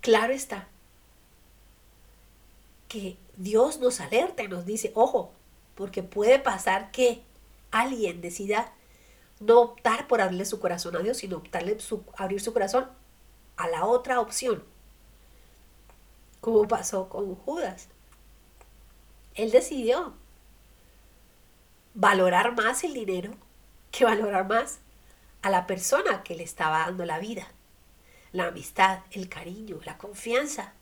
Claro 0.00 0.32
está 0.32 0.68
que 2.88 3.18
Dios 3.36 3.78
nos 3.78 4.00
alerta 4.00 4.42
y 4.42 4.48
nos 4.48 4.64
dice, 4.64 4.92
ojo, 4.94 5.32
porque 5.78 6.02
puede 6.02 6.40
pasar 6.40 6.90
que 6.90 7.22
alguien 7.70 8.20
decida 8.20 8.72
no 9.38 9.60
optar 9.60 10.08
por 10.08 10.20
abrirle 10.20 10.44
su 10.44 10.58
corazón 10.58 10.96
a 10.96 10.98
Dios, 10.98 11.18
sino 11.18 11.36
optarle 11.36 11.78
abrir 12.16 12.40
su 12.40 12.52
corazón 12.52 12.90
a 13.56 13.68
la 13.68 13.84
otra 13.84 14.20
opción, 14.20 14.64
como 16.40 16.66
pasó 16.66 17.08
con 17.08 17.32
Judas. 17.36 17.86
Él 19.36 19.52
decidió 19.52 20.14
valorar 21.94 22.56
más 22.56 22.82
el 22.82 22.92
dinero 22.92 23.30
que 23.92 24.04
valorar 24.04 24.48
más 24.48 24.80
a 25.42 25.48
la 25.48 25.68
persona 25.68 26.24
que 26.24 26.34
le 26.34 26.42
estaba 26.42 26.80
dando 26.80 27.04
la 27.04 27.20
vida, 27.20 27.46
la 28.32 28.48
amistad, 28.48 28.98
el 29.12 29.28
cariño, 29.28 29.78
la 29.84 29.96
confianza. 29.96 30.72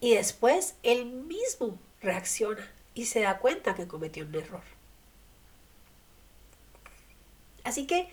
Y 0.00 0.16
después 0.16 0.74
él 0.82 1.04
mismo 1.06 1.78
reacciona 2.00 2.71
y 2.94 3.06
se 3.06 3.20
da 3.20 3.38
cuenta 3.38 3.74
que 3.74 3.86
cometió 3.86 4.24
un 4.24 4.34
error. 4.34 4.62
Así 7.64 7.86
que 7.86 8.08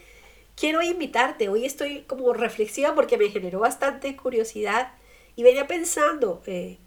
quiero 0.55 0.81
invitarte, 0.81 1.49
hoy 1.49 1.65
estoy 1.65 2.01
como 2.03 2.33
reflexiva 2.33 2.95
porque 2.95 3.17
me 3.17 3.29
generó 3.29 3.59
bastante 3.59 4.15
curiosidad 4.15 4.93
y 5.35 5.43
venía 5.43 5.67
pensando, 5.67 6.43
eh, 6.45 6.77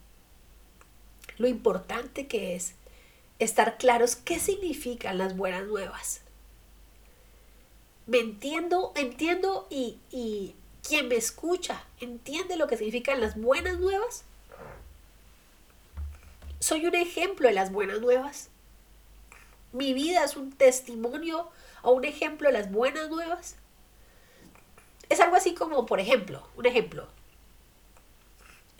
lo 1.38 1.49
importante 1.49 2.26
que 2.26 2.55
es 2.55 2.74
estar 3.38 3.78
claros 3.78 4.16
qué 4.16 4.38
significan 4.38 5.18
las 5.18 5.36
buenas 5.36 5.66
nuevas. 5.66 6.20
Me 8.07 8.18
entiendo, 8.18 8.93
entiendo 8.95 9.66
y, 9.70 9.99
y 10.11 10.55
quien 10.86 11.09
me 11.09 11.16
escucha 11.16 11.84
entiende 12.01 12.57
lo 12.57 12.66
que 12.66 12.76
significan 12.76 13.20
las 13.20 13.40
buenas 13.40 13.78
nuevas. 13.78 14.24
Soy 16.62 16.86
un 16.86 16.94
ejemplo 16.94 17.48
de 17.48 17.54
las 17.54 17.72
buenas 17.72 18.00
nuevas. 18.00 18.48
Mi 19.72 19.92
vida 19.94 20.24
es 20.24 20.36
un 20.36 20.52
testimonio 20.52 21.50
o 21.82 21.90
un 21.90 22.04
ejemplo 22.04 22.48
de 22.48 22.52
las 22.52 22.70
buenas 22.70 23.10
nuevas. 23.10 23.56
Es 25.08 25.18
algo 25.18 25.34
así 25.34 25.54
como, 25.54 25.86
por 25.86 25.98
ejemplo, 25.98 26.46
un 26.56 26.66
ejemplo. 26.66 27.08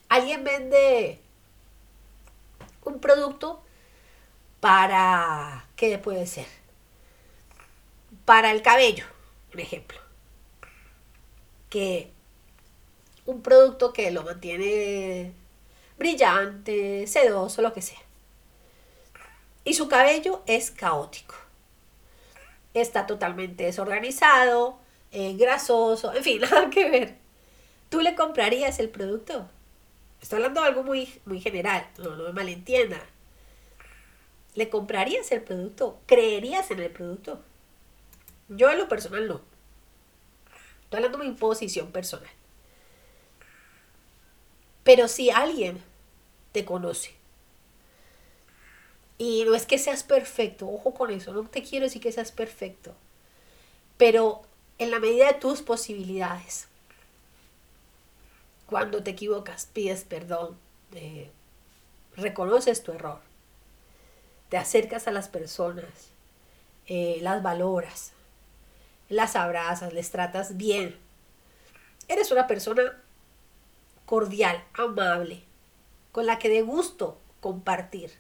Alguien 0.09 0.45
vende 0.45 1.19
un 2.85 3.01
producto 3.01 3.65
para, 4.61 5.67
¿qué 5.75 5.99
puede 5.99 6.29
ser? 6.29 6.47
para 8.25 8.53
el 8.53 8.63
cabello, 8.63 9.05
un 9.53 9.61
ejemplo. 9.61 9.99
Que 11.71 12.13
un 13.27 13.43
producto 13.43 13.93
que 13.93 14.11
lo 14.11 14.23
mantiene 14.23 15.33
brillante, 15.99 17.07
sedoso, 17.07 17.63
lo 17.63 17.73
que 17.73 17.83
sea. 17.83 18.01
Y 19.65 19.75
su 19.75 19.89
cabello 19.89 20.43
es 20.47 20.71
caótico. 20.71 21.35
Está 22.75 23.07
totalmente 23.07 23.65
desorganizado, 23.65 24.79
eh, 25.13 25.35
grasoso, 25.37 26.13
en 26.15 26.25
fin, 26.25 26.41
nada 26.43 26.71
que 26.71 26.91
ver. 26.91 27.17
¿Tú 27.89 28.01
le 28.01 28.15
comprarías 28.15 28.79
el 28.79 28.89
producto? 28.89 29.49
Estoy 30.21 30.37
hablando 30.37 30.63
de 30.63 30.69
algo 30.69 30.83
muy, 30.83 31.21
muy 31.25 31.41
general, 31.41 31.87
no, 31.99 32.17
no 32.17 32.25
me 32.25 32.33
malentienda. 32.33 33.01
¿Le 34.55 34.69
comprarías 34.69 35.31
el 35.33 35.43
producto? 35.43 35.99
¿Creerías 36.07 36.71
en 36.71 36.81
el 36.81 36.91
producto? 36.91 37.41
Yo 38.49 38.71
en 38.71 38.79
lo 38.79 38.89
personal 38.89 39.27
no. 39.27 39.41
Estoy 40.85 40.99
hablando 40.99 41.19
de 41.19 41.29
mi 41.29 41.35
posición 41.35 41.91
personal. 41.91 42.31
Pero 44.85 45.09
si 45.09 45.31
alguien 45.31 45.83
te 46.53 46.65
conoce, 46.65 47.15
y 49.19 49.45
no 49.45 49.55
es 49.55 49.67
que 49.67 49.79
seas 49.79 50.03
perfecto, 50.03 50.69
ojo 50.69 50.95
con 50.95 51.11
eso, 51.11 51.33
no 51.33 51.49
te 51.49 51.63
quiero 51.63 51.85
decir 51.85 52.03
que 52.03 52.11
seas 52.13 52.33
perfecto, 52.33 52.93
pero 53.97 54.43
en 54.79 54.91
la 54.91 54.99
medida 54.99 55.29
de 55.29 55.39
tus 55.39 55.63
posibilidades, 55.63 56.67
cuando 58.67 59.03
te 59.03 59.11
equivocas, 59.11 59.67
pides 59.67 60.05
perdón, 60.05 60.59
eh, 60.95 61.31
reconoces 62.17 62.83
tu 62.83 62.93
error, 62.93 63.21
te 64.49 64.57
acercas 64.57 65.07
a 65.07 65.13
las 65.13 65.29
personas, 65.29 65.87
eh, 66.87 67.19
las 67.23 67.43
valoras, 67.43 68.13
las 69.09 69.37
abrazas, 69.37 69.93
les 69.93 70.11
tratas 70.11 70.57
bien. 70.57 70.97
Eres 72.09 72.33
una 72.33 72.47
persona 72.47 73.02
cordial, 74.13 74.63
amable, 74.75 75.43
con 76.13 76.27
la 76.27 76.39
que 76.39 76.51
de 76.51 76.61
gusto 76.61 77.19
compartir. 77.41 78.13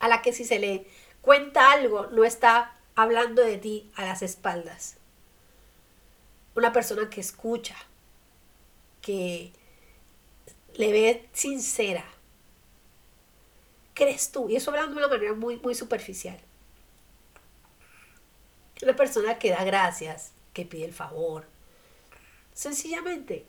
A 0.00 0.08
la 0.08 0.22
que 0.22 0.32
si 0.32 0.44
se 0.44 0.58
le 0.58 0.88
cuenta 1.20 1.70
algo, 1.70 2.08
no 2.08 2.24
está 2.24 2.76
hablando 2.96 3.42
de 3.42 3.58
ti 3.58 3.88
a 3.94 4.04
las 4.04 4.22
espaldas. 4.22 4.96
Una 6.56 6.72
persona 6.72 7.08
que 7.08 7.20
escucha, 7.20 7.76
que 9.02 9.52
le 10.74 10.90
ve 10.90 11.28
sincera. 11.32 12.04
¿Crees 13.94 14.32
tú? 14.32 14.48
Y 14.48 14.56
eso 14.56 14.72
hablando 14.72 14.96
de 14.96 14.98
una 14.98 15.14
manera 15.14 15.34
muy, 15.34 15.58
muy 15.58 15.76
superficial. 15.76 16.40
Una 18.82 18.96
persona 18.96 19.38
que 19.38 19.50
da 19.50 19.62
gracias, 19.62 20.32
que 20.54 20.64
pide 20.64 20.86
el 20.86 20.92
favor. 20.92 21.46
Sencillamente, 22.52 23.46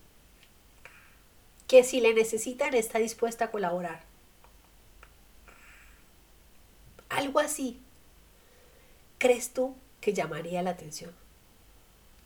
que 1.70 1.84
si 1.84 2.02
le 2.02 2.16
necesitan 2.16 2.74
está 2.74 2.98
dispuesta 2.98 3.46
a 3.46 3.52
colaborar. 3.52 4.02
Algo 7.10 7.40
así. 7.40 7.80
¿Crees 9.20 9.54
tú 9.54 9.76
que 10.02 10.14
llamaría 10.14 10.64
la 10.64 10.72
atención? 10.72 11.14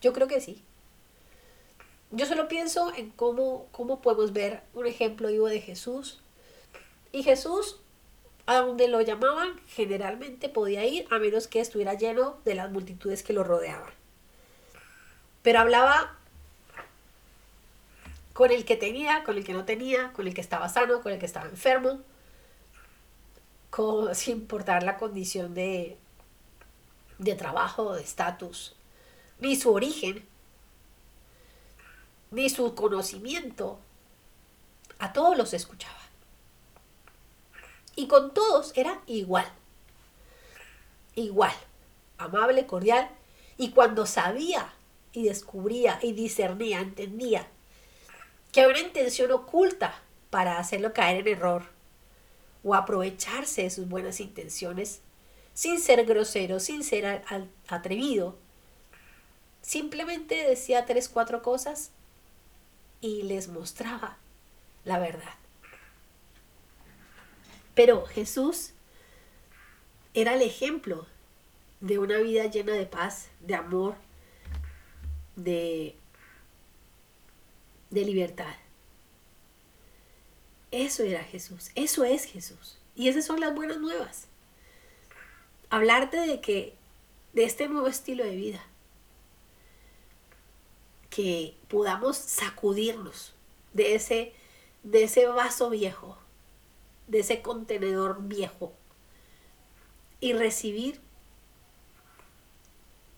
Yo 0.01 0.13
creo 0.13 0.29
que 0.29 0.39
sí. 0.39 0.63
Yo 2.11 2.25
solo 2.25 2.47
pienso 2.47 2.93
en 2.95 3.09
cómo, 3.09 3.67
cómo 3.73 4.01
podemos 4.01 4.31
ver 4.31 4.63
un 4.73 4.87
ejemplo 4.87 5.27
vivo 5.27 5.49
de 5.49 5.59
Jesús. 5.59 6.21
Y 7.11 7.23
Jesús, 7.23 7.81
a 8.45 8.59
donde 8.59 8.87
lo 8.87 9.01
llamaban, 9.01 9.59
generalmente 9.67 10.47
podía 10.47 10.85
ir 10.85 11.05
a 11.11 11.19
menos 11.19 11.49
que 11.49 11.59
estuviera 11.59 11.95
lleno 11.95 12.37
de 12.45 12.55
las 12.55 12.71
multitudes 12.71 13.23
que 13.23 13.33
lo 13.33 13.43
rodeaban. 13.43 13.91
Pero 15.41 15.59
hablaba 15.59 16.17
con 18.33 18.51
el 18.51 18.65
que 18.65 18.75
tenía, 18.75 19.23
con 19.23 19.37
el 19.37 19.45
que 19.45 19.53
no 19.53 19.63
tenía, 19.63 20.11
con 20.13 20.27
el 20.27 20.33
que 20.33 20.41
estaba 20.41 20.67
sano, 20.67 21.01
con 21.01 21.11
el 21.11 21.19
que 21.19 21.25
estaba 21.25 21.47
enfermo, 21.47 22.01
sin 24.13 24.37
importar 24.37 24.83
la 24.83 24.97
condición 24.97 25.53
de, 25.53 25.97
de 27.19 27.35
trabajo, 27.35 27.93
de 27.93 28.01
estatus, 28.01 28.75
ni 29.39 29.55
su 29.55 29.71
origen, 29.71 30.25
ni 32.31 32.49
su 32.49 32.73
conocimiento. 32.75 33.79
A 34.99 35.13
todos 35.13 35.37
los 35.37 35.53
escuchaba. 35.53 35.99
Y 37.95 38.07
con 38.07 38.33
todos 38.33 38.71
era 38.75 39.01
igual. 39.05 39.45
Igual. 41.15 41.53
Amable, 42.17 42.65
cordial. 42.65 43.09
Y 43.57 43.71
cuando 43.71 44.05
sabía 44.05 44.73
y 45.11 45.25
descubría 45.25 45.99
y 46.01 46.13
discernía, 46.13 46.79
entendía 46.79 47.47
que 48.53 48.61
hay 48.61 48.69
una 48.69 48.79
intención 48.79 49.31
oculta 49.31 49.99
para 50.29 50.59
hacerlo 50.59 50.93
caer 50.93 51.27
en 51.27 51.35
error 51.35 51.63
o 52.63 52.75
aprovecharse 52.75 53.63
de 53.63 53.69
sus 53.71 53.89
buenas 53.89 54.19
intenciones 54.19 55.01
sin 55.53 55.79
ser 55.79 56.05
grosero, 56.05 56.59
sin 56.59 56.83
ser 56.83 57.23
atrevido. 57.67 58.37
Simplemente 59.61 60.47
decía 60.47 60.85
tres, 60.85 61.09
cuatro 61.09 61.41
cosas 61.41 61.91
y 63.01 63.23
les 63.23 63.47
mostraba 63.47 64.17
la 64.85 64.99
verdad. 64.99 65.33
Pero 67.73 68.05
Jesús 68.05 68.71
era 70.13 70.35
el 70.35 70.43
ejemplo 70.43 71.07
de 71.81 71.97
una 71.97 72.19
vida 72.19 72.45
llena 72.45 72.73
de 72.73 72.85
paz, 72.85 73.29
de 73.39 73.55
amor, 73.55 73.95
de 75.35 75.95
de 77.93 78.05
libertad. 78.05 78.55
Eso 80.71 81.03
era 81.03 81.23
Jesús, 81.23 81.69
eso 81.75 82.03
es 82.03 82.25
Jesús. 82.25 82.79
Y 82.95 83.07
esas 83.07 83.25
son 83.25 83.39
las 83.39 83.53
buenas 83.53 83.77
nuevas. 83.77 84.27
Hablarte 85.69 86.17
de 86.17 86.41
que, 86.41 86.75
de 87.33 87.43
este 87.43 87.67
nuevo 87.67 87.87
estilo 87.87 88.23
de 88.23 88.35
vida, 88.35 88.65
que 91.11 91.55
podamos 91.67 92.17
sacudirnos 92.17 93.35
de 93.73 93.93
ese, 93.93 94.33
de 94.81 95.03
ese 95.03 95.27
vaso 95.27 95.69
viejo, 95.69 96.17
de 97.07 97.19
ese 97.19 97.43
contenedor 97.43 98.23
viejo 98.23 98.73
y 100.19 100.33
recibir 100.33 100.99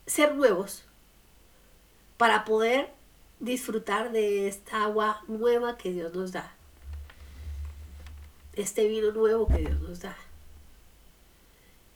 ser 0.06 0.36
nuevos 0.36 0.84
para 2.18 2.44
poder 2.44 2.95
disfrutar 3.46 4.12
de 4.12 4.48
esta 4.48 4.84
agua 4.84 5.24
nueva 5.28 5.78
que 5.78 5.92
Dios 5.92 6.14
nos 6.14 6.32
da. 6.32 6.54
Este 8.54 8.88
vino 8.88 9.12
nuevo 9.12 9.48
que 9.48 9.60
Dios 9.60 9.80
nos 9.82 10.02
da. 10.02 10.18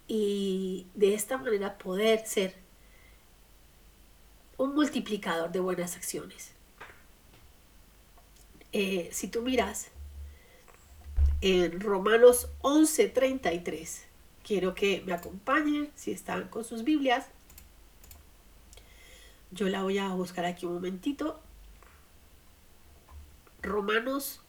Y 0.07 0.87
de 0.93 1.13
esta 1.13 1.37
manera 1.37 1.77
poder 1.77 2.25
ser 2.25 2.55
un 4.57 4.75
multiplicador 4.75 5.51
de 5.51 5.59
buenas 5.59 5.95
acciones. 5.95 6.51
Eh, 8.71 9.09
si 9.11 9.27
tú 9.27 9.41
miras 9.41 9.89
en 11.41 11.79
Romanos 11.79 12.49
11:33, 12.61 14.05
quiero 14.43 14.75
que 14.75 15.01
me 15.05 15.13
acompañen 15.13 15.89
si 15.95 16.11
están 16.11 16.49
con 16.49 16.63
sus 16.63 16.83
Biblias 16.83 17.27
yo 19.51 19.67
la 19.67 19.83
voy 19.83 19.97
a 19.97 20.09
buscar 20.09 20.45
aquí 20.45 20.65
un 20.65 20.75
momentito. 20.75 21.39
Romanos 23.61 24.41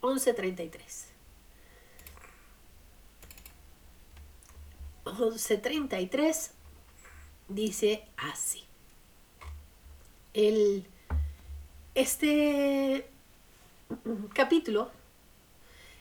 11:33. 0.00 1.06
11:33 5.04 6.50
dice 7.48 8.04
así. 8.16 8.64
El, 10.34 10.86
este 11.94 13.10
capítulo, 14.34 14.90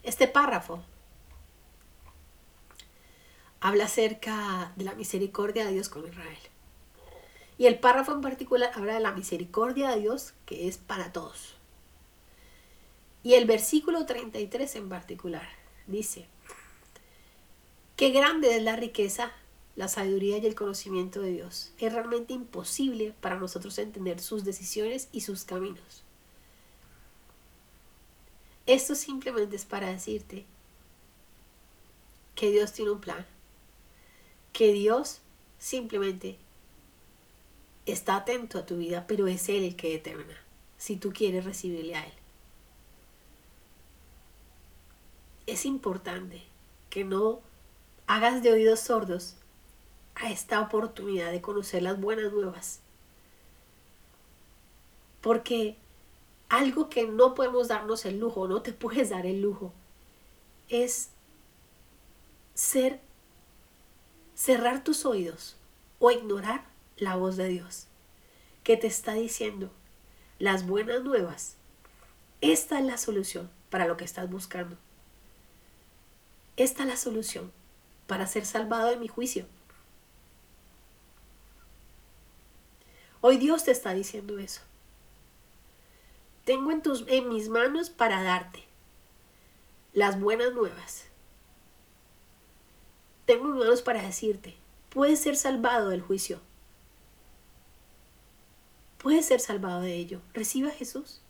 este 0.04 0.28
párrafo, 0.28 0.84
habla 3.62 3.86
acerca 3.86 4.74
de 4.76 4.84
la 4.84 4.94
misericordia 4.94 5.66
de 5.66 5.72
Dios 5.74 5.90
con 5.90 6.08
Israel. 6.08 6.38
Y 7.58 7.66
el 7.66 7.80
párrafo 7.80 8.12
en 8.12 8.22
particular 8.22 8.72
habla 8.76 8.94
de 8.94 9.00
la 9.00 9.14
misericordia 9.14 9.90
de 9.90 10.02
Dios 10.02 10.34
que 10.46 10.68
es 10.68 10.78
para 10.78 11.12
todos. 11.12 11.56
Y 13.24 13.34
el 13.34 13.46
versículo 13.46 14.06
33 14.06 14.76
en 14.76 14.90
particular 14.90 15.48
dice, 15.88 16.28
qué 17.96 18.12
grande 18.12 18.56
es 18.56 18.64
la 18.64 18.76
riqueza, 18.76 19.32
la 19.76 19.88
sabiduría 19.88 20.38
y 20.38 20.46
el 20.46 20.56
conocimiento 20.56 21.22
de 21.22 21.32
Dios. 21.32 21.72
Es 21.80 21.92
realmente 21.92 22.34
imposible 22.34 23.14
para 23.20 23.38
nosotros 23.38 23.78
entender 23.80 24.20
sus 24.20 24.44
decisiones 24.46 25.10
y 25.12 25.22
sus 25.22 25.44
caminos. 25.44 26.04
Esto 28.68 28.96
simplemente 28.96 29.56
es 29.56 29.66
para 29.66 29.90
decirte 29.90 30.46
que 32.36 32.52
Dios 32.52 32.74
tiene 32.74 32.92
un 32.92 33.02
plan, 33.02 33.26
que 34.54 34.74
Dios 34.74 35.22
simplemente 35.58 36.38
está 37.88 38.18
atento 38.18 38.60
a 38.60 38.66
tu 38.66 38.78
vida, 38.78 39.06
pero 39.08 39.28
es 39.28 39.50
Él 39.50 39.64
el 39.64 39.76
que 39.76 39.92
determina 39.92 40.38
si 40.78 40.98
tú 40.98 41.12
quieres 41.12 41.46
recibirle 41.46 41.96
a 41.96 42.06
Él. 42.06 42.14
Es 45.48 45.66
importante 45.66 46.44
que 46.90 47.04
no 47.04 47.40
hagas 48.06 48.44
de 48.44 48.52
oídos 48.52 48.82
sordos 48.82 49.36
a 50.16 50.32
esta 50.32 50.62
oportunidad 50.62 51.32
de 51.32 51.42
conocer 51.42 51.82
las 51.84 52.00
buenas 52.00 52.32
nuevas. 52.32 52.82
Porque 55.22 55.78
algo 56.50 56.90
que 56.90 57.08
no 57.08 57.34
podemos 57.34 57.70
darnos 57.70 58.06
el 58.06 58.20
lujo, 58.20 58.48
no 58.48 58.62
te 58.62 58.74
puedes 58.74 59.10
dar 59.10 59.26
el 59.26 59.42
lujo, 59.42 59.74
es 60.70 61.10
ser, 62.54 63.00
cerrar 64.36 64.84
tus 64.84 65.06
oídos 65.06 65.56
o 66.00 66.12
ignorar 66.12 66.66
la 66.98 67.16
voz 67.16 67.38
de 67.38 67.48
Dios 67.48 67.88
que 68.64 68.76
te 68.76 68.88
está 68.88 69.14
diciendo 69.14 69.72
las 70.40 70.68
buenas 70.68 71.02
nuevas. 71.02 71.56
Esta 72.42 72.80
es 72.80 72.86
la 72.86 72.98
solución 72.98 73.50
para 73.70 73.88
lo 73.88 73.96
que 73.96 74.04
estás 74.04 74.30
buscando. 74.30 74.76
Esta 76.58 76.84
es 76.84 76.90
la 76.90 76.98
solución 76.98 77.52
para 78.08 78.28
ser 78.28 78.46
salvado 78.46 78.90
de 78.90 78.98
mi 78.98 79.08
juicio. 79.08 79.46
Hoy 83.22 83.38
Dios 83.38 83.64
te 83.64 83.72
está 83.72 83.94
diciendo 83.94 84.38
eso. 84.38 84.62
Tengo 86.46 86.72
en, 86.72 86.82
tus, 86.82 87.06
en 87.08 87.30
mis 87.30 87.50
manos 87.50 87.90
para 87.90 88.22
darte 88.22 88.64
las 89.94 90.20
buenas 90.20 90.54
nuevas. 90.54 91.06
Tengo 93.26 93.46
en 93.46 93.52
mis 93.54 93.64
manos 93.64 93.82
para 93.82 94.02
decirte, 94.02 94.56
puedes 94.90 95.20
ser 95.22 95.36
salvado 95.36 95.90
del 95.90 96.02
juicio. 96.02 96.40
Puedes 98.98 99.26
ser 99.26 99.40
salvado 99.40 99.82
de 99.82 99.96
ello. 99.96 100.22
Reciba 100.34 100.70
a 100.70 100.74
Jesús. 100.74 101.22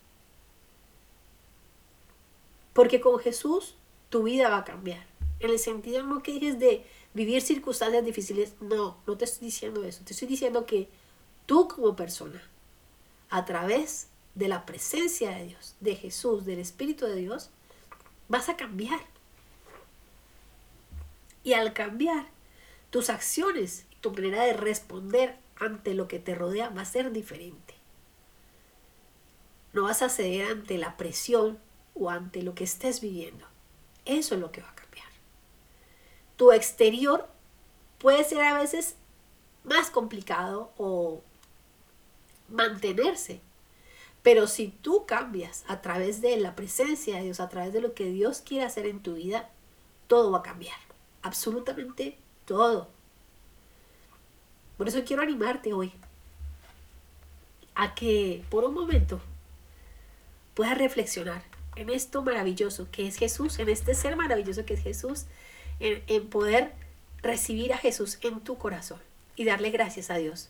Porque 2.74 3.02
con 3.02 3.20
Jesús 3.20 3.76
tu 4.10 4.24
vida 4.24 4.50
va 4.50 4.60
a 4.60 4.66
cambiar. 4.66 5.06
En 5.40 5.52
el 5.52 5.60
sentido 5.60 6.04
no 6.04 6.24
que 6.24 6.34
dejes 6.34 6.60
de 6.60 6.86
vivir 7.14 7.42
circunstancias 7.42 8.06
difíciles. 8.06 8.54
No, 8.62 8.98
no 9.06 9.18
te 9.18 9.26
estoy 9.26 9.48
diciendo 9.48 9.84
eso. 9.84 10.04
Te 10.04 10.14
estoy 10.14 10.28
diciendo 10.28 10.66
que 10.66 10.88
tú 11.46 11.68
como 11.68 11.96
persona, 11.96 12.42
a 13.30 13.46
través 13.46 14.08
de 14.36 14.48
la 14.48 14.66
presencia 14.66 15.32
de 15.32 15.48
Dios, 15.48 15.76
de 15.80 15.96
Jesús, 15.96 16.46
del 16.46 16.60
Espíritu 16.60 17.06
de 17.06 17.16
Dios, 17.16 17.50
vas 18.28 18.50
a 18.50 18.56
cambiar. 18.56 19.00
Y 21.44 21.54
al 21.54 21.74
cambiar, 21.74 22.28
tus 22.90 23.10
acciones, 23.10 23.86
tu 24.02 24.12
manera 24.12 24.44
de 24.44 24.54
responder 24.54 25.38
ante 25.60 25.94
lo 25.94 26.08
que 26.08 26.20
te 26.20 26.36
rodea 26.36 26.70
va 26.70 26.82
a 26.82 26.86
ser 26.86 27.12
diferente. 27.12 27.76
No 29.74 29.84
vas 29.84 30.02
a 30.02 30.10
ceder 30.10 30.52
ante 30.52 30.78
la 30.78 30.98
presión 30.98 31.60
o 31.94 32.10
ante 32.10 32.42
lo 32.42 32.56
que 32.56 32.64
estés 32.64 33.02
viviendo. 33.02 33.46
Eso 34.06 34.36
es 34.36 34.42
lo 34.42 34.52
que 34.52 34.62
va 34.62 34.70
a 34.70 34.76
cambiar. 34.76 35.08
Tu 36.36 36.52
exterior 36.52 37.28
puede 37.98 38.24
ser 38.24 38.42
a 38.42 38.58
veces 38.58 38.96
más 39.64 39.90
complicado 39.90 40.72
o 40.78 41.22
mantenerse. 42.50 43.42
Pero 44.24 44.48
si 44.48 44.70
tú 44.70 45.06
cambias 45.06 45.64
a 45.68 45.82
través 45.82 46.22
de 46.22 46.38
la 46.38 46.56
presencia 46.56 47.18
de 47.18 47.24
Dios, 47.24 47.40
a 47.40 47.50
través 47.50 47.74
de 47.74 47.82
lo 47.82 47.94
que 47.94 48.06
Dios 48.06 48.42
quiere 48.42 48.66
hacer 48.66 48.86
en 48.86 49.02
tu 49.02 49.16
vida, 49.16 49.50
todo 50.08 50.32
va 50.32 50.40
a 50.40 50.44
cambiar. 50.44 50.78
Absolutamente 51.22 52.18
todo. 52.46 52.90
Por 54.78 54.88
eso 54.88 55.04
quiero 55.06 55.24
animarte 55.24 55.74
hoy 55.74 55.92
a 57.76 57.96
que 57.96 58.44
por 58.50 58.64
un 58.64 58.74
momento 58.74 59.20
puedas 60.54 60.78
reflexionar 60.78 61.44
en 61.76 61.90
esto 61.90 62.22
maravilloso 62.22 62.88
que 62.92 63.08
es 63.08 63.18
Jesús, 63.18 63.60
en 63.60 63.70
este 63.70 63.94
ser 63.94 64.16
maravilloso 64.16 64.66
que 64.66 64.76
es 64.76 64.82
Jesús, 64.82 65.26
en, 65.80 66.04
en 66.08 66.28
poder 66.28 66.74
recibir 67.22 67.74
a 67.74 67.78
Jesús 67.78 68.18
en 68.22 68.40
tu 68.40 68.58
corazón 68.58 69.00
y 69.36 69.46
darle 69.46 69.70
gracias 69.70 70.10
a 70.10 70.16
Dios 70.16 70.50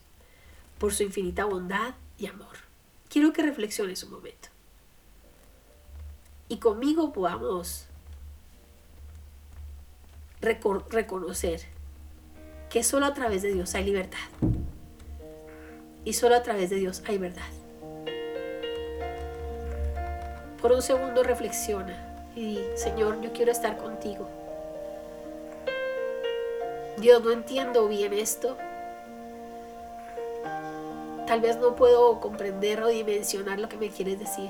por 0.77 0.93
su 0.93 1.03
infinita 1.03 1.45
bondad 1.45 1.95
y 2.17 2.27
amor. 2.27 2.57
Quiero 3.09 3.33
que 3.33 3.41
reflexiones 3.41 4.03
un 4.03 4.11
momento. 4.11 4.49
Y 6.49 6.57
conmigo 6.57 7.11
podamos 7.11 7.87
reconocer 10.39 11.76
que 12.69 12.83
solo 12.83 13.05
a 13.05 13.13
través 13.13 13.41
de 13.41 13.53
Dios 13.53 13.73
hay 13.75 13.85
libertad. 13.85 14.17
Y 16.03 16.13
solo 16.13 16.35
a 16.35 16.43
través 16.43 16.69
de 16.69 16.77
Dios 16.77 17.03
hay 17.07 17.17
verdad. 17.17 17.41
Por 20.61 20.71
un 20.71 20.81
segundo 20.81 21.23
reflexiona 21.23 22.29
y 22.35 22.55
di, 22.55 22.59
Señor, 22.75 23.21
yo 23.21 23.31
quiero 23.31 23.51
estar 23.51 23.77
contigo. 23.77 24.27
Dios, 26.97 27.23
no 27.23 27.31
entiendo 27.31 27.87
bien 27.87 28.13
esto. 28.13 28.57
Tal 31.27 31.41
vez 31.41 31.57
no 31.57 31.75
puedo 31.75 32.19
comprender 32.19 32.81
o 32.81 32.87
dimensionar 32.87 33.59
lo 33.59 33.69
que 33.69 33.77
me 33.77 33.89
quieres 33.89 34.17
decir. 34.17 34.49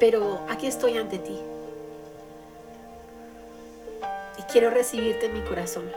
Pero 0.00 0.40
aquí 0.48 0.66
estoy 0.66 0.96
ante 0.98 1.18
ti. 1.18 1.38
Quiero 4.54 4.70
recibirte 4.70 5.26
en 5.26 5.32
mi 5.34 5.40
corazón 5.40 5.90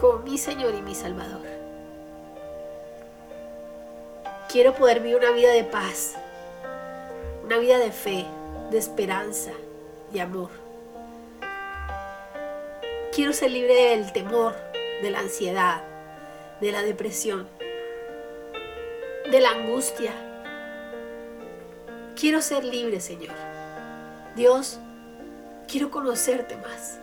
como 0.00 0.18
mi 0.18 0.36
Señor 0.36 0.74
y 0.74 0.82
mi 0.82 0.96
Salvador. 0.96 1.46
Quiero 4.50 4.74
poder 4.74 4.98
vivir 4.98 5.18
una 5.18 5.30
vida 5.30 5.52
de 5.52 5.62
paz, 5.62 6.16
una 7.44 7.58
vida 7.58 7.78
de 7.78 7.92
fe, 7.92 8.26
de 8.72 8.78
esperanza, 8.78 9.52
de 10.12 10.22
amor. 10.22 10.50
Quiero 13.14 13.32
ser 13.32 13.52
libre 13.52 13.90
del 13.90 14.12
temor, 14.12 14.56
de 15.00 15.12
la 15.12 15.20
ansiedad, 15.20 15.84
de 16.60 16.72
la 16.72 16.82
depresión, 16.82 17.48
de 19.30 19.40
la 19.40 19.50
angustia. 19.50 20.10
Quiero 22.18 22.42
ser 22.42 22.64
libre, 22.64 22.98
Señor. 22.98 23.36
Dios, 24.34 24.80
quiero 25.68 25.92
conocerte 25.92 26.56
más. 26.56 26.98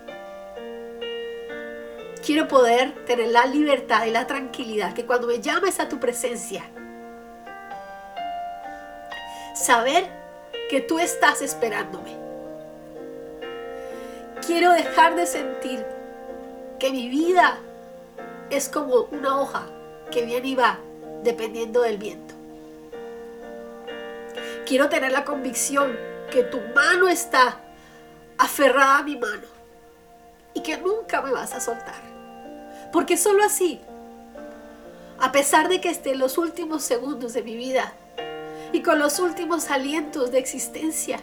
Quiero 2.23 2.47
poder 2.47 3.05
tener 3.05 3.29
la 3.29 3.45
libertad 3.45 4.05
y 4.05 4.11
la 4.11 4.27
tranquilidad 4.27 4.93
que 4.93 5.05
cuando 5.05 5.25
me 5.25 5.41
llames 5.41 5.79
a 5.79 5.89
tu 5.89 5.99
presencia, 5.99 6.63
saber 9.55 10.05
que 10.69 10.81
tú 10.81 10.99
estás 10.99 11.41
esperándome. 11.41 12.15
Quiero 14.45 14.71
dejar 14.71 15.15
de 15.15 15.25
sentir 15.25 15.83
que 16.79 16.91
mi 16.91 17.09
vida 17.09 17.57
es 18.51 18.69
como 18.69 19.07
una 19.11 19.39
hoja 19.39 19.63
que 20.11 20.23
viene 20.23 20.49
y 20.49 20.55
va 20.55 20.77
dependiendo 21.23 21.81
del 21.81 21.97
viento. 21.97 22.35
Quiero 24.67 24.89
tener 24.89 25.11
la 25.11 25.25
convicción 25.25 25.97
que 26.31 26.43
tu 26.43 26.59
mano 26.75 27.07
está 27.07 27.59
aferrada 28.37 28.99
a 28.99 29.03
mi 29.03 29.17
mano 29.17 29.47
y 30.53 30.61
que 30.61 30.77
nunca 30.77 31.21
me 31.21 31.31
vas 31.31 31.53
a 31.53 31.59
soltar. 31.59 32.10
Porque 32.91 33.17
solo 33.17 33.43
así, 33.43 33.79
a 35.19 35.31
pesar 35.31 35.69
de 35.69 35.79
que 35.81 35.89
esté 35.89 36.11
en 36.11 36.19
los 36.19 36.37
últimos 36.37 36.83
segundos 36.83 37.33
de 37.33 37.43
mi 37.43 37.55
vida 37.55 37.93
y 38.73 38.81
con 38.81 38.99
los 38.99 39.19
últimos 39.19 39.69
alientos 39.69 40.31
de 40.31 40.39
existencia, 40.39 41.19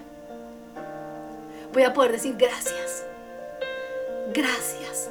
voy 1.72 1.82
a 1.82 1.92
poder 1.92 2.12
decir 2.12 2.36
gracias. 2.36 3.04
Gracias 4.32 5.08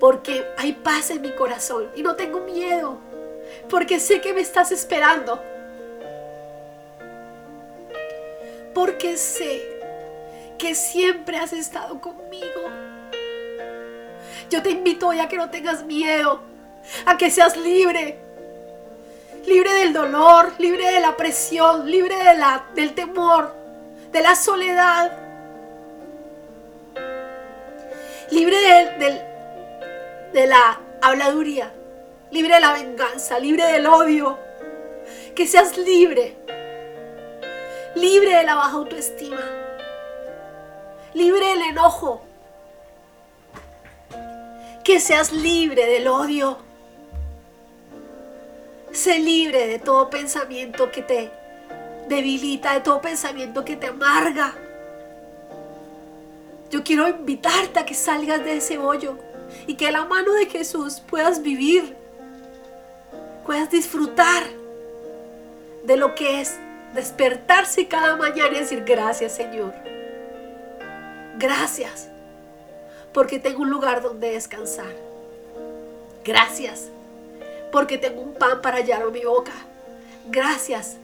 porque 0.00 0.46
hay 0.56 0.72
paz 0.72 1.10
en 1.10 1.20
mi 1.20 1.30
corazón 1.30 1.90
y 1.94 2.02
no 2.02 2.16
tengo 2.16 2.40
miedo, 2.40 2.98
porque 3.68 4.00
sé 4.00 4.22
que 4.22 4.32
me 4.32 4.40
estás 4.40 4.72
esperando, 4.72 5.40
porque 8.74 9.18
sé 9.18 9.62
que 10.58 10.74
siempre 10.74 11.36
has 11.36 11.52
estado 11.52 12.00
conmigo. 12.00 12.79
Yo 14.50 14.62
te 14.62 14.70
invito 14.70 15.08
hoy 15.08 15.20
a 15.20 15.28
que 15.28 15.36
no 15.36 15.48
tengas 15.48 15.84
miedo, 15.84 16.40
a 17.06 17.16
que 17.16 17.30
seas 17.30 17.56
libre, 17.56 18.18
libre 19.46 19.72
del 19.74 19.92
dolor, 19.92 20.52
libre 20.58 20.90
de 20.90 21.00
la 21.00 21.16
presión, 21.16 21.88
libre 21.88 22.16
de 22.16 22.36
la, 22.36 22.66
del 22.74 22.92
temor, 22.94 23.54
de 24.10 24.20
la 24.20 24.34
soledad, 24.34 25.12
libre 28.30 28.56
del 28.98 29.22
de 30.32 30.46
la 30.46 30.80
habladuría, 31.00 31.72
libre 32.30 32.54
de 32.54 32.60
la 32.60 32.72
venganza, 32.72 33.38
libre 33.38 33.64
del 33.66 33.86
odio. 33.86 34.38
Que 35.34 35.46
seas 35.46 35.76
libre, 35.78 36.36
libre 37.94 38.36
de 38.36 38.42
la 38.42 38.56
baja 38.56 38.76
autoestima, 38.76 39.40
libre 41.14 41.46
del 41.46 41.62
enojo, 41.62 42.22
que 44.90 44.98
seas 44.98 45.32
libre 45.32 45.86
del 45.86 46.08
odio. 46.08 46.58
Sé 48.90 49.20
libre 49.20 49.68
de 49.68 49.78
todo 49.78 50.10
pensamiento 50.10 50.90
que 50.90 51.00
te 51.00 51.30
debilita, 52.08 52.74
de 52.74 52.80
todo 52.80 53.00
pensamiento 53.00 53.64
que 53.64 53.76
te 53.76 53.86
amarga. 53.86 54.52
Yo 56.72 56.82
quiero 56.82 57.06
invitarte 57.06 57.78
a 57.78 57.86
que 57.86 57.94
salgas 57.94 58.44
de 58.44 58.56
ese 58.56 58.78
hoyo 58.78 59.16
y 59.68 59.74
que 59.74 59.92
la 59.92 60.06
mano 60.06 60.32
de 60.32 60.46
Jesús 60.46 61.00
puedas 61.08 61.40
vivir, 61.40 61.94
puedas 63.46 63.70
disfrutar 63.70 64.42
de 65.84 65.96
lo 65.96 66.16
que 66.16 66.40
es 66.40 66.58
despertarse 66.96 67.86
cada 67.86 68.16
mañana 68.16 68.56
y 68.56 68.58
decir 68.58 68.82
gracias 68.84 69.36
Señor. 69.36 69.72
Gracias 71.38 72.10
porque 73.12 73.38
tengo 73.38 73.62
un 73.62 73.70
lugar 73.70 74.02
donde 74.02 74.32
descansar. 74.32 74.94
Gracias 76.24 76.88
porque 77.72 77.98
tengo 77.98 78.20
un 78.20 78.34
pan 78.34 78.60
para 78.60 78.78
hallar 78.78 79.10
mi 79.10 79.24
boca. 79.24 79.52
Gracias 80.26 80.96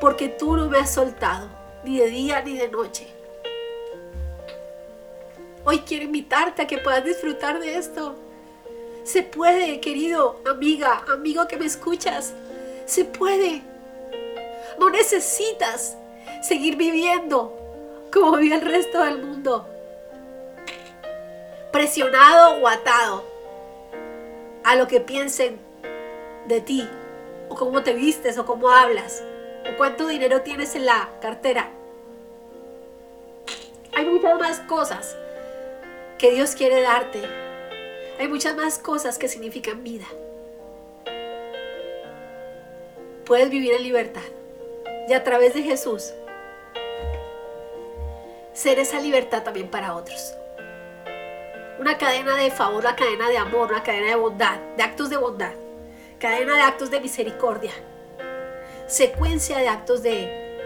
porque 0.00 0.28
tú 0.28 0.56
no 0.56 0.68
me 0.68 0.78
has 0.78 0.92
soltado 0.92 1.48
ni 1.84 1.98
de 1.98 2.06
día 2.06 2.42
ni 2.42 2.56
de 2.56 2.68
noche. 2.68 3.06
Hoy 5.64 5.78
quiero 5.80 6.04
invitarte 6.04 6.62
a 6.62 6.66
que 6.66 6.78
puedas 6.78 7.04
disfrutar 7.04 7.60
de 7.60 7.76
esto. 7.76 8.16
Se 9.04 9.22
puede, 9.22 9.80
querido 9.80 10.40
amiga, 10.50 11.04
amigo 11.12 11.46
que 11.46 11.56
me 11.56 11.66
escuchas. 11.66 12.32
Se 12.84 13.04
puede. 13.04 13.62
No 14.78 14.90
necesitas 14.90 15.96
seguir 16.42 16.76
viviendo 16.76 17.56
como 18.12 18.36
vive 18.36 18.56
el 18.56 18.60
resto 18.60 19.02
del 19.04 19.22
mundo. 19.22 19.71
Presionado 21.72 22.58
o 22.60 22.68
atado 22.68 23.24
a 24.62 24.76
lo 24.76 24.86
que 24.86 25.00
piensen 25.00 25.58
de 26.46 26.60
ti, 26.60 26.88
o 27.48 27.56
cómo 27.56 27.82
te 27.82 27.94
vistes, 27.94 28.36
o 28.36 28.44
cómo 28.44 28.70
hablas, 28.70 29.24
o 29.72 29.76
cuánto 29.78 30.06
dinero 30.06 30.42
tienes 30.42 30.74
en 30.74 30.84
la 30.84 31.08
cartera. 31.20 31.70
Hay 33.94 34.04
muchas 34.04 34.38
más 34.38 34.60
cosas 34.60 35.16
que 36.18 36.32
Dios 36.32 36.54
quiere 36.54 36.82
darte. 36.82 37.22
Hay 38.18 38.28
muchas 38.28 38.54
más 38.54 38.78
cosas 38.78 39.18
que 39.18 39.28
significan 39.28 39.82
vida. 39.82 40.06
Puedes 43.24 43.50
vivir 43.50 43.72
en 43.72 43.82
libertad 43.82 44.22
y 45.08 45.14
a 45.14 45.24
través 45.24 45.54
de 45.54 45.62
Jesús 45.62 46.12
ser 48.52 48.78
esa 48.78 49.00
libertad 49.00 49.42
también 49.42 49.68
para 49.68 49.94
otros. 49.94 50.34
Una 51.78 51.96
cadena 51.98 52.36
de 52.36 52.50
favor, 52.50 52.80
una 52.80 52.94
cadena 52.94 53.28
de 53.28 53.38
amor, 53.38 53.70
una 53.70 53.82
cadena 53.82 54.08
de 54.08 54.16
bondad, 54.16 54.58
de 54.76 54.82
actos 54.82 55.10
de 55.10 55.16
bondad, 55.16 55.52
cadena 56.20 56.54
de 56.54 56.62
actos 56.62 56.90
de 56.90 57.00
misericordia, 57.00 57.72
secuencia 58.86 59.58
de 59.58 59.68
actos 59.68 60.02
de, 60.02 60.60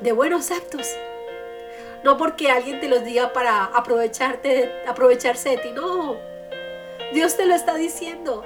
de 0.00 0.12
buenos 0.12 0.50
actos. 0.50 0.86
No 2.02 2.16
porque 2.16 2.50
alguien 2.50 2.80
te 2.80 2.88
los 2.88 3.04
diga 3.04 3.32
para 3.32 3.64
aprovecharte, 3.64 4.82
aprovecharse 4.86 5.50
de 5.50 5.56
ti, 5.58 5.70
no. 5.72 6.16
Dios 7.12 7.36
te 7.36 7.46
lo 7.46 7.54
está 7.54 7.74
diciendo. 7.74 8.44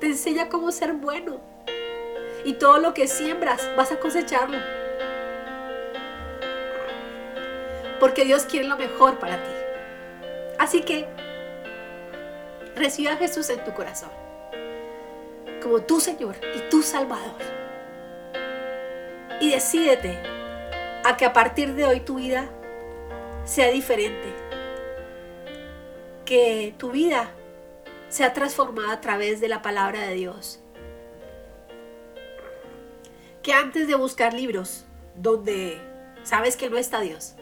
Te 0.00 0.06
enseña 0.06 0.48
cómo 0.48 0.72
ser 0.72 0.92
bueno. 0.94 1.40
Y 2.44 2.54
todo 2.54 2.78
lo 2.78 2.94
que 2.94 3.06
siembras 3.06 3.68
vas 3.76 3.92
a 3.92 4.00
cosecharlo. 4.00 4.58
Porque 8.00 8.24
Dios 8.24 8.44
quiere 8.44 8.66
lo 8.66 8.76
mejor 8.76 9.18
para 9.18 9.36
ti. 9.36 9.50
Así 10.58 10.82
que 10.82 11.06
recibe 12.78 13.10
a 13.10 13.16
Jesús 13.16 13.50
en 13.50 13.62
tu 13.64 13.74
corazón. 13.74 14.10
Como 15.62 15.82
tu 15.82 16.00
Señor 16.00 16.36
y 16.54 16.68
tu 16.70 16.82
Salvador. 16.82 17.36
Y 19.40 19.50
decídete 19.50 20.18
a 21.04 21.16
que 21.16 21.24
a 21.24 21.32
partir 21.32 21.74
de 21.74 21.84
hoy 21.84 22.00
tu 22.00 22.16
vida 22.16 22.48
sea 23.44 23.68
diferente. 23.70 24.34
Que 26.24 26.74
tu 26.78 26.90
vida 26.90 27.30
sea 28.08 28.32
transformada 28.32 28.92
a 28.92 29.00
través 29.00 29.40
de 29.40 29.48
la 29.48 29.62
palabra 29.62 30.00
de 30.02 30.14
Dios. 30.14 30.60
Que 33.42 33.52
antes 33.52 33.88
de 33.88 33.94
buscar 33.94 34.34
libros 34.34 34.84
donde 35.14 35.80
sabes 36.22 36.56
que 36.56 36.68
no 36.70 36.76
está 36.76 37.00
Dios, 37.00 37.34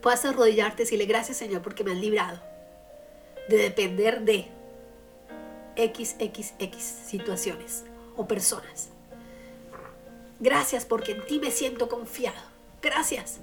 puedas 0.00 0.24
arrodillarte 0.24 0.82
y 0.82 0.84
decirle 0.84 1.06
gracias 1.06 1.36
Señor 1.36 1.62
porque 1.62 1.84
me 1.84 1.92
has 1.92 1.98
librado 1.98 2.40
de 3.48 3.56
depender 3.58 4.22
de 4.22 4.48
XXX 5.76 6.82
situaciones 6.82 7.84
o 8.16 8.26
personas. 8.26 8.90
Gracias 10.40 10.84
porque 10.84 11.12
en 11.12 11.24
ti 11.26 11.38
me 11.38 11.50
siento 11.50 11.88
confiado. 11.88 12.40
Gracias. 12.82 13.40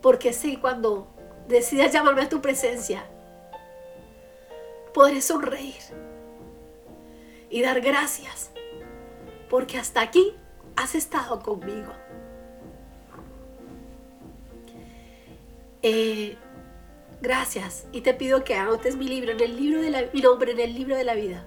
Porque 0.00 0.32
sé 0.32 0.58
cuando 0.60 1.06
decidas 1.48 1.92
llamarme 1.92 2.22
a 2.22 2.28
tu 2.28 2.40
presencia, 2.40 3.04
podré 4.94 5.20
sonreír 5.20 5.74
y 7.50 7.62
dar 7.62 7.80
gracias. 7.80 8.50
Porque 9.50 9.78
hasta 9.78 10.00
aquí 10.00 10.34
has 10.76 10.94
estado 10.94 11.40
conmigo. 11.42 11.92
Eh, 15.82 16.36
gracias. 17.20 17.86
Y 17.92 18.00
te 18.02 18.14
pido 18.14 18.44
que 18.44 18.54
anotes 18.54 18.96
mi 18.96 19.08
libro 19.08 19.32
en 19.32 19.40
el 19.40 19.56
libro 19.56 19.80
de 19.80 20.10
mi 20.12 20.20
nombre 20.20 20.52
en 20.52 20.60
el 20.60 20.74
libro 20.74 20.96
de 20.96 21.04
la 21.04 21.14
vida. 21.14 21.46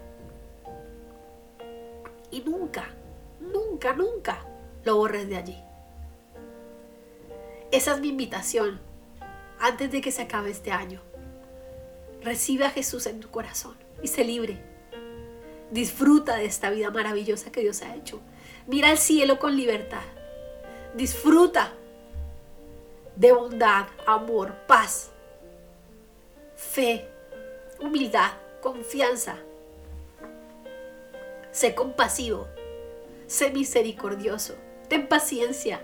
Y 2.32 2.42
nunca, 2.42 2.90
nunca, 3.40 3.94
nunca 3.94 4.46
lo 4.84 4.98
borres 4.98 5.28
de 5.28 5.38
allí. 5.38 5.64
Esa 7.72 7.94
es 7.94 8.02
mi 8.02 8.10
invitación 8.10 8.80
antes 9.60 9.92
de 9.92 10.02
que 10.02 10.12
se 10.12 10.24
acabe 10.24 10.50
este 10.50 10.72
año. 10.72 11.02
Recibe 12.22 12.66
a 12.66 12.72
Jesús 12.72 13.06
en 13.06 13.20
tu 13.20 13.30
corazón 13.30 13.78
y 14.02 14.08
sé 14.08 14.24
libre. 14.24 14.62
Disfruta 15.72 16.38
de 16.38 16.46
esta 16.46 16.70
vida 16.70 16.90
maravillosa 16.90 17.52
que 17.52 17.62
Dios 17.62 17.82
ha 17.82 17.96
hecho. 17.96 18.22
Mira 18.68 18.90
al 18.90 18.98
cielo 18.98 19.40
con 19.40 19.56
libertad. 19.56 20.02
Disfruta 20.96 21.74
de 23.16 23.32
bondad, 23.32 23.88
amor, 24.08 24.56
paz, 24.68 25.12
fe, 26.60 27.08
humildad, 27.80 28.32
confianza. 28.62 29.38
Sé 31.52 31.74
compasivo, 31.74 32.48
sé 33.28 33.50
misericordioso, 33.50 34.56
ten 34.90 35.08
paciencia 35.08 35.82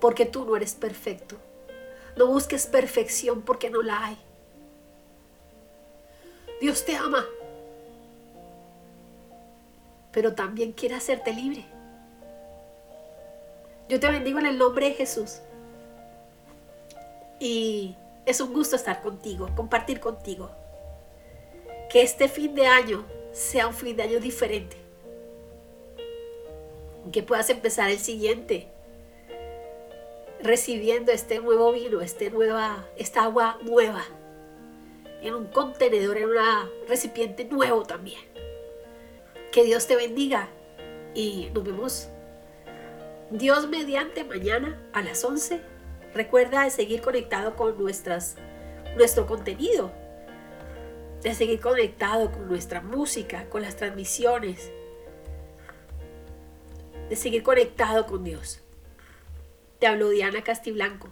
porque 0.00 0.26
tú 0.26 0.44
no 0.44 0.56
eres 0.56 0.74
perfecto. 0.74 1.36
No 2.16 2.26
busques 2.26 2.66
perfección 2.66 3.42
porque 3.42 3.70
no 3.70 3.80
la 3.80 4.04
hay. 4.04 4.18
Dios 6.60 6.84
te 6.84 6.96
ama, 6.96 7.24
pero 10.12 10.34
también 10.34 10.72
quiere 10.72 10.96
hacerte 10.96 11.32
libre. 11.32 11.64
Yo 13.88 14.00
te 14.00 14.10
bendigo 14.10 14.38
en 14.38 14.46
el 14.46 14.58
nombre 14.58 14.90
de 14.90 14.94
Jesús. 14.94 15.40
Y 17.40 17.96
es 18.26 18.40
un 18.40 18.52
gusto 18.52 18.76
estar 18.76 19.02
contigo, 19.02 19.50
compartir 19.54 20.00
contigo. 20.00 20.50
Que 21.90 22.02
este 22.02 22.28
fin 22.28 22.54
de 22.54 22.66
año 22.66 23.04
sea 23.32 23.66
un 23.66 23.74
fin 23.74 23.96
de 23.96 24.02
año 24.02 24.20
diferente. 24.20 24.76
Que 27.12 27.22
puedas 27.22 27.50
empezar 27.50 27.90
el 27.90 27.98
siguiente 27.98 28.68
recibiendo 30.40 31.10
este 31.12 31.38
nuevo 31.38 31.72
vino, 31.72 32.00
este 32.00 32.30
nueva, 32.30 32.86
esta 32.96 33.24
agua 33.24 33.58
nueva, 33.62 34.04
en 35.22 35.34
un 35.34 35.46
contenedor, 35.46 36.18
en 36.18 36.28
un 36.28 36.36
recipiente 36.86 37.44
nuevo 37.44 37.82
también. 37.82 38.20
Que 39.52 39.64
Dios 39.64 39.86
te 39.86 39.96
bendiga 39.96 40.48
y 41.14 41.50
nos 41.54 41.64
vemos 41.64 42.08
Dios 43.30 43.68
mediante 43.68 44.24
mañana 44.24 44.80
a 44.92 45.02
las 45.02 45.24
11. 45.24 45.73
Recuerda 46.14 46.62
de 46.62 46.70
seguir 46.70 47.00
conectado 47.00 47.56
con 47.56 47.76
nuestras, 47.76 48.36
nuestro 48.96 49.26
contenido, 49.26 49.90
de 51.22 51.34
seguir 51.34 51.60
conectado 51.60 52.30
con 52.30 52.46
nuestra 52.46 52.80
música, 52.80 53.48
con 53.48 53.62
las 53.62 53.74
transmisiones, 53.74 54.70
de 57.08 57.16
seguir 57.16 57.42
conectado 57.42 58.06
con 58.06 58.22
Dios. 58.22 58.60
Te 59.80 59.88
hablo 59.88 60.08
Diana 60.10 60.44
Castiblanco 60.44 61.08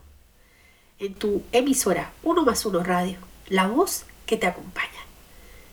en 1.01 1.15
tu 1.15 1.43
emisora 1.51 2.13
1 2.23 2.45
más 2.45 2.65
1 2.65 2.85
Radio, 2.85 3.19
la 3.49 3.67
voz 3.67 4.05
que 4.25 4.37
te 4.37 4.47
acompaña. 4.47 4.89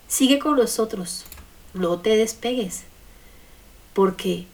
Sigue 0.08 0.40
con 0.40 0.58
nosotros, 0.58 1.26
no 1.76 2.00
te 2.00 2.18
despegues, 2.18 2.86
porque 3.94 4.48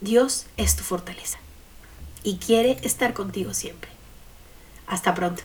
Dios 0.00 0.46
es 0.56 0.76
tu 0.76 0.84
fortaleza 0.84 1.40
y 2.22 2.36
quiere 2.36 2.78
estar 2.82 3.14
contigo 3.14 3.54
siempre. 3.54 3.90
Hasta 4.86 5.14
pronto. 5.14 5.42